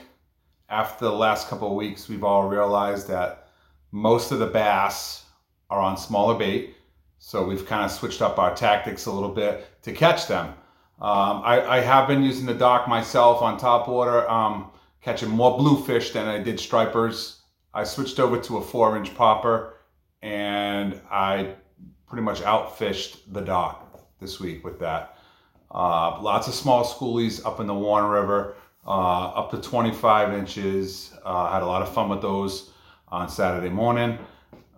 after 0.69 1.05
the 1.05 1.11
last 1.11 1.47
couple 1.47 1.69
of 1.69 1.75
weeks, 1.75 2.07
we've 2.07 2.23
all 2.23 2.47
realized 2.47 3.07
that 3.07 3.47
most 3.91 4.31
of 4.31 4.39
the 4.39 4.47
bass 4.47 5.25
are 5.69 5.79
on 5.79 5.97
smaller 5.97 6.37
bait. 6.37 6.75
So 7.17 7.43
we've 7.43 7.65
kind 7.65 7.83
of 7.83 7.91
switched 7.91 8.21
up 8.21 8.39
our 8.39 8.55
tactics 8.55 9.05
a 9.05 9.11
little 9.11 9.33
bit 9.33 9.67
to 9.83 9.91
catch 9.91 10.27
them. 10.27 10.47
Um, 11.01 11.41
I, 11.45 11.77
I, 11.77 11.79
have 11.79 12.09
been 12.09 12.23
using 12.23 12.45
the 12.45 12.53
dock 12.53 12.89
myself 12.89 13.41
on 13.41 13.57
top 13.57 13.87
water, 13.87 14.29
um, 14.29 14.69
catching 15.01 15.29
more 15.29 15.57
bluefish 15.57 16.11
than 16.11 16.27
I 16.27 16.39
did 16.39 16.59
stripers. 16.59 17.41
I 17.73 17.85
switched 17.85 18.19
over 18.19 18.37
to 18.37 18.57
a 18.57 18.61
four 18.61 18.97
inch 18.97 19.15
popper 19.15 19.75
and 20.21 20.99
I 21.09 21.55
pretty 22.07 22.23
much 22.23 22.41
outfished 22.41 23.19
the 23.31 23.39
dock 23.39 24.01
this 24.19 24.41
week 24.41 24.65
with 24.65 24.79
that. 24.79 25.17
Uh, 25.71 26.19
lots 26.21 26.49
of 26.49 26.53
small 26.53 26.83
schoolies 26.83 27.45
up 27.45 27.61
in 27.61 27.67
the 27.67 27.73
Warren 27.73 28.09
River. 28.09 28.55
Uh, 28.85 29.27
up 29.29 29.51
to 29.51 29.57
25 29.61 30.33
inches. 30.33 31.13
Uh, 31.23 31.51
had 31.51 31.63
a 31.63 31.65
lot 31.65 31.81
of 31.81 31.93
fun 31.93 32.09
with 32.09 32.21
those 32.21 32.71
on 33.09 33.29
Saturday 33.29 33.69
morning. 33.69 34.17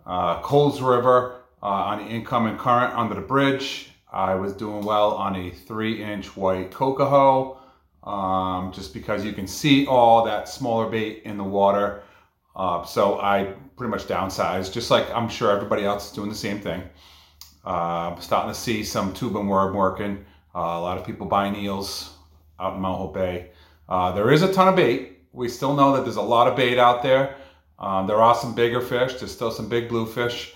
Uh, 0.05 0.41
Coles 0.41 0.81
River 0.81 1.41
uh, 1.61 1.65
on 1.65 1.99
the 1.99 2.11
incoming 2.11 2.57
current 2.57 2.93
under 2.95 3.15
the 3.15 3.21
bridge. 3.21 3.89
I 4.11 4.35
was 4.35 4.53
doing 4.53 4.83
well 4.83 5.11
on 5.11 5.35
a 5.35 5.51
three 5.51 6.03
inch 6.03 6.35
white 6.35 6.71
cocahoe 6.71 7.57
um, 8.03 8.71
just 8.71 8.93
because 8.93 9.23
you 9.23 9.33
can 9.33 9.47
see 9.47 9.85
all 9.85 10.25
that 10.25 10.49
smaller 10.49 10.89
bait 10.89 11.21
in 11.23 11.37
the 11.37 11.43
water. 11.43 12.03
Uh, 12.55 12.83
so 12.83 13.19
I 13.21 13.53
pretty 13.77 13.91
much 13.91 14.05
downsized, 14.05 14.73
just 14.73 14.91
like 14.91 15.09
I'm 15.11 15.29
sure 15.29 15.51
everybody 15.51 15.85
else 15.85 16.07
is 16.07 16.11
doing 16.11 16.29
the 16.29 16.35
same 16.35 16.59
thing. 16.59 16.83
Uh, 17.63 18.19
starting 18.19 18.51
to 18.51 18.59
see 18.59 18.83
some 18.83 19.13
tube 19.13 19.35
and 19.35 19.47
worm 19.47 19.75
working. 19.75 20.25
Uh, 20.53 20.59
a 20.59 20.81
lot 20.81 20.97
of 20.97 21.05
people 21.05 21.27
buying 21.27 21.55
eels 21.55 22.17
out 22.59 22.75
in 22.75 22.81
Mount 22.81 22.97
Hope 22.97 23.13
Bay. 23.13 23.51
Uh, 23.91 24.09
there 24.13 24.31
is 24.31 24.41
a 24.41 24.53
ton 24.53 24.69
of 24.69 24.75
bait. 24.77 25.19
We 25.33 25.49
still 25.49 25.75
know 25.75 25.93
that 25.93 26.03
there's 26.03 26.15
a 26.15 26.21
lot 26.21 26.47
of 26.47 26.55
bait 26.55 26.79
out 26.79 27.03
there. 27.03 27.35
Um, 27.77 28.07
there 28.07 28.21
are 28.21 28.33
some 28.33 28.55
bigger 28.55 28.79
fish. 28.79 29.15
There's 29.15 29.33
still 29.33 29.51
some 29.51 29.67
big 29.67 29.89
bluefish. 29.89 30.53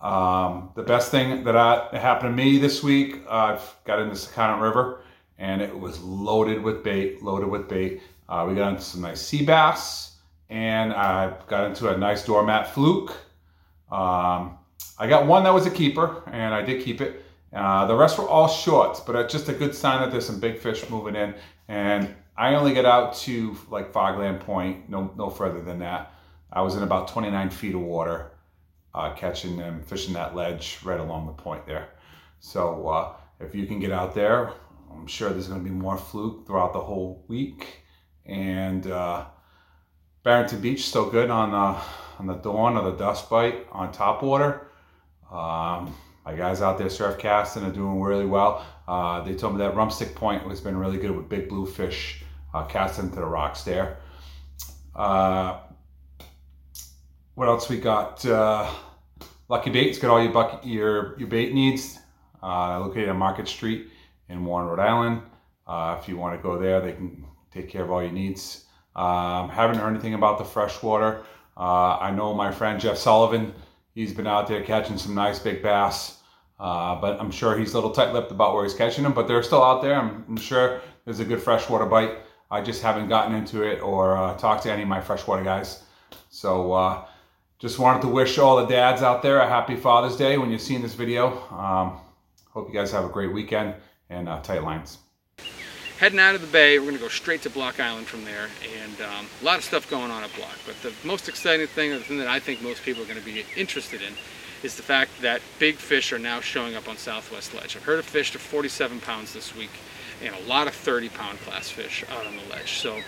Um, 0.00 0.70
the 0.74 0.82
best 0.82 1.10
thing 1.10 1.44
that, 1.44 1.58
I, 1.58 1.88
happened 1.92 2.34
to 2.34 2.42
me 2.42 2.56
this 2.56 2.82
week, 2.82 3.20
I've 3.28 3.60
got 3.84 3.98
in 3.98 4.08
the 4.08 4.14
Sakonnet 4.14 4.62
River 4.62 5.02
and 5.36 5.60
it 5.60 5.78
was 5.78 6.00
loaded 6.00 6.62
with 6.62 6.82
bait, 6.82 7.22
loaded 7.22 7.50
with 7.50 7.68
bait. 7.68 8.00
Uh, 8.30 8.46
we 8.48 8.54
got 8.54 8.70
into 8.70 8.80
some 8.80 9.02
nice 9.02 9.20
sea 9.20 9.44
bass 9.44 10.16
and 10.48 10.94
I 10.94 11.34
got 11.48 11.66
into 11.66 11.94
a 11.94 11.98
nice 11.98 12.24
doormat 12.24 12.72
fluke. 12.72 13.10
Um, 13.92 14.56
I 14.98 15.06
got 15.06 15.26
one 15.26 15.44
that 15.44 15.52
was 15.52 15.66
a 15.66 15.70
keeper 15.70 16.22
and 16.32 16.54
I 16.54 16.62
did 16.62 16.82
keep 16.82 17.02
it. 17.02 17.26
Uh, 17.52 17.84
the 17.84 17.94
rest 17.94 18.16
were 18.16 18.26
all 18.26 18.48
shorts, 18.48 19.00
but 19.00 19.16
it's 19.16 19.34
just 19.34 19.50
a 19.50 19.52
good 19.52 19.74
sign 19.74 20.00
that 20.00 20.10
there's 20.10 20.24
some 20.24 20.40
big 20.40 20.58
fish 20.58 20.88
moving 20.88 21.14
in. 21.14 21.34
And 21.68 22.14
I 22.36 22.54
only 22.54 22.74
get 22.74 22.84
out 22.84 23.14
to 23.18 23.56
like 23.70 23.92
Fogland 23.92 24.40
Point, 24.40 24.88
no, 24.90 25.12
no 25.16 25.30
further 25.30 25.60
than 25.60 25.78
that. 25.80 26.12
I 26.52 26.62
was 26.62 26.76
in 26.76 26.82
about 26.82 27.08
29 27.08 27.50
feet 27.50 27.74
of 27.74 27.80
water, 27.80 28.32
uh, 28.94 29.12
catching 29.14 29.56
them, 29.56 29.82
fishing 29.82 30.14
that 30.14 30.34
ledge 30.34 30.78
right 30.84 31.00
along 31.00 31.26
the 31.26 31.32
point 31.32 31.66
there. 31.66 31.88
So 32.40 32.88
uh, 32.88 33.14
if 33.40 33.54
you 33.54 33.66
can 33.66 33.78
get 33.78 33.92
out 33.92 34.14
there, 34.14 34.52
I'm 34.92 35.06
sure 35.06 35.30
there's 35.30 35.48
going 35.48 35.62
to 35.62 35.68
be 35.68 35.74
more 35.74 35.96
fluke 35.96 36.46
throughout 36.46 36.72
the 36.72 36.80
whole 36.80 37.24
week. 37.28 37.82
And 38.26 38.86
uh, 38.86 39.26
Barrington 40.22 40.60
Beach 40.60 40.86
still 40.86 41.10
good 41.10 41.30
on 41.30 41.50
the 41.52 41.80
on 42.18 42.26
the 42.26 42.34
dawn 42.34 42.76
or 42.76 42.90
the 42.90 42.96
dust 42.96 43.28
bite 43.28 43.66
on 43.72 43.90
top 43.90 44.22
water. 44.22 44.68
Um, 45.30 45.94
my 46.24 46.34
guys 46.36 46.62
out 46.62 46.78
there 46.78 46.88
surf 46.88 47.18
casting 47.18 47.64
are 47.64 47.72
doing 47.72 48.00
really 48.00 48.24
well. 48.24 48.64
Uh, 48.86 49.20
they 49.22 49.34
told 49.34 49.54
me 49.54 49.58
that 49.58 49.74
Rumstick 49.74 50.14
Point 50.14 50.42
has 50.42 50.60
been 50.60 50.76
really 50.76 50.96
good 50.96 51.10
with 51.10 51.28
big 51.28 51.48
bluefish 51.48 52.23
uh, 52.54 52.64
casting 52.66 53.10
to 53.10 53.16
the 53.16 53.26
rocks 53.26 53.62
there. 53.64 53.98
Uh, 54.94 55.58
what 57.34 57.48
else 57.48 57.68
we 57.68 57.78
got? 57.78 58.24
Uh, 58.24 58.70
Lucky 59.48 59.70
Bait's 59.70 59.98
got 59.98 60.10
all 60.10 60.22
your 60.22 60.32
bucket, 60.32 60.64
your 60.64 61.18
your 61.18 61.28
bait 61.28 61.52
needs. 61.52 61.98
Uh, 62.42 62.78
located 62.80 63.08
on 63.08 63.16
Market 63.16 63.48
Street 63.48 63.88
in 64.28 64.44
Warren, 64.44 64.68
Rhode 64.68 64.78
Island. 64.78 65.22
Uh, 65.66 65.98
if 66.00 66.08
you 66.08 66.16
want 66.16 66.38
to 66.38 66.42
go 66.42 66.58
there, 66.58 66.80
they 66.80 66.92
can 66.92 67.24
take 67.50 67.68
care 67.68 67.82
of 67.82 67.90
all 67.90 68.02
your 68.02 68.12
needs. 68.12 68.64
Um, 68.94 69.48
haven't 69.48 69.78
heard 69.78 69.90
anything 69.90 70.14
about 70.14 70.38
the 70.38 70.44
freshwater. 70.44 71.24
Uh, 71.56 71.98
I 71.98 72.10
know 72.10 72.34
my 72.34 72.52
friend 72.52 72.78
Jeff 72.78 72.98
Sullivan. 72.98 73.52
He's 73.94 74.12
been 74.12 74.26
out 74.26 74.46
there 74.46 74.62
catching 74.62 74.98
some 74.98 75.14
nice 75.14 75.38
big 75.38 75.62
bass. 75.62 76.20
Uh, 76.60 77.00
but 77.00 77.18
I'm 77.18 77.30
sure 77.30 77.58
he's 77.58 77.72
a 77.72 77.76
little 77.76 77.90
tight-lipped 77.90 78.30
about 78.30 78.54
where 78.54 78.64
he's 78.64 78.74
catching 78.74 79.04
them. 79.04 79.12
But 79.12 79.26
they're 79.26 79.42
still 79.42 79.62
out 79.62 79.82
there. 79.82 79.94
I'm, 79.94 80.24
I'm 80.28 80.36
sure 80.36 80.80
there's 81.04 81.20
a 81.20 81.24
good 81.24 81.42
freshwater 81.42 81.86
bite. 81.86 82.18
I 82.54 82.60
just 82.60 82.82
haven't 82.82 83.08
gotten 83.08 83.34
into 83.34 83.64
it 83.64 83.82
or 83.82 84.16
uh, 84.16 84.36
talked 84.36 84.62
to 84.62 84.72
any 84.72 84.82
of 84.82 84.88
my 84.88 85.00
freshwater 85.00 85.42
guys. 85.42 85.82
So 86.30 86.72
uh, 86.72 87.04
just 87.58 87.80
wanted 87.80 88.02
to 88.02 88.08
wish 88.08 88.38
all 88.38 88.58
the 88.58 88.66
dads 88.66 89.02
out 89.02 89.22
there 89.22 89.40
a 89.40 89.48
happy 89.48 89.74
Father's 89.74 90.14
Day 90.16 90.38
when 90.38 90.50
you're 90.50 90.60
seeing 90.60 90.80
this 90.80 90.94
video. 90.94 91.42
Um, 91.50 91.98
hope 92.50 92.68
you 92.68 92.74
guys 92.74 92.92
have 92.92 93.04
a 93.04 93.08
great 93.08 93.32
weekend 93.32 93.74
and 94.08 94.28
uh, 94.28 94.40
tight 94.40 94.62
lines. 94.62 94.98
Heading 95.98 96.20
out 96.20 96.36
of 96.36 96.42
the 96.42 96.46
bay, 96.46 96.78
we're 96.78 96.84
going 96.84 96.96
to 96.96 97.02
go 97.02 97.08
straight 97.08 97.42
to 97.42 97.50
Block 97.50 97.80
Island 97.80 98.06
from 98.06 98.24
there, 98.24 98.48
and 98.82 99.00
um, 99.00 99.26
a 99.42 99.44
lot 99.44 99.58
of 99.58 99.64
stuff 99.64 99.90
going 99.90 100.12
on 100.12 100.22
at 100.22 100.32
Block. 100.36 100.56
But 100.64 100.80
the 100.82 100.92
most 101.04 101.28
exciting 101.28 101.66
thing, 101.66 101.90
the 101.90 101.98
thing 101.98 102.18
that 102.18 102.28
I 102.28 102.38
think 102.38 102.62
most 102.62 102.84
people 102.84 103.02
are 103.02 103.06
going 103.06 103.18
to 103.18 103.24
be 103.24 103.44
interested 103.56 104.00
in, 104.00 104.14
is 104.62 104.76
the 104.76 104.82
fact 104.82 105.10
that 105.22 105.40
big 105.58 105.74
fish 105.74 106.12
are 106.12 106.20
now 106.20 106.40
showing 106.40 106.76
up 106.76 106.88
on 106.88 106.96
Southwest 106.96 107.52
Ledge. 107.52 107.76
I've 107.76 107.82
heard 107.82 107.98
of 107.98 108.04
fish 108.04 108.30
to 108.30 108.38
47 108.38 109.00
pounds 109.00 109.32
this 109.32 109.56
week, 109.56 109.70
and 110.24 110.34
a 110.34 110.48
lot 110.48 110.66
of 110.66 110.74
30 110.74 111.08
pound 111.10 111.38
class 111.40 111.68
fish 111.68 112.04
out 112.10 112.26
on 112.26 112.36
the 112.36 112.42
ledge. 112.50 112.72
So 112.78 113.00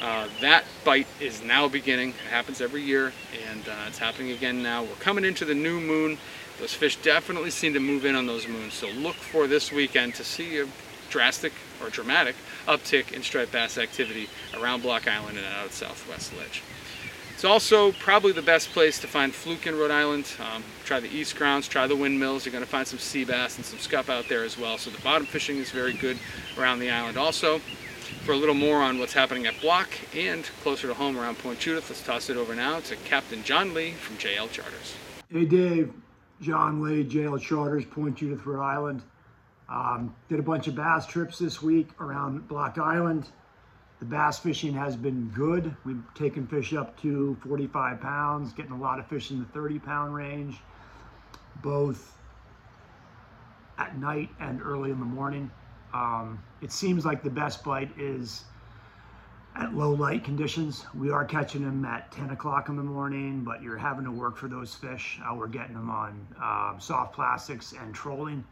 uh, 0.00 0.28
that 0.40 0.64
bite 0.84 1.06
is 1.20 1.42
now 1.42 1.68
beginning. 1.68 2.10
It 2.10 2.30
happens 2.30 2.60
every 2.60 2.82
year, 2.82 3.12
and 3.50 3.68
uh, 3.68 3.86
it's 3.86 3.98
happening 3.98 4.30
again 4.32 4.62
now. 4.62 4.82
We're 4.82 4.94
coming 5.00 5.24
into 5.24 5.44
the 5.44 5.54
new 5.54 5.80
moon. 5.80 6.18
Those 6.58 6.74
fish 6.74 6.96
definitely 6.96 7.50
seem 7.50 7.72
to 7.74 7.80
move 7.80 8.04
in 8.04 8.16
on 8.16 8.26
those 8.26 8.48
moons, 8.48 8.74
so 8.74 8.88
look 8.88 9.14
for 9.14 9.46
this 9.46 9.72
weekend 9.72 10.14
to 10.16 10.24
see 10.24 10.58
a 10.58 10.66
drastic 11.08 11.52
or 11.80 11.88
dramatic 11.88 12.34
uptick 12.66 13.12
in 13.12 13.22
striped 13.22 13.52
bass 13.52 13.78
activity 13.78 14.28
around 14.60 14.82
Block 14.82 15.08
Island 15.08 15.38
and 15.38 15.46
out 15.46 15.72
Southwest 15.72 16.36
Ledge. 16.36 16.62
It's 17.38 17.44
also 17.44 17.92
probably 17.92 18.32
the 18.32 18.42
best 18.42 18.70
place 18.70 18.98
to 18.98 19.06
find 19.06 19.32
fluke 19.32 19.68
in 19.68 19.78
Rhode 19.78 19.92
Island. 19.92 20.26
Um, 20.40 20.64
try 20.84 20.98
the 20.98 21.08
east 21.08 21.36
grounds, 21.36 21.68
try 21.68 21.86
the 21.86 21.94
windmills. 21.94 22.44
You're 22.44 22.50
going 22.52 22.64
to 22.64 22.68
find 22.68 22.84
some 22.84 22.98
sea 22.98 23.22
bass 23.22 23.58
and 23.58 23.64
some 23.64 23.78
scup 23.78 24.08
out 24.08 24.28
there 24.28 24.42
as 24.42 24.58
well. 24.58 24.76
So 24.76 24.90
the 24.90 25.00
bottom 25.02 25.24
fishing 25.24 25.58
is 25.58 25.70
very 25.70 25.92
good 25.92 26.18
around 26.58 26.80
the 26.80 26.90
island 26.90 27.16
also. 27.16 27.60
For 28.24 28.32
a 28.32 28.36
little 28.36 28.56
more 28.56 28.82
on 28.82 28.98
what's 28.98 29.12
happening 29.12 29.46
at 29.46 29.54
Block 29.60 29.88
and 30.16 30.42
closer 30.64 30.88
to 30.88 30.94
home 30.94 31.16
around 31.16 31.38
Point 31.38 31.60
Judith, 31.60 31.88
let's 31.88 32.02
toss 32.02 32.28
it 32.28 32.36
over 32.36 32.56
now 32.56 32.80
to 32.80 32.96
Captain 32.96 33.44
John 33.44 33.72
Lee 33.72 33.92
from 33.92 34.16
JL 34.16 34.50
Charters. 34.50 34.96
Hey 35.30 35.44
Dave, 35.44 35.92
John 36.40 36.82
Lee, 36.82 37.04
JL 37.04 37.40
Charters, 37.40 37.84
Point 37.84 38.16
Judith, 38.16 38.44
Rhode 38.46 38.64
Island. 38.64 39.02
Um, 39.68 40.12
did 40.28 40.40
a 40.40 40.42
bunch 40.42 40.66
of 40.66 40.74
bass 40.74 41.06
trips 41.06 41.38
this 41.38 41.62
week 41.62 41.90
around 42.00 42.48
Block 42.48 42.78
Island. 42.78 43.28
The 43.98 44.04
bass 44.04 44.38
fishing 44.38 44.74
has 44.74 44.96
been 44.96 45.28
good. 45.34 45.74
We've 45.84 46.02
taken 46.14 46.46
fish 46.46 46.72
up 46.72 47.00
to 47.02 47.36
45 47.46 48.00
pounds, 48.00 48.52
getting 48.52 48.72
a 48.72 48.78
lot 48.78 49.00
of 49.00 49.06
fish 49.08 49.30
in 49.32 49.40
the 49.40 49.44
30 49.46 49.80
pound 49.80 50.14
range, 50.14 50.56
both 51.62 52.16
at 53.76 53.98
night 53.98 54.30
and 54.38 54.62
early 54.62 54.90
in 54.90 55.00
the 55.00 55.06
morning. 55.06 55.50
Um, 55.92 56.42
it 56.60 56.70
seems 56.70 57.04
like 57.04 57.22
the 57.22 57.30
best 57.30 57.64
bite 57.64 57.90
is 57.98 58.44
at 59.56 59.74
low 59.74 59.90
light 59.90 60.22
conditions. 60.22 60.86
We 60.94 61.10
are 61.10 61.24
catching 61.24 61.64
them 61.64 61.84
at 61.84 62.12
10 62.12 62.30
o'clock 62.30 62.68
in 62.68 62.76
the 62.76 62.82
morning, 62.82 63.42
but 63.42 63.62
you're 63.62 63.78
having 63.78 64.04
to 64.04 64.12
work 64.12 64.36
for 64.36 64.46
those 64.46 64.74
fish. 64.74 65.18
Uh, 65.24 65.34
we're 65.34 65.48
getting 65.48 65.74
them 65.74 65.90
on 65.90 66.26
um, 66.40 66.80
soft 66.80 67.14
plastics 67.14 67.72
and 67.72 67.92
trolling. 67.92 68.44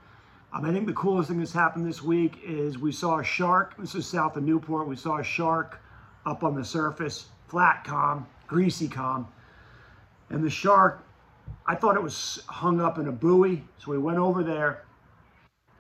Um, 0.52 0.64
I 0.64 0.72
think 0.72 0.86
the 0.86 0.92
coolest 0.92 1.28
thing 1.28 1.38
that's 1.38 1.52
happened 1.52 1.86
this 1.86 2.02
week 2.02 2.38
is 2.44 2.78
we 2.78 2.92
saw 2.92 3.18
a 3.18 3.24
shark. 3.24 3.76
This 3.78 3.94
is 3.94 4.06
south 4.06 4.36
of 4.36 4.44
Newport. 4.44 4.86
We 4.86 4.96
saw 4.96 5.18
a 5.18 5.24
shark 5.24 5.80
up 6.24 6.44
on 6.44 6.54
the 6.54 6.64
surface, 6.64 7.26
flat 7.48 7.84
calm, 7.84 8.26
greasy 8.46 8.88
calm. 8.88 9.28
And 10.30 10.42
the 10.42 10.50
shark, 10.50 11.04
I 11.66 11.74
thought 11.74 11.96
it 11.96 12.02
was 12.02 12.42
hung 12.46 12.80
up 12.80 12.98
in 12.98 13.08
a 13.08 13.12
buoy. 13.12 13.64
So 13.78 13.90
we 13.90 13.98
went 13.98 14.18
over 14.18 14.42
there 14.42 14.84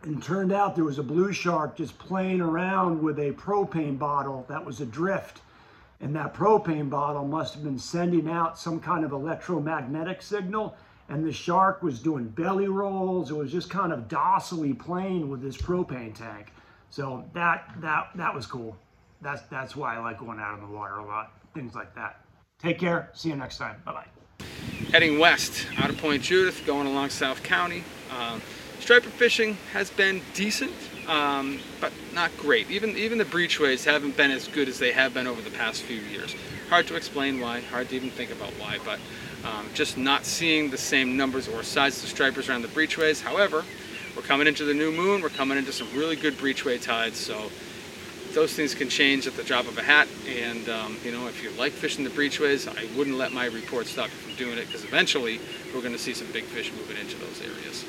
and 0.02 0.22
turned 0.22 0.52
out 0.52 0.74
there 0.74 0.84
was 0.84 0.98
a 0.98 1.02
blue 1.02 1.32
shark 1.32 1.76
just 1.76 1.98
playing 1.98 2.40
around 2.40 3.02
with 3.02 3.18
a 3.18 3.32
propane 3.32 3.98
bottle 3.98 4.44
that 4.48 4.64
was 4.64 4.80
adrift. 4.80 5.40
And 6.00 6.14
that 6.14 6.34
propane 6.34 6.90
bottle 6.90 7.24
must 7.24 7.54
have 7.54 7.64
been 7.64 7.78
sending 7.78 8.28
out 8.28 8.58
some 8.58 8.78
kind 8.80 9.04
of 9.04 9.12
electromagnetic 9.12 10.22
signal. 10.22 10.76
And 11.08 11.24
the 11.24 11.32
shark 11.32 11.82
was 11.82 12.00
doing 12.00 12.28
belly 12.28 12.68
rolls. 12.68 13.30
It 13.30 13.36
was 13.36 13.52
just 13.52 13.70
kind 13.70 13.92
of 13.92 14.08
docilely 14.08 14.74
playing 14.74 15.28
with 15.28 15.40
this 15.40 15.56
propane 15.56 16.14
tank. 16.14 16.52
So 16.90 17.24
that 17.32 17.70
that 17.80 18.10
that 18.14 18.34
was 18.34 18.46
cool. 18.46 18.76
That's 19.20 19.42
that's 19.42 19.76
why 19.76 19.96
I 19.96 19.98
like 19.98 20.18
going 20.18 20.40
out 20.40 20.58
in 20.58 20.60
the 20.68 20.74
water 20.74 20.96
a 20.96 21.06
lot. 21.06 21.32
Things 21.54 21.74
like 21.74 21.94
that. 21.94 22.20
Take 22.58 22.78
care. 22.78 23.10
See 23.12 23.28
you 23.28 23.36
next 23.36 23.58
time. 23.58 23.76
Bye 23.84 23.92
bye. 23.92 24.46
Heading 24.92 25.18
west 25.18 25.66
out 25.78 25.90
of 25.90 25.98
Point 25.98 26.22
Judith, 26.22 26.62
going 26.66 26.86
along 26.86 27.10
South 27.10 27.42
County. 27.42 27.84
Um, 28.16 28.40
striper 28.80 29.10
fishing 29.10 29.56
has 29.72 29.90
been 29.90 30.22
decent, 30.34 30.72
um, 31.08 31.60
but 31.80 31.92
not 32.14 32.30
great. 32.36 32.70
Even 32.70 32.96
even 32.96 33.18
the 33.18 33.24
breachways 33.24 33.84
haven't 33.84 34.16
been 34.16 34.30
as 34.30 34.48
good 34.48 34.68
as 34.68 34.78
they 34.78 34.92
have 34.92 35.14
been 35.14 35.26
over 35.26 35.42
the 35.42 35.50
past 35.50 35.82
few 35.82 36.00
years. 36.00 36.34
Hard 36.68 36.86
to 36.88 36.96
explain 36.96 37.40
why. 37.40 37.60
Hard 37.60 37.88
to 37.90 37.96
even 37.96 38.10
think 38.10 38.30
about 38.30 38.50
why, 38.54 38.78
but 38.84 38.98
um, 39.46 39.68
just 39.74 39.96
not 39.96 40.24
seeing 40.24 40.70
the 40.70 40.78
same 40.78 41.16
numbers 41.16 41.48
or 41.48 41.62
sizes 41.62 42.02
of 42.02 42.08
stripers 42.08 42.48
around 42.48 42.62
the 42.62 42.68
breachways. 42.68 43.22
However, 43.22 43.64
we're 44.16 44.22
coming 44.22 44.46
into 44.46 44.64
the 44.64 44.74
new 44.74 44.90
moon. 44.90 45.22
We're 45.22 45.28
coming 45.28 45.58
into 45.58 45.72
some 45.72 45.88
really 45.94 46.16
good 46.16 46.34
breachway 46.34 46.82
tides, 46.82 47.18
so 47.18 47.50
those 48.32 48.54
things 48.54 48.74
can 48.74 48.88
change 48.88 49.26
at 49.26 49.36
the 49.36 49.42
drop 49.42 49.66
of 49.66 49.78
a 49.78 49.82
hat. 49.82 50.08
And 50.28 50.68
um, 50.68 50.96
you 51.04 51.12
know, 51.12 51.26
if 51.26 51.42
you 51.42 51.50
like 51.50 51.72
fishing 51.72 52.04
the 52.04 52.10
breachways, 52.10 52.66
I 52.66 52.96
wouldn't 52.96 53.16
let 53.16 53.32
my 53.32 53.46
report 53.46 53.86
stop 53.86 54.06
you 54.06 54.16
from 54.16 54.34
doing 54.34 54.58
it 54.58 54.66
because 54.66 54.84
eventually 54.84 55.40
we're 55.74 55.80
going 55.80 55.92
to 55.92 55.98
see 55.98 56.14
some 56.14 56.30
big 56.32 56.44
fish 56.44 56.72
moving 56.72 56.96
into 56.96 57.16
those 57.18 57.40
areas. 57.40 57.84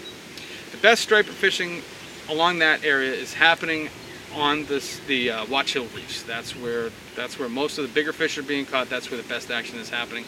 The 0.72 0.78
best 0.78 1.02
striper 1.02 1.32
fishing 1.32 1.82
along 2.30 2.60
that 2.60 2.84
area 2.84 3.14
is 3.14 3.34
happening 3.34 3.90
on 4.36 4.66
this 4.66 5.00
the 5.08 5.32
uh, 5.32 5.46
Watch 5.46 5.74
Hill 5.74 5.88
reefs. 5.96 6.24
That's 6.24 6.56
where 6.56 6.92
that's 7.16 7.40
where 7.40 7.50
most 7.50 7.78
of 7.78 7.88
the 7.88 7.94
bigger 7.94 8.14
fish 8.14 8.38
are 8.38 8.44
being 8.44 8.66
caught. 8.66 8.90
That's 8.90 9.10
where 9.10 9.22
the 9.22 9.28
best 9.28 9.50
action 9.50 9.80
is 9.80 9.90
happening. 9.90 10.26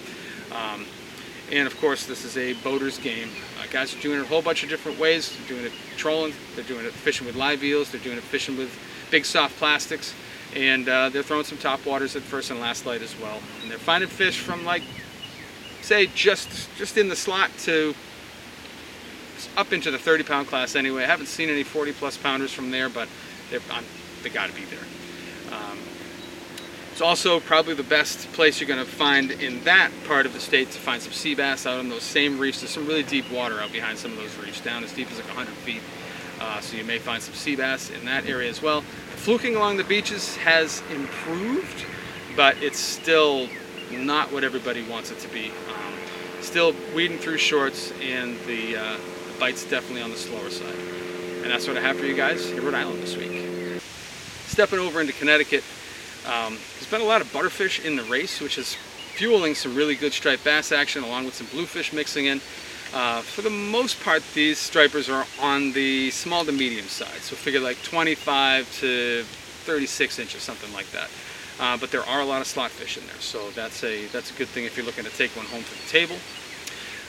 Um, 0.51 0.85
and 1.51 1.67
of 1.67 1.79
course, 1.79 2.05
this 2.05 2.25
is 2.25 2.37
a 2.37 2.53
boater's 2.61 2.97
game. 2.99 3.29
Uh, 3.59 3.65
guys 3.71 3.95
are 3.95 4.01
doing 4.01 4.19
it 4.19 4.23
a 4.23 4.27
whole 4.27 4.41
bunch 4.41 4.63
of 4.63 4.69
different 4.69 4.99
ways. 4.99 5.35
They're 5.35 5.47
doing 5.47 5.65
it 5.65 5.71
trolling. 5.97 6.33
They're 6.55 6.63
doing 6.63 6.85
it 6.85 6.93
fishing 6.93 7.25
with 7.25 7.35
live 7.35 7.63
eels. 7.63 7.91
They're 7.91 8.01
doing 8.01 8.17
it 8.17 8.23
fishing 8.23 8.57
with 8.57 8.71
big 9.09 9.25
soft 9.25 9.57
plastics, 9.57 10.13
and 10.55 10.87
uh, 10.87 11.09
they're 11.09 11.23
throwing 11.23 11.43
some 11.43 11.57
top 11.57 11.85
waters 11.85 12.15
at 12.15 12.21
first 12.21 12.51
and 12.51 12.59
last 12.59 12.85
light 12.85 13.01
as 13.01 13.19
well. 13.19 13.39
And 13.61 13.71
they're 13.71 13.77
finding 13.77 14.09
fish 14.09 14.39
from 14.39 14.63
like, 14.63 14.83
say, 15.81 16.07
just 16.07 16.69
just 16.77 16.97
in 16.97 17.09
the 17.09 17.15
slot 17.15 17.49
to 17.59 17.95
up 19.57 19.73
into 19.73 19.89
the 19.91 19.97
30 19.97 20.23
pound 20.23 20.47
class 20.47 20.75
anyway. 20.75 21.03
I 21.03 21.07
haven't 21.07 21.27
seen 21.27 21.49
any 21.49 21.63
40 21.63 21.93
plus 21.93 22.17
pounders 22.17 22.53
from 22.53 22.71
there, 22.71 22.89
but 22.89 23.07
they've 23.49 23.67
got 23.67 24.49
to 24.49 24.55
be 24.55 24.65
there. 24.65 24.79
It's 26.99 27.05
also 27.05 27.39
probably 27.39 27.75
the 27.75 27.83
best 27.83 28.29
place 28.33 28.59
you're 28.59 28.67
going 28.67 28.85
to 28.85 28.91
find 28.91 29.31
in 29.31 29.63
that 29.63 29.89
part 30.05 30.25
of 30.25 30.33
the 30.33 30.39
state 30.41 30.69
to 30.71 30.77
find 30.77 31.01
some 31.01 31.13
sea 31.13 31.33
bass 31.33 31.65
out 31.65 31.79
on 31.79 31.87
those 31.87 32.03
same 32.03 32.37
reefs. 32.37 32.59
There's 32.59 32.71
some 32.71 32.85
really 32.85 33.03
deep 33.03 33.31
water 33.31 33.57
out 33.61 33.71
behind 33.71 33.97
some 33.97 34.11
of 34.11 34.17
those 34.17 34.35
reefs, 34.35 34.59
down 34.59 34.83
as 34.83 34.91
deep 34.91 35.09
as 35.09 35.15
like 35.15 35.27
100 35.27 35.49
feet. 35.59 35.81
Uh, 36.41 36.59
so 36.59 36.75
you 36.75 36.83
may 36.83 36.99
find 36.99 37.23
some 37.23 37.33
sea 37.33 37.55
bass 37.55 37.89
in 37.89 38.03
that 38.03 38.25
area 38.27 38.49
as 38.49 38.61
well. 38.61 38.81
Fluking 39.15 39.55
along 39.55 39.77
the 39.77 39.85
beaches 39.85 40.35
has 40.35 40.83
improved, 40.91 41.85
but 42.35 42.61
it's 42.61 42.79
still 42.79 43.47
not 43.93 44.33
what 44.33 44.43
everybody 44.43 44.83
wants 44.83 45.09
it 45.09 45.19
to 45.19 45.29
be. 45.29 45.51
Um, 45.69 45.93
still 46.41 46.75
weeding 46.93 47.17
through 47.17 47.37
shorts, 47.37 47.93
and 48.01 48.37
the, 48.45 48.75
uh, 48.75 48.97
the 49.31 49.39
bite's 49.39 49.63
definitely 49.63 50.01
on 50.01 50.09
the 50.09 50.17
slower 50.17 50.49
side. 50.49 50.75
And 51.43 51.45
that's 51.45 51.65
what 51.65 51.77
I 51.77 51.79
have 51.79 51.97
for 51.97 52.05
you 52.05 52.13
guys 52.13 52.51
in 52.51 52.61
Rhode 52.61 52.73
Island 52.73 53.01
this 53.01 53.15
week. 53.15 53.81
Stepping 54.47 54.79
over 54.79 54.99
into 54.99 55.13
Connecticut, 55.13 55.63
um, 56.29 56.57
there's 56.75 56.89
been 56.89 57.01
a 57.01 57.05
lot 57.05 57.21
of 57.21 57.27
butterfish 57.33 57.83
in 57.83 57.95
the 57.95 58.03
race, 58.03 58.39
which 58.39 58.57
is 58.57 58.75
fueling 58.75 59.55
some 59.55 59.75
really 59.75 59.95
good 59.95 60.13
striped 60.13 60.43
bass 60.43 60.71
action 60.71 61.03
along 61.03 61.25
with 61.25 61.33
some 61.33 61.47
bluefish 61.47 61.91
mixing 61.91 62.27
in. 62.27 62.39
Uh, 62.93 63.21
for 63.21 63.41
the 63.41 63.49
most 63.49 63.99
part, 64.01 64.23
these 64.33 64.57
stripers 64.57 65.09
are 65.09 65.25
on 65.41 65.71
the 65.73 66.09
small 66.11 66.45
to 66.45 66.51
medium 66.51 66.85
side, 66.87 67.19
so 67.21 67.35
figure 67.35 67.59
like 67.59 67.81
25 67.83 68.71
to 68.79 69.23
36 69.23 70.19
inches, 70.19 70.35
or 70.35 70.39
something 70.39 70.71
like 70.73 70.89
that. 70.91 71.09
Uh, 71.59 71.77
but 71.77 71.91
there 71.91 72.03
are 72.03 72.21
a 72.21 72.25
lot 72.25 72.41
of 72.41 72.47
slot 72.47 72.71
fish 72.71 72.97
in 72.97 73.05
there, 73.07 73.19
so 73.19 73.49
that's 73.51 73.83
a 73.83 74.05
that's 74.07 74.31
a 74.31 74.33
good 74.35 74.47
thing 74.47 74.65
if 74.65 74.77
you're 74.77 74.85
looking 74.85 75.03
to 75.03 75.11
take 75.11 75.35
one 75.35 75.45
home 75.47 75.63
to 75.63 75.71
the 75.71 75.89
table. 75.89 76.15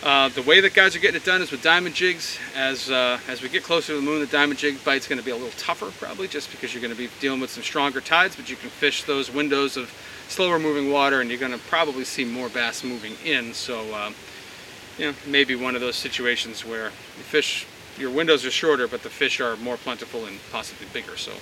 Uh, 0.02 0.30
the 0.30 0.42
way 0.42 0.60
that 0.60 0.72
guys 0.72 0.96
are 0.96 0.98
getting 0.98 1.16
it 1.16 1.24
done 1.24 1.42
is 1.42 1.50
with 1.50 1.62
diamond 1.62 1.94
jigs. 1.94 2.38
As 2.56 2.90
uh, 2.90 3.18
as 3.28 3.42
we 3.42 3.50
get 3.50 3.62
closer 3.62 3.92
to 3.92 3.96
the 3.96 4.02
moon, 4.02 4.20
the 4.20 4.26
diamond 4.26 4.58
jig 4.58 4.82
bite's 4.82 5.06
going 5.06 5.18
to 5.18 5.24
be 5.24 5.30
a 5.30 5.36
little 5.36 5.50
tougher, 5.58 5.90
probably, 5.98 6.26
just 6.26 6.50
because 6.50 6.72
you're 6.72 6.80
going 6.80 6.94
to 6.94 6.98
be 6.98 7.10
dealing 7.20 7.38
with 7.38 7.50
some 7.50 7.62
stronger 7.62 8.00
tides. 8.00 8.34
But 8.34 8.48
you 8.48 8.56
can 8.56 8.70
fish 8.70 9.04
those 9.04 9.30
windows 9.30 9.76
of 9.76 9.92
slower 10.28 10.58
moving 10.58 10.90
water, 10.90 11.20
and 11.20 11.28
you're 11.28 11.38
going 11.38 11.52
to 11.52 11.58
probably 11.58 12.04
see 12.04 12.24
more 12.24 12.48
bass 12.48 12.82
moving 12.82 13.12
in. 13.26 13.52
So 13.52 13.94
uh, 13.94 14.12
you 14.96 15.08
know, 15.08 15.14
maybe 15.26 15.54
one 15.54 15.74
of 15.74 15.82
those 15.82 15.96
situations 15.96 16.64
where 16.64 16.88
the 16.88 17.24
fish, 17.24 17.66
your 17.98 18.10
windows 18.10 18.46
are 18.46 18.50
shorter, 18.50 18.88
but 18.88 19.02
the 19.02 19.10
fish 19.10 19.38
are 19.38 19.56
more 19.58 19.76
plentiful 19.76 20.24
and 20.24 20.38
possibly 20.50 20.86
bigger. 20.94 21.18
So 21.18 21.32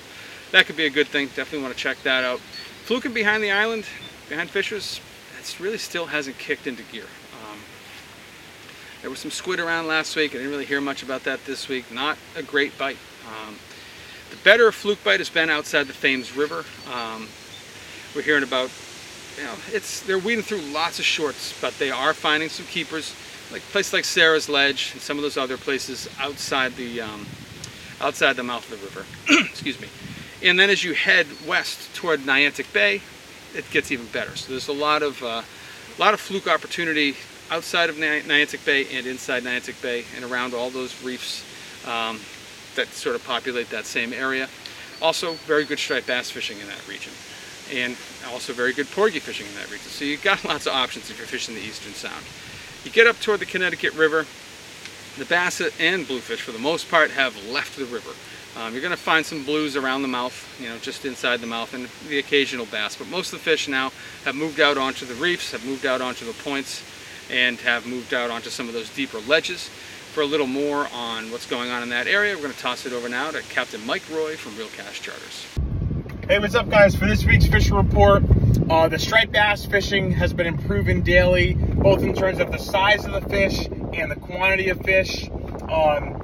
that 0.50 0.66
could 0.66 0.76
be 0.76 0.86
a 0.86 0.90
good 0.90 1.06
thing. 1.06 1.28
Definitely 1.28 1.62
want 1.62 1.74
to 1.74 1.80
check 1.80 2.02
that 2.02 2.24
out. 2.24 2.40
Fluking 2.86 3.12
behind 3.12 3.44
the 3.44 3.52
island, 3.52 3.84
behind 4.28 4.50
Fishers, 4.50 5.00
it 5.38 5.60
really 5.60 5.78
still 5.78 6.06
hasn't 6.06 6.38
kicked 6.38 6.66
into 6.66 6.82
gear. 6.84 7.04
There 9.08 9.12
was 9.12 9.20
some 9.20 9.30
squid 9.30 9.58
around 9.58 9.86
last 9.86 10.14
week. 10.16 10.32
I 10.32 10.34
didn't 10.34 10.50
really 10.50 10.66
hear 10.66 10.82
much 10.82 11.02
about 11.02 11.24
that 11.24 11.42
this 11.46 11.66
week. 11.66 11.90
Not 11.90 12.18
a 12.36 12.42
great 12.42 12.76
bite. 12.76 12.98
Um, 13.26 13.56
the 14.28 14.36
better 14.44 14.70
fluke 14.70 15.02
bite 15.02 15.18
has 15.20 15.30
been 15.30 15.48
outside 15.48 15.86
the 15.86 15.94
Thames 15.94 16.36
River. 16.36 16.66
Um, 16.92 17.26
we're 18.14 18.20
hearing 18.20 18.42
about, 18.42 18.70
you 19.38 19.44
know, 19.44 19.54
it's 19.72 20.02
they're 20.02 20.18
weeding 20.18 20.44
through 20.44 20.60
lots 20.60 20.98
of 20.98 21.06
shorts, 21.06 21.58
but 21.58 21.72
they 21.78 21.90
are 21.90 22.12
finding 22.12 22.50
some 22.50 22.66
keepers 22.66 23.14
like 23.50 23.62
places 23.62 23.94
like 23.94 24.04
Sarah's 24.04 24.46
Ledge 24.46 24.90
and 24.92 25.00
some 25.00 25.16
of 25.16 25.22
those 25.22 25.38
other 25.38 25.56
places 25.56 26.06
outside 26.20 26.76
the 26.76 27.00
um, 27.00 27.26
outside 28.02 28.36
the 28.36 28.42
mouth 28.42 28.70
of 28.70 28.78
the 28.78 28.84
river. 28.84 29.06
Excuse 29.48 29.80
me. 29.80 29.88
And 30.42 30.60
then 30.60 30.68
as 30.68 30.84
you 30.84 30.92
head 30.92 31.26
west 31.46 31.94
toward 31.94 32.20
Niantic 32.20 32.70
Bay, 32.74 33.00
it 33.54 33.70
gets 33.70 33.90
even 33.90 34.04
better. 34.08 34.36
So 34.36 34.50
there's 34.50 34.68
a 34.68 34.72
lot 34.74 35.02
of 35.02 35.22
uh, 35.22 35.40
a 35.96 35.98
lot 35.98 36.12
of 36.12 36.20
fluke 36.20 36.46
opportunity 36.46 37.16
outside 37.50 37.90
of 37.90 37.96
Niantic 37.96 38.64
Bay 38.64 38.86
and 38.96 39.06
inside 39.06 39.42
Niantic 39.42 39.80
Bay 39.82 40.04
and 40.16 40.24
around 40.24 40.54
all 40.54 40.70
those 40.70 41.02
reefs 41.02 41.44
um, 41.86 42.20
that 42.74 42.88
sort 42.88 43.16
of 43.16 43.24
populate 43.24 43.70
that 43.70 43.86
same 43.86 44.12
area. 44.12 44.48
Also, 45.00 45.32
very 45.46 45.64
good 45.64 45.78
striped 45.78 46.06
bass 46.06 46.30
fishing 46.30 46.58
in 46.58 46.66
that 46.66 46.86
region. 46.88 47.12
And 47.72 47.96
also 48.30 48.52
very 48.52 48.72
good 48.72 48.90
porgy 48.90 49.18
fishing 49.18 49.46
in 49.46 49.54
that 49.54 49.70
region. 49.70 49.88
So 49.88 50.04
you've 50.04 50.22
got 50.22 50.44
lots 50.48 50.66
of 50.66 50.72
options 50.72 51.10
if 51.10 51.18
you're 51.18 51.26
fishing 51.26 51.54
the 51.54 51.60
Eastern 51.60 51.92
Sound. 51.92 52.24
You 52.84 52.90
get 52.90 53.06
up 53.06 53.20
toward 53.20 53.40
the 53.40 53.46
Connecticut 53.46 53.94
River, 53.94 54.26
the 55.18 55.24
bass 55.24 55.60
and 55.80 56.06
bluefish 56.06 56.40
for 56.40 56.52
the 56.52 56.58
most 56.58 56.90
part 56.90 57.10
have 57.10 57.36
left 57.48 57.76
the 57.76 57.84
river. 57.86 58.10
Um, 58.56 58.72
you're 58.72 58.82
going 58.82 58.92
to 58.92 58.96
find 58.96 59.24
some 59.24 59.44
blues 59.44 59.76
around 59.76 60.02
the 60.02 60.08
mouth, 60.08 60.34
you 60.60 60.68
know, 60.68 60.78
just 60.78 61.04
inside 61.04 61.40
the 61.40 61.46
mouth, 61.46 61.74
and 61.74 61.88
the 62.08 62.18
occasional 62.18 62.66
bass. 62.66 62.96
But 62.96 63.08
most 63.08 63.32
of 63.32 63.38
the 63.38 63.44
fish 63.44 63.68
now 63.68 63.92
have 64.24 64.34
moved 64.34 64.60
out 64.60 64.78
onto 64.78 65.06
the 65.06 65.14
reefs, 65.14 65.52
have 65.52 65.64
moved 65.64 65.86
out 65.86 66.00
onto 66.00 66.24
the 66.24 66.32
points, 66.42 66.82
and 67.30 67.58
have 67.60 67.86
moved 67.86 68.14
out 68.14 68.30
onto 68.30 68.50
some 68.50 68.68
of 68.68 68.74
those 68.74 68.90
deeper 68.90 69.18
ledges. 69.20 69.68
For 70.12 70.22
a 70.22 70.26
little 70.26 70.46
more 70.46 70.88
on 70.92 71.30
what's 71.30 71.46
going 71.46 71.70
on 71.70 71.82
in 71.82 71.90
that 71.90 72.06
area, 72.06 72.34
we're 72.34 72.42
going 72.42 72.54
to 72.54 72.58
toss 72.58 72.86
it 72.86 72.92
over 72.92 73.08
now 73.08 73.30
to 73.30 73.42
Captain 73.42 73.84
Mike 73.86 74.02
Roy 74.10 74.36
from 74.36 74.56
Reel 74.56 74.68
Cast 74.68 75.02
Charters. 75.02 75.46
Hey, 76.28 76.38
what's 76.38 76.54
up, 76.54 76.68
guys? 76.68 76.94
For 76.94 77.06
this 77.06 77.24
week's 77.24 77.46
fishing 77.46 77.74
report, 77.74 78.22
uh, 78.68 78.88
the 78.88 78.98
striped 78.98 79.32
bass 79.32 79.64
fishing 79.64 80.10
has 80.12 80.32
been 80.32 80.46
improving 80.46 81.02
daily, 81.02 81.54
both 81.54 82.02
in 82.02 82.14
terms 82.14 82.38
of 82.38 82.50
the 82.50 82.58
size 82.58 83.04
of 83.06 83.12
the 83.12 83.28
fish 83.30 83.66
and 83.66 84.10
the 84.10 84.16
quantity 84.16 84.68
of 84.68 84.80
fish. 84.82 85.28
Um, 85.70 86.20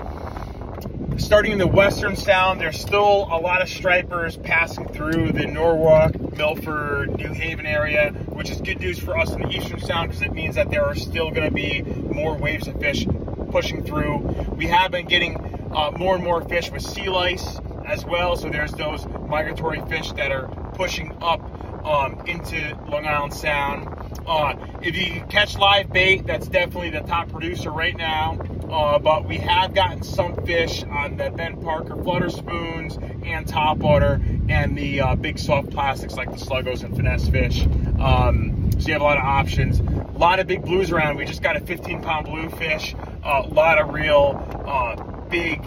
starting 1.18 1.52
in 1.52 1.58
the 1.58 1.66
western 1.66 2.16
sound, 2.16 2.60
there's 2.60 2.80
still 2.80 3.28
a 3.30 3.38
lot 3.38 3.62
of 3.62 3.68
stripers 3.68 4.36
passing 4.36 4.88
through 4.88 5.32
the 5.32 5.46
Norwalk, 5.46 6.36
Milford, 6.36 7.16
New 7.16 7.32
Haven 7.32 7.66
area, 7.66 8.10
which 8.28 8.50
is 8.50 8.60
good 8.60 8.80
news 8.80 8.98
for 8.98 9.16
us 9.18 9.32
in 9.32 9.42
the 9.42 9.48
eastern 9.50 9.80
sound 9.80 10.10
because 10.10 10.22
it 10.22 10.32
means 10.32 10.54
that 10.56 10.70
there 10.70 10.84
are 10.84 10.94
still 10.94 11.30
going 11.30 11.48
to 11.48 11.54
be 11.54 11.82
more 11.82 12.36
waves 12.36 12.68
of 12.68 12.78
fish 12.80 13.06
pushing 13.50 13.84
through. 13.84 14.18
We 14.56 14.66
have 14.66 14.90
been 14.90 15.06
getting 15.06 15.36
uh, 15.74 15.92
more 15.92 16.14
and 16.14 16.24
more 16.24 16.42
fish 16.42 16.70
with 16.70 16.82
sea 16.82 17.08
lice 17.08 17.58
as 17.86 18.04
well, 18.04 18.36
so 18.36 18.48
there's 18.48 18.72
those 18.72 19.06
migratory 19.28 19.80
fish 19.88 20.12
that 20.12 20.32
are 20.32 20.48
pushing 20.74 21.16
up 21.22 21.40
um, 21.86 22.20
into 22.26 22.76
Long 22.88 23.06
Island 23.06 23.34
Sound. 23.34 23.88
Uh, 24.26 24.54
if 24.82 24.96
you 24.96 25.22
catch 25.28 25.56
live 25.56 25.92
bait, 25.92 26.26
that's 26.26 26.48
definitely 26.48 26.90
the 26.90 27.00
top 27.00 27.28
producer 27.28 27.70
right 27.70 27.96
now. 27.96 28.38
Uh, 28.74 28.98
but 28.98 29.24
we 29.24 29.36
have 29.36 29.72
gotten 29.72 30.02
some 30.02 30.34
fish 30.44 30.82
on 30.82 31.16
the 31.16 31.30
Ben 31.30 31.62
Parker 31.62 31.94
flutter 32.02 32.28
spoons 32.28 32.98
and 33.22 33.46
top 33.46 33.76
water 33.76 34.20
and 34.48 34.76
the 34.76 35.00
uh, 35.00 35.14
big 35.14 35.38
soft 35.38 35.70
plastics 35.70 36.14
like 36.14 36.28
the 36.32 36.44
sluggos 36.44 36.82
and 36.82 36.96
finesse 36.96 37.28
fish. 37.28 37.66
Um, 38.00 38.72
so 38.72 38.88
you 38.88 38.94
have 38.94 39.00
a 39.00 39.04
lot 39.04 39.16
of 39.16 39.22
options. 39.22 39.78
A 39.78 40.18
lot 40.18 40.40
of 40.40 40.48
big 40.48 40.64
blues 40.64 40.90
around. 40.90 41.16
We 41.16 41.24
just 41.24 41.40
got 41.40 41.54
a 41.54 41.60
15 41.60 42.02
pound 42.02 42.26
bluefish. 42.26 42.96
A 43.22 43.42
lot 43.42 43.78
of 43.78 43.94
real 43.94 44.44
uh, 44.66 44.96
big 45.28 45.62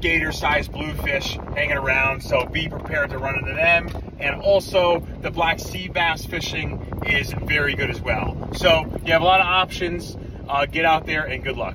gator 0.00 0.30
sized 0.30 0.70
bluefish 0.70 1.36
hanging 1.56 1.76
around. 1.76 2.22
So 2.22 2.46
be 2.46 2.68
prepared 2.68 3.10
to 3.10 3.18
run 3.18 3.36
into 3.36 3.54
them. 3.54 3.88
And 4.20 4.40
also 4.40 5.00
the 5.22 5.32
black 5.32 5.58
sea 5.58 5.88
bass 5.88 6.24
fishing 6.24 7.02
is 7.04 7.32
very 7.32 7.74
good 7.74 7.90
as 7.90 8.00
well. 8.00 8.50
So 8.54 8.84
you 9.04 9.12
have 9.12 9.22
a 9.22 9.24
lot 9.24 9.40
of 9.40 9.46
options. 9.46 10.16
Uh, 10.48 10.66
get 10.66 10.84
out 10.84 11.04
there 11.04 11.24
and 11.24 11.42
good 11.42 11.56
luck. 11.56 11.74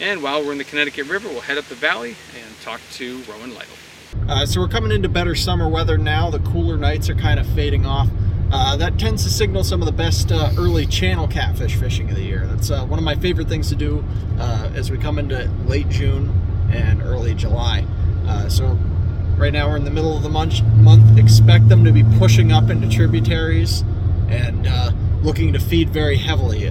And 0.00 0.22
while 0.22 0.42
we're 0.42 0.52
in 0.52 0.58
the 0.58 0.64
Connecticut 0.64 1.08
River, 1.08 1.28
we'll 1.28 1.42
head 1.42 1.58
up 1.58 1.66
the 1.66 1.74
valley 1.74 2.16
and 2.34 2.60
talk 2.62 2.80
to 2.92 3.18
Rowan 3.24 3.54
Lytle. 3.54 3.74
Uh, 4.28 4.46
so 4.46 4.58
we're 4.60 4.68
coming 4.68 4.92
into 4.92 5.10
better 5.10 5.34
summer 5.34 5.68
weather 5.68 5.98
now. 5.98 6.30
The 6.30 6.38
cooler 6.38 6.78
nights 6.78 7.10
are 7.10 7.14
kind 7.14 7.38
of 7.38 7.46
fading 7.48 7.84
off. 7.84 8.08
Uh, 8.50 8.76
that 8.78 8.98
tends 8.98 9.24
to 9.24 9.30
signal 9.30 9.62
some 9.62 9.82
of 9.82 9.86
the 9.86 9.92
best 9.92 10.32
uh, 10.32 10.52
early 10.56 10.86
channel 10.86 11.28
catfish 11.28 11.76
fishing 11.76 12.08
of 12.08 12.16
the 12.16 12.22
year. 12.22 12.46
That's 12.46 12.70
uh, 12.70 12.86
one 12.86 12.98
of 12.98 13.04
my 13.04 13.14
favorite 13.14 13.48
things 13.48 13.68
to 13.68 13.76
do 13.76 14.02
uh, 14.38 14.70
as 14.74 14.90
we 14.90 14.96
come 14.96 15.18
into 15.18 15.50
late 15.66 15.88
June 15.90 16.30
and 16.72 17.02
early 17.02 17.34
July. 17.34 17.86
Uh, 18.26 18.48
so 18.48 18.78
right 19.36 19.52
now 19.52 19.68
we're 19.68 19.76
in 19.76 19.84
the 19.84 19.90
middle 19.90 20.16
of 20.16 20.22
the 20.22 20.30
month. 20.30 20.62
month. 20.76 21.18
Expect 21.18 21.68
them 21.68 21.84
to 21.84 21.92
be 21.92 22.04
pushing 22.18 22.52
up 22.52 22.70
into 22.70 22.88
tributaries 22.88 23.82
and 24.28 24.66
looking 25.22 25.52
to 25.52 25.58
feed 25.58 25.90
very 25.90 26.16
heavily 26.16 26.64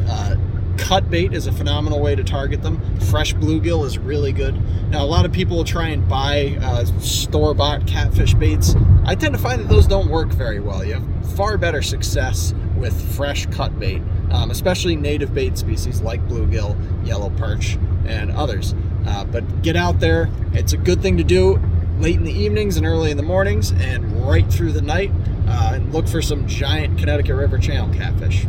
cut 0.79 1.09
bait 1.09 1.33
is 1.33 1.47
a 1.47 1.51
phenomenal 1.51 1.99
way 1.99 2.15
to 2.15 2.23
target 2.23 2.61
them. 2.61 2.79
Fresh 3.01 3.35
bluegill 3.35 3.85
is 3.85 3.97
really 3.97 4.31
good. 4.31 4.55
Now, 4.89 5.03
a 5.03 5.05
lot 5.05 5.25
of 5.25 5.31
people 5.31 5.57
will 5.57 5.63
try 5.63 5.89
and 5.89 6.07
buy 6.07 6.57
uh, 6.61 6.85
store-bought 6.99 7.85
catfish 7.85 8.33
baits. 8.33 8.75
I 9.05 9.15
tend 9.15 9.33
to 9.35 9.39
find 9.39 9.61
that 9.61 9.69
those 9.69 9.87
don't 9.87 10.09
work 10.09 10.29
very 10.29 10.59
well. 10.59 10.83
You 10.83 10.95
have 10.95 11.35
far 11.35 11.57
better 11.57 11.81
success 11.81 12.53
with 12.77 13.15
fresh 13.15 13.45
cut 13.47 13.77
bait, 13.79 14.01
um, 14.31 14.51
especially 14.51 14.95
native 14.95 15.33
bait 15.33 15.57
species 15.57 16.01
like 16.01 16.25
bluegill, 16.27 16.75
yellow 17.05 17.29
perch, 17.31 17.77
and 18.05 18.31
others. 18.31 18.73
Uh, 19.05 19.25
but 19.25 19.61
get 19.61 19.75
out 19.75 19.99
there. 19.99 20.29
It's 20.53 20.73
a 20.73 20.77
good 20.77 21.01
thing 21.01 21.17
to 21.17 21.23
do 21.23 21.59
late 21.99 22.15
in 22.15 22.23
the 22.23 22.31
evenings 22.31 22.77
and 22.77 22.85
early 22.85 23.11
in 23.11 23.17
the 23.17 23.23
mornings 23.23 23.71
and 23.71 24.25
right 24.25 24.51
through 24.51 24.71
the 24.71 24.81
night 24.81 25.11
uh, 25.47 25.71
and 25.73 25.93
look 25.93 26.07
for 26.07 26.21
some 26.21 26.47
giant 26.47 26.97
Connecticut 26.97 27.35
River 27.35 27.57
channel 27.57 27.93
catfish. 27.93 28.45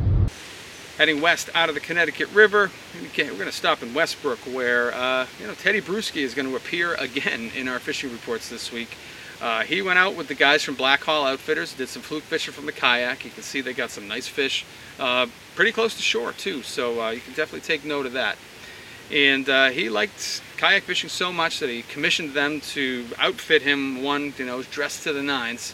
Heading 1.01 1.23
west 1.23 1.49
out 1.55 1.71
of 1.71 1.75
the 1.75 1.81
Connecticut 1.81 2.29
River, 2.35 2.71
we're 3.17 3.25
going 3.25 3.47
to 3.47 3.53
stop 3.53 3.83
in 3.83 3.95
Westbrook 3.95 4.39
where 4.41 4.93
uh, 4.93 5.27
you 5.41 5.47
know 5.47 5.55
Tedy 5.55 5.81
Bruschi 5.81 6.21
is 6.21 6.35
going 6.35 6.47
to 6.47 6.55
appear 6.57 6.93
again 6.97 7.51
in 7.57 7.69
our 7.69 7.79
fishing 7.79 8.13
reports 8.13 8.51
this 8.51 8.71
week. 8.71 8.99
Uh, 9.41 9.63
he 9.63 9.81
went 9.81 9.99
out 9.99 10.15
with 10.15 10.29
the 10.29 10.35
guys 10.35 10.63
from 10.63 10.75
Black 10.75 11.03
Hall 11.03 11.25
Outfitters, 11.25 11.73
did 11.73 11.89
some 11.89 12.03
fluke 12.03 12.25
fishing 12.25 12.53
from 12.53 12.67
the 12.67 12.73
kayak. 12.73 13.25
You 13.25 13.31
can 13.31 13.43
see 13.43 13.63
they 13.63 13.73
got 13.73 13.89
some 13.89 14.09
nice 14.09 14.29
fish, 14.29 14.67
uh, 14.99 15.27
pretty 15.55 15.73
close 15.73 15.97
to 15.97 16.03
shore 16.03 16.33
too, 16.33 16.63
so 16.63 17.01
uh, 17.03 17.11
you 17.13 17.21
can 17.21 17.33
definitely 17.33 17.63
take 17.63 17.83
note 17.83 18.05
of 18.05 18.13
that. 18.13 18.37
And 19.11 19.49
uh, 19.49 19.71
he 19.71 19.89
liked 19.89 20.43
kayak 20.59 20.83
fishing 20.83 21.09
so 21.09 21.33
much 21.33 21.61
that 21.61 21.71
he 21.71 21.81
commissioned 21.81 22.35
them 22.35 22.61
to 22.73 23.07
outfit 23.17 23.63
him 23.63 24.03
one, 24.03 24.35
you 24.37 24.45
know, 24.45 24.63
dressed 24.65 25.05
to 25.05 25.15
the 25.15 25.23
nines. 25.23 25.73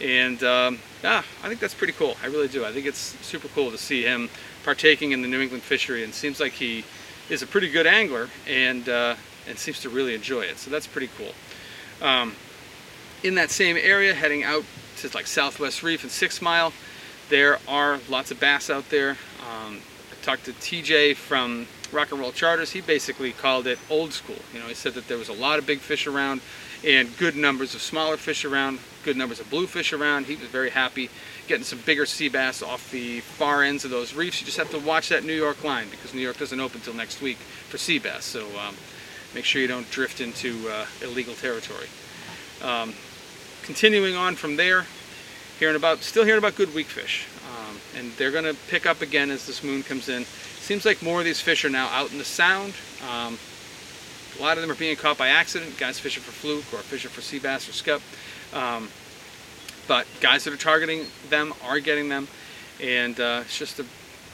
And 0.00 0.42
um, 0.42 0.80
yeah, 1.04 1.22
I 1.44 1.48
think 1.48 1.60
that's 1.60 1.74
pretty 1.74 1.92
cool. 1.92 2.16
I 2.24 2.26
really 2.26 2.48
do. 2.48 2.64
I 2.64 2.72
think 2.72 2.86
it's 2.86 3.16
super 3.24 3.46
cool 3.46 3.70
to 3.70 3.78
see 3.78 4.02
him 4.02 4.28
partaking 4.64 5.12
in 5.12 5.22
the 5.22 5.28
New 5.28 5.40
England 5.40 5.62
fishery 5.62 6.04
and 6.04 6.12
seems 6.12 6.40
like 6.40 6.52
he 6.52 6.84
is 7.30 7.42
a 7.42 7.46
pretty 7.46 7.70
good 7.70 7.86
angler 7.86 8.28
and, 8.48 8.88
uh, 8.88 9.14
and 9.48 9.58
seems 9.58 9.80
to 9.80 9.88
really 9.88 10.14
enjoy 10.14 10.42
it. 10.42 10.58
So 10.58 10.70
that's 10.70 10.86
pretty 10.86 11.10
cool. 11.16 11.32
Um, 12.06 12.34
in 13.22 13.34
that 13.36 13.50
same 13.50 13.76
area, 13.76 14.14
heading 14.14 14.42
out 14.42 14.64
to 14.98 15.10
like 15.14 15.26
Southwest 15.26 15.82
Reef 15.82 16.02
and 16.02 16.12
Six 16.12 16.42
Mile, 16.42 16.72
there 17.28 17.58
are 17.66 17.98
lots 18.08 18.30
of 18.30 18.40
bass 18.40 18.68
out 18.68 18.88
there. 18.90 19.16
Um, 19.40 19.80
I 20.10 20.24
talked 20.24 20.44
to 20.44 20.52
TJ 20.52 21.16
from 21.16 21.66
Rock 21.92 22.10
and 22.10 22.20
Roll 22.20 22.32
Charters. 22.32 22.72
He 22.72 22.80
basically 22.80 23.32
called 23.32 23.66
it 23.66 23.78
old 23.88 24.12
school. 24.12 24.38
You 24.52 24.60
know, 24.60 24.66
he 24.66 24.74
said 24.74 24.94
that 24.94 25.08
there 25.08 25.16
was 25.16 25.28
a 25.28 25.34
lot 25.34 25.58
of 25.58 25.66
big 25.66 25.78
fish 25.78 26.06
around 26.06 26.40
and 26.84 27.16
good 27.16 27.36
numbers 27.36 27.74
of 27.74 27.80
smaller 27.80 28.16
fish 28.16 28.44
around, 28.44 28.78
good 29.04 29.16
numbers 29.16 29.40
of 29.40 29.48
bluefish 29.50 29.92
around. 29.92 30.26
He 30.26 30.36
was 30.36 30.48
very 30.48 30.70
happy 30.70 31.10
getting 31.46 31.64
some 31.64 31.78
bigger 31.80 32.06
sea 32.06 32.28
bass 32.28 32.62
off 32.62 32.90
the 32.90 33.20
far 33.20 33.62
ends 33.62 33.84
of 33.84 33.90
those 33.90 34.14
reefs. 34.14 34.40
You 34.40 34.46
just 34.46 34.58
have 34.58 34.70
to 34.70 34.78
watch 34.78 35.10
that 35.10 35.24
New 35.24 35.34
York 35.34 35.62
line 35.62 35.88
because 35.90 36.14
New 36.14 36.22
York 36.22 36.38
doesn't 36.38 36.58
open 36.58 36.78
until 36.78 36.94
next 36.94 37.20
week 37.20 37.36
for 37.36 37.78
sea 37.78 37.98
bass. 37.98 38.24
So 38.24 38.46
um, 38.58 38.74
make 39.34 39.44
sure 39.44 39.60
you 39.60 39.68
don't 39.68 39.88
drift 39.90 40.20
into 40.20 40.68
uh, 40.68 40.86
illegal 41.02 41.34
territory. 41.34 41.86
Um, 42.62 42.94
continuing 43.62 44.16
on 44.16 44.36
from 44.36 44.56
there, 44.56 44.86
hearing 45.58 45.76
about, 45.76 45.98
still 45.98 46.24
hearing 46.24 46.38
about 46.38 46.56
good 46.56 46.74
weakfish. 46.74 47.26
Um, 47.54 47.76
and 47.96 48.12
they're 48.12 48.32
going 48.32 48.44
to 48.44 48.56
pick 48.68 48.86
up 48.86 49.02
again 49.02 49.30
as 49.30 49.46
this 49.46 49.62
moon 49.62 49.82
comes 49.82 50.08
in. 50.08 50.24
Seems 50.24 50.84
like 50.84 51.02
more 51.02 51.18
of 51.18 51.24
these 51.24 51.40
fish 51.40 51.64
are 51.64 51.70
now 51.70 51.88
out 51.88 52.10
in 52.10 52.18
the 52.18 52.24
sound. 52.24 52.72
Um, 53.10 53.38
a 54.38 54.42
lot 54.42 54.56
of 54.56 54.62
them 54.62 54.70
are 54.70 54.74
being 54.74 54.96
caught 54.96 55.18
by 55.18 55.28
accident, 55.28 55.78
guys 55.78 55.98
fishing 55.98 56.22
for 56.22 56.32
fluke 56.32 56.72
or 56.72 56.82
fishing 56.82 57.10
for 57.10 57.20
sea 57.20 57.38
bass 57.38 57.68
or 57.68 57.72
scup. 57.72 58.02
Um, 58.54 58.88
but 59.86 60.06
guys 60.20 60.44
that 60.44 60.54
are 60.54 60.58
targeting 60.58 61.06
them 61.28 61.52
are 61.62 61.80
getting 61.80 62.08
them, 62.08 62.28
and 62.80 63.18
uh, 63.20 63.42
it's 63.44 63.58
just 63.58 63.78
a, 63.80 63.84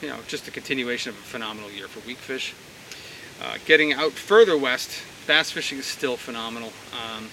you 0.00 0.08
know, 0.08 0.18
just 0.28 0.46
a 0.46 0.50
continuation 0.50 1.10
of 1.10 1.16
a 1.16 1.22
phenomenal 1.22 1.70
year 1.70 1.88
for 1.88 2.06
weakfish. 2.06 2.54
Uh, 3.42 3.56
getting 3.64 3.92
out 3.92 4.12
further 4.12 4.56
west, 4.56 5.02
bass 5.26 5.50
fishing 5.50 5.78
is 5.78 5.86
still 5.86 6.16
phenomenal. 6.16 6.72
Um, 6.92 7.28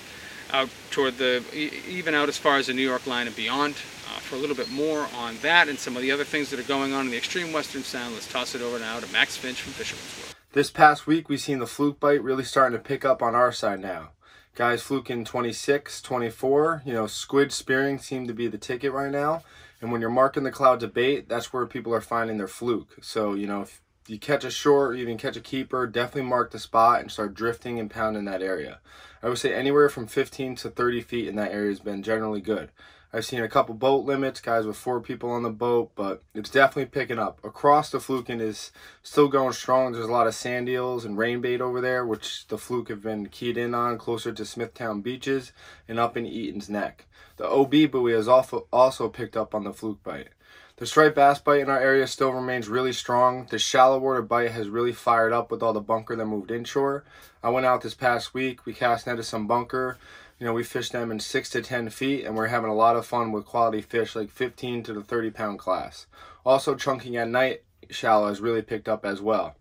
out 0.51 0.69
toward 0.91 1.17
the, 1.17 1.43
even 1.53 2.15
out 2.15 2.29
as 2.29 2.37
far 2.37 2.57
as 2.57 2.67
the 2.67 2.73
New 2.73 2.81
York 2.81 3.05
line 3.05 3.27
and 3.27 3.35
beyond. 3.35 3.75
Uh, 3.75 4.19
for 4.19 4.35
a 4.35 4.37
little 4.37 4.55
bit 4.55 4.71
more 4.71 5.07
on 5.17 5.37
that 5.41 5.67
and 5.67 5.77
some 5.77 5.97
of 5.97 6.01
the 6.01 6.11
other 6.11 6.23
things 6.23 6.49
that 6.49 6.59
are 6.59 6.63
going 6.63 6.93
on 6.93 7.05
in 7.05 7.11
the 7.11 7.17
extreme 7.17 7.51
western 7.51 7.83
sound, 7.83 8.13
let's 8.13 8.31
toss 8.31 8.55
it 8.55 8.61
over 8.61 8.79
now 8.79 8.99
to 8.99 9.11
Max 9.11 9.35
Finch 9.35 9.61
from 9.61 9.73
Fisherman's 9.73 10.17
World. 10.17 10.35
This 10.53 10.71
past 10.71 11.05
week, 11.05 11.27
we've 11.27 11.41
seen 11.41 11.59
the 11.59 11.67
fluke 11.67 11.99
bite 11.99 12.23
really 12.23 12.45
starting 12.45 12.77
to 12.77 12.83
pick 12.83 13.03
up 13.03 13.21
on 13.21 13.35
our 13.35 13.51
side 13.51 13.81
now. 13.81 14.11
Guys 14.57 14.81
fluking 14.81 15.23
26, 15.23 16.01
24, 16.01 16.81
you 16.83 16.91
know, 16.91 17.05
squid 17.05 17.51
spearing 17.51 17.99
seem 17.99 18.25
to 18.25 18.33
be 18.33 18.47
the 18.47 18.57
ticket 18.57 18.91
right 18.91 19.11
now. 19.11 19.43
And 19.79 19.91
when 19.91 20.01
you're 20.01 20.09
marking 20.09 20.41
the 20.41 20.51
clouds 20.51 20.83
of 20.83 20.95
bait, 20.95 21.29
that's 21.29 21.53
where 21.53 21.67
people 21.67 21.93
are 21.93 22.01
finding 22.01 22.39
their 22.39 22.47
fluke. 22.47 22.97
So, 22.99 23.35
you 23.35 23.45
know, 23.45 23.61
if 23.61 23.83
you 24.07 24.17
catch 24.17 24.43
a 24.43 24.49
short 24.49 24.93
or 24.93 24.95
even 24.95 25.19
catch 25.19 25.37
a 25.37 25.41
keeper, 25.41 25.85
definitely 25.85 26.27
mark 26.27 26.49
the 26.49 26.57
spot 26.57 27.01
and 27.01 27.11
start 27.11 27.35
drifting 27.35 27.79
and 27.79 27.87
pounding 27.87 28.25
that 28.25 28.41
area. 28.41 28.79
I 29.21 29.29
would 29.29 29.37
say 29.37 29.53
anywhere 29.53 29.89
from 29.89 30.07
15 30.07 30.55
to 30.55 30.71
30 30.71 31.01
feet 31.01 31.27
in 31.27 31.35
that 31.35 31.51
area 31.51 31.69
has 31.69 31.79
been 31.79 32.01
generally 32.01 32.41
good. 32.41 32.71
I've 33.13 33.25
seen 33.25 33.41
a 33.41 33.47
couple 33.47 33.73
boat 33.73 34.05
limits, 34.05 34.41
guys 34.41 34.65
with 34.65 34.75
four 34.75 34.99
people 34.99 35.31
on 35.31 35.43
the 35.43 35.49
boat, 35.49 35.91
but 35.95 36.23
it's 36.33 36.49
definitely 36.49 36.87
picking 36.87 37.19
up. 37.19 37.39
Across 37.43 37.91
the 37.91 37.99
Fluken 37.99 38.41
is 38.41 38.71
still 39.01 39.29
going 39.29 39.53
strong. 39.53 39.93
There's 39.93 40.05
a 40.05 40.11
lot 40.11 40.27
of 40.27 40.35
sand 40.35 40.67
eels 40.67 41.05
and 41.05 41.17
rain 41.17 41.39
bait 41.39 41.61
over 41.61 41.79
there, 41.79 42.05
which 42.05 42.47
the 42.47 42.57
Fluke 42.57 42.89
have 42.89 43.01
been 43.01 43.27
keyed 43.27 43.57
in 43.57 43.73
on 43.73 43.97
closer 43.97 44.33
to 44.33 44.45
Smithtown 44.45 45.01
beaches 45.01 45.53
and 45.87 45.99
up 45.99 46.17
in 46.17 46.25
Eaton's 46.25 46.69
Neck. 46.69 47.05
The 47.37 47.47
OB 47.47 47.91
buoy 47.91 48.11
has 48.11 48.27
also, 48.27 49.09
picked 49.09 49.37
up 49.37 49.55
on 49.55 49.63
the 49.63 49.73
Fluke 49.73 50.03
bite. 50.03 50.29
The 50.75 50.85
striped 50.85 51.15
bass 51.15 51.39
bite 51.39 51.61
in 51.61 51.69
our 51.69 51.79
area 51.79 52.05
still 52.07 52.33
remains 52.33 52.67
really 52.67 52.93
strong. 52.93 53.47
The 53.49 53.57
shallow 53.57 53.97
water 53.97 54.21
bite 54.21 54.51
has 54.51 54.69
really 54.69 54.91
fired 54.91 55.33
up 55.33 55.49
with 55.49 55.63
all 55.63 55.73
the 55.73 55.79
bunker 55.79 56.15
that 56.15 56.25
moved 56.25 56.51
inshore. 56.51 57.03
I 57.41 57.49
went 57.49 57.65
out 57.65 57.81
this 57.81 57.95
past 57.95 58.33
week. 58.33 58.65
We 58.65 58.73
cast 58.73 59.07
netted 59.07 59.25
some 59.25 59.47
bunker 59.47 59.97
you 60.39 60.45
know, 60.45 60.53
we 60.53 60.63
fish 60.63 60.89
them 60.89 61.11
in 61.11 61.19
six 61.19 61.49
to 61.49 61.61
10 61.61 61.89
feet 61.89 62.25
and 62.25 62.35
we're 62.35 62.47
having 62.47 62.69
a 62.69 62.75
lot 62.75 62.95
of 62.95 63.05
fun 63.05 63.31
with 63.31 63.45
quality 63.45 63.81
fish 63.81 64.15
like 64.15 64.29
15 64.29 64.83
to 64.83 64.93
the 64.93 65.03
30 65.03 65.31
pound 65.31 65.59
class. 65.59 66.05
Also 66.45 66.75
chunking 66.75 67.17
at 67.17 67.27
night 67.27 67.63
shallow 67.89 68.27
has 68.27 68.41
really 68.41 68.61
picked 68.61 68.87
up 68.87 69.05
as 69.05 69.21
well. 69.21 69.55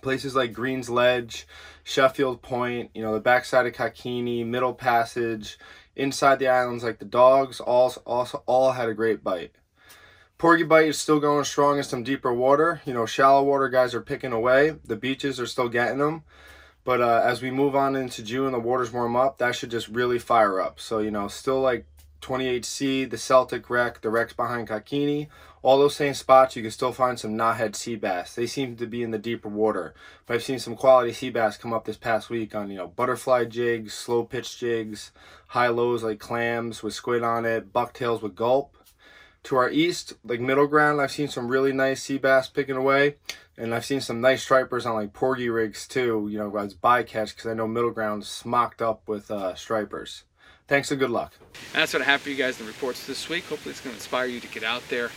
Places 0.00 0.34
like 0.34 0.52
Green's 0.52 0.88
Ledge, 0.88 1.46
Sheffield 1.82 2.40
Point, 2.40 2.90
you 2.94 3.02
know, 3.02 3.12
the 3.12 3.20
backside 3.20 3.66
of 3.66 3.72
Cockenoe, 3.72 4.46
Middle 4.46 4.74
Passage, 4.74 5.58
inside 5.96 6.38
the 6.38 6.48
islands 6.48 6.84
like 6.84 7.00
the 7.00 7.04
dogs, 7.04 7.60
all, 7.60 7.92
also 8.06 8.42
all 8.46 8.72
had 8.72 8.88
a 8.88 8.94
great 8.94 9.24
bite. 9.24 9.52
Porgy 10.38 10.62
bite 10.62 10.86
is 10.86 10.98
still 10.98 11.18
going 11.18 11.44
strong 11.44 11.78
in 11.78 11.84
some 11.84 12.04
deeper 12.04 12.32
water. 12.32 12.80
You 12.84 12.94
know, 12.94 13.06
shallow 13.06 13.42
water 13.42 13.68
guys 13.68 13.92
are 13.92 14.00
picking 14.00 14.32
away. 14.32 14.76
The 14.84 14.94
beaches 14.94 15.40
are 15.40 15.46
still 15.46 15.68
getting 15.68 15.98
them. 15.98 16.22
But 16.88 17.02
uh, 17.02 17.20
as 17.22 17.42
we 17.42 17.50
move 17.50 17.76
on 17.76 17.96
into 17.96 18.22
June, 18.22 18.52
the 18.52 18.58
waters 18.58 18.90
warm 18.90 19.14
up, 19.14 19.36
that 19.36 19.54
should 19.54 19.70
just 19.70 19.88
really 19.88 20.18
fire 20.18 20.58
up. 20.58 20.80
So, 20.80 21.00
you 21.00 21.10
know, 21.10 21.28
still 21.28 21.60
like 21.60 21.84
28C, 22.22 23.10
the 23.10 23.18
Celtic 23.18 23.68
wreck, 23.68 24.00
the 24.00 24.08
wrecks 24.08 24.32
behind 24.32 24.68
Cockenoe, 24.68 25.26
all 25.60 25.78
those 25.78 25.94
same 25.94 26.14
spots, 26.14 26.56
you 26.56 26.62
can 26.62 26.70
still 26.70 26.92
find 26.92 27.20
some 27.20 27.36
knothead 27.36 27.76
sea 27.76 27.96
bass. 27.96 28.34
They 28.34 28.46
seem 28.46 28.74
to 28.76 28.86
be 28.86 29.02
in 29.02 29.10
the 29.10 29.18
deeper 29.18 29.50
water. 29.50 29.92
But 30.24 30.36
I've 30.36 30.42
seen 30.42 30.58
some 30.58 30.76
quality 30.76 31.12
sea 31.12 31.28
bass 31.28 31.58
come 31.58 31.74
up 31.74 31.84
this 31.84 31.98
past 31.98 32.30
week 32.30 32.54
on, 32.54 32.70
you 32.70 32.78
know, 32.78 32.88
butterfly 32.88 33.44
jigs, 33.44 33.92
slow 33.92 34.24
pitch 34.24 34.58
jigs, 34.58 35.12
high 35.48 35.68
lows 35.68 36.02
like 36.02 36.18
clams 36.18 36.82
with 36.82 36.94
squid 36.94 37.22
on 37.22 37.44
it, 37.44 37.70
bucktails 37.70 38.22
with 38.22 38.34
gulp. 38.34 38.77
To 39.44 39.56
our 39.56 39.70
east, 39.70 40.14
like 40.24 40.40
middle 40.40 40.66
ground, 40.66 41.00
I've 41.00 41.12
seen 41.12 41.28
some 41.28 41.48
really 41.48 41.72
nice 41.72 42.02
sea 42.02 42.18
bass 42.18 42.48
picking 42.48 42.76
away. 42.76 43.16
And 43.56 43.74
I've 43.74 43.84
seen 43.84 44.00
some 44.00 44.20
nice 44.20 44.42
stripers 44.42 44.86
on 44.86 44.94
like 44.94 45.12
porgy 45.12 45.48
rigs 45.48 45.88
too, 45.88 46.28
you 46.30 46.38
know, 46.38 46.56
as 46.56 46.74
bycatch 46.74 47.34
because 47.34 47.46
I 47.46 47.54
know 47.54 47.66
middle 47.66 47.90
ground's 47.90 48.28
smocked 48.28 48.80
up 48.80 49.02
with 49.08 49.30
uh, 49.30 49.54
stripers. 49.54 50.24
Thanks 50.68 50.90
and 50.90 51.00
good 51.00 51.10
luck. 51.10 51.32
And 51.72 51.80
that's 51.82 51.92
what 51.92 52.02
I 52.02 52.04
have 52.04 52.20
for 52.20 52.30
you 52.30 52.36
guys 52.36 52.60
in 52.60 52.66
the 52.66 52.72
reports 52.72 53.06
this 53.06 53.28
week. 53.28 53.44
Hopefully 53.46 53.72
it's 53.72 53.80
going 53.80 53.94
to 53.94 53.98
inspire 53.98 54.26
you 54.26 54.38
to 54.38 54.48
get 54.48 54.62
out 54.62 54.82
there 54.90 55.10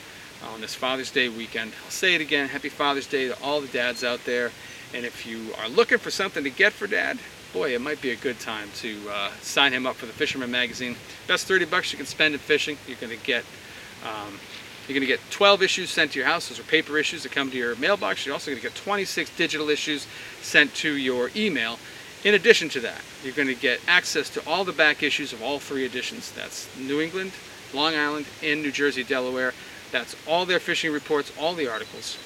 on 0.50 0.62
this 0.62 0.74
Father's 0.74 1.12
Day 1.12 1.30
weekend. 1.30 1.74
I'll 1.84 1.92
say 1.92 2.16
it 2.16 2.22
again, 2.22 2.48
happy 2.48 2.70
Father's 2.70 3.06
Day 3.06 3.28
to 3.28 3.44
all 3.44 3.62
the 3.62 3.68
dads 3.68 4.04
out 4.04 4.24
there. 4.26 4.52
And 4.94 5.06
if 5.06 5.26
you 5.26 5.54
are 5.60 5.70
looking 5.70 5.98
for 5.98 6.10
something 6.10 6.44
to 6.44 6.50
get 6.50 6.74
for 6.74 6.88
dad, 6.88 7.20
boy, 7.54 7.76
it 7.76 7.82
might 7.82 8.02
be 8.02 8.12
a 8.12 8.16
good 8.16 8.40
time 8.40 8.70
to 8.76 8.98
uh, 9.10 9.32
sign 9.42 9.74
him 9.74 9.86
up 9.86 9.96
for 9.96 10.06
the 10.06 10.14
Fisherman 10.14 10.50
Magazine. 10.50 10.96
Best 11.28 11.48
30 11.48 11.66
bucks 11.66 11.92
you 11.92 11.98
can 11.98 12.06
spend 12.06 12.34
in 12.34 12.40
fishing. 12.40 12.78
You're 12.88 12.98
going 12.98 13.18
to 13.18 13.24
get 13.24 13.44
um, 14.06 14.40
you're 14.88 15.00
going 15.00 15.08
to 15.08 15.08
get 15.08 15.20
12 15.32 15.62
issues 15.62 15.90
sent 15.90 16.12
to 16.14 16.20
your 16.20 16.28
house. 16.28 16.50
Those 16.50 16.60
are 16.60 16.64
paper 16.64 16.98
issues 16.98 17.24
that 17.24 17.32
come 17.32 17.52
to 17.52 17.58
your 17.58 17.76
mailbox. 17.76 18.26
You're 18.26 18.34
also 18.34 18.52
going 18.52 18.62
to 18.62 18.68
get 18.68 18.76
26 18.76 19.36
digital 19.38 19.70
issues 19.70 20.08
sent 20.42 20.74
to 20.76 20.92
your 20.92 21.30
email. 21.36 21.78
In 22.24 22.34
addition 22.34 22.70
to 22.70 22.80
that, 22.82 23.02
you're 23.24 23.34
going 23.34 23.48
to 23.48 23.56
get 23.56 23.80
access 23.88 24.30
to 24.32 24.48
all 24.48 24.64
the 24.64 24.74
back 24.74 25.02
issues 25.02 25.34
of 25.34 25.42
all 25.42 25.60
three 25.60 25.86
editions. 25.86 26.32
That's 26.32 26.68
New 26.78 27.00
England, 27.00 27.32
Long 27.74 27.96
Island, 27.96 28.26
and 28.44 28.62
New 28.62 28.72
Jersey, 28.72 29.04
Delaware. 29.04 29.54
That's 29.92 30.16
all 30.28 30.46
their 30.46 30.60
fishing 30.60 30.92
reports, 30.92 31.32
all 31.40 31.54
the 31.54 31.68
articles. 31.68 32.18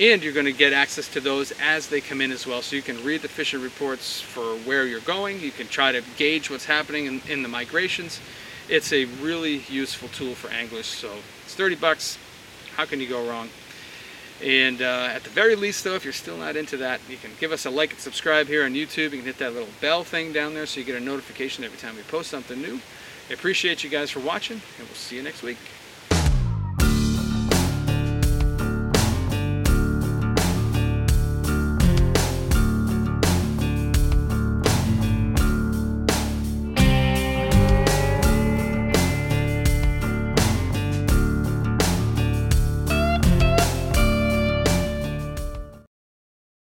And 0.00 0.22
you're 0.22 0.32
going 0.32 0.46
to 0.46 0.52
get 0.52 0.72
access 0.72 1.08
to 1.08 1.20
those 1.20 1.52
as 1.60 1.88
they 1.88 2.00
come 2.00 2.20
in 2.20 2.30
as 2.30 2.46
well. 2.46 2.62
So 2.62 2.76
you 2.76 2.82
can 2.82 3.02
read 3.02 3.22
the 3.22 3.28
fishing 3.28 3.60
reports 3.60 4.20
for 4.20 4.54
where 4.58 4.86
you're 4.86 5.00
going. 5.00 5.40
You 5.40 5.50
can 5.50 5.66
try 5.66 5.92
to 5.92 6.02
gauge 6.16 6.50
what's 6.50 6.66
happening 6.66 7.06
in, 7.06 7.20
in 7.28 7.42
the 7.42 7.48
migrations. 7.48 8.20
It's 8.68 8.92
a 8.92 9.06
really 9.06 9.62
useful 9.70 10.08
tool 10.08 10.34
for 10.34 10.50
anglers. 10.50 10.86
So 10.86 11.10
it's 11.44 11.54
30 11.54 11.76
bucks. 11.76 12.18
How 12.76 12.84
can 12.84 13.00
you 13.00 13.08
go 13.08 13.26
wrong? 13.26 13.48
And 14.44 14.82
uh, 14.82 15.08
at 15.10 15.24
the 15.24 15.30
very 15.30 15.56
least, 15.56 15.82
though, 15.84 15.94
if 15.94 16.04
you're 16.04 16.12
still 16.12 16.36
not 16.36 16.54
into 16.54 16.76
that, 16.76 17.00
you 17.08 17.16
can 17.16 17.30
give 17.40 17.50
us 17.50 17.64
a 17.64 17.70
like 17.70 17.92
and 17.92 17.98
subscribe 17.98 18.46
here 18.46 18.64
on 18.64 18.74
YouTube. 18.74 19.10
You 19.10 19.18
can 19.18 19.24
hit 19.24 19.38
that 19.38 19.54
little 19.54 19.68
bell 19.80 20.04
thing 20.04 20.32
down 20.32 20.54
there 20.54 20.66
so 20.66 20.78
you 20.80 20.86
get 20.86 21.00
a 21.00 21.04
notification 21.04 21.64
every 21.64 21.78
time 21.78 21.96
we 21.96 22.02
post 22.02 22.30
something 22.30 22.60
new. 22.60 22.80
I 23.30 23.32
appreciate 23.32 23.82
you 23.82 23.90
guys 23.90 24.10
for 24.10 24.20
watching, 24.20 24.60
and 24.78 24.86
we'll 24.86 24.94
see 24.94 25.16
you 25.16 25.22
next 25.22 25.42
week. 25.42 25.58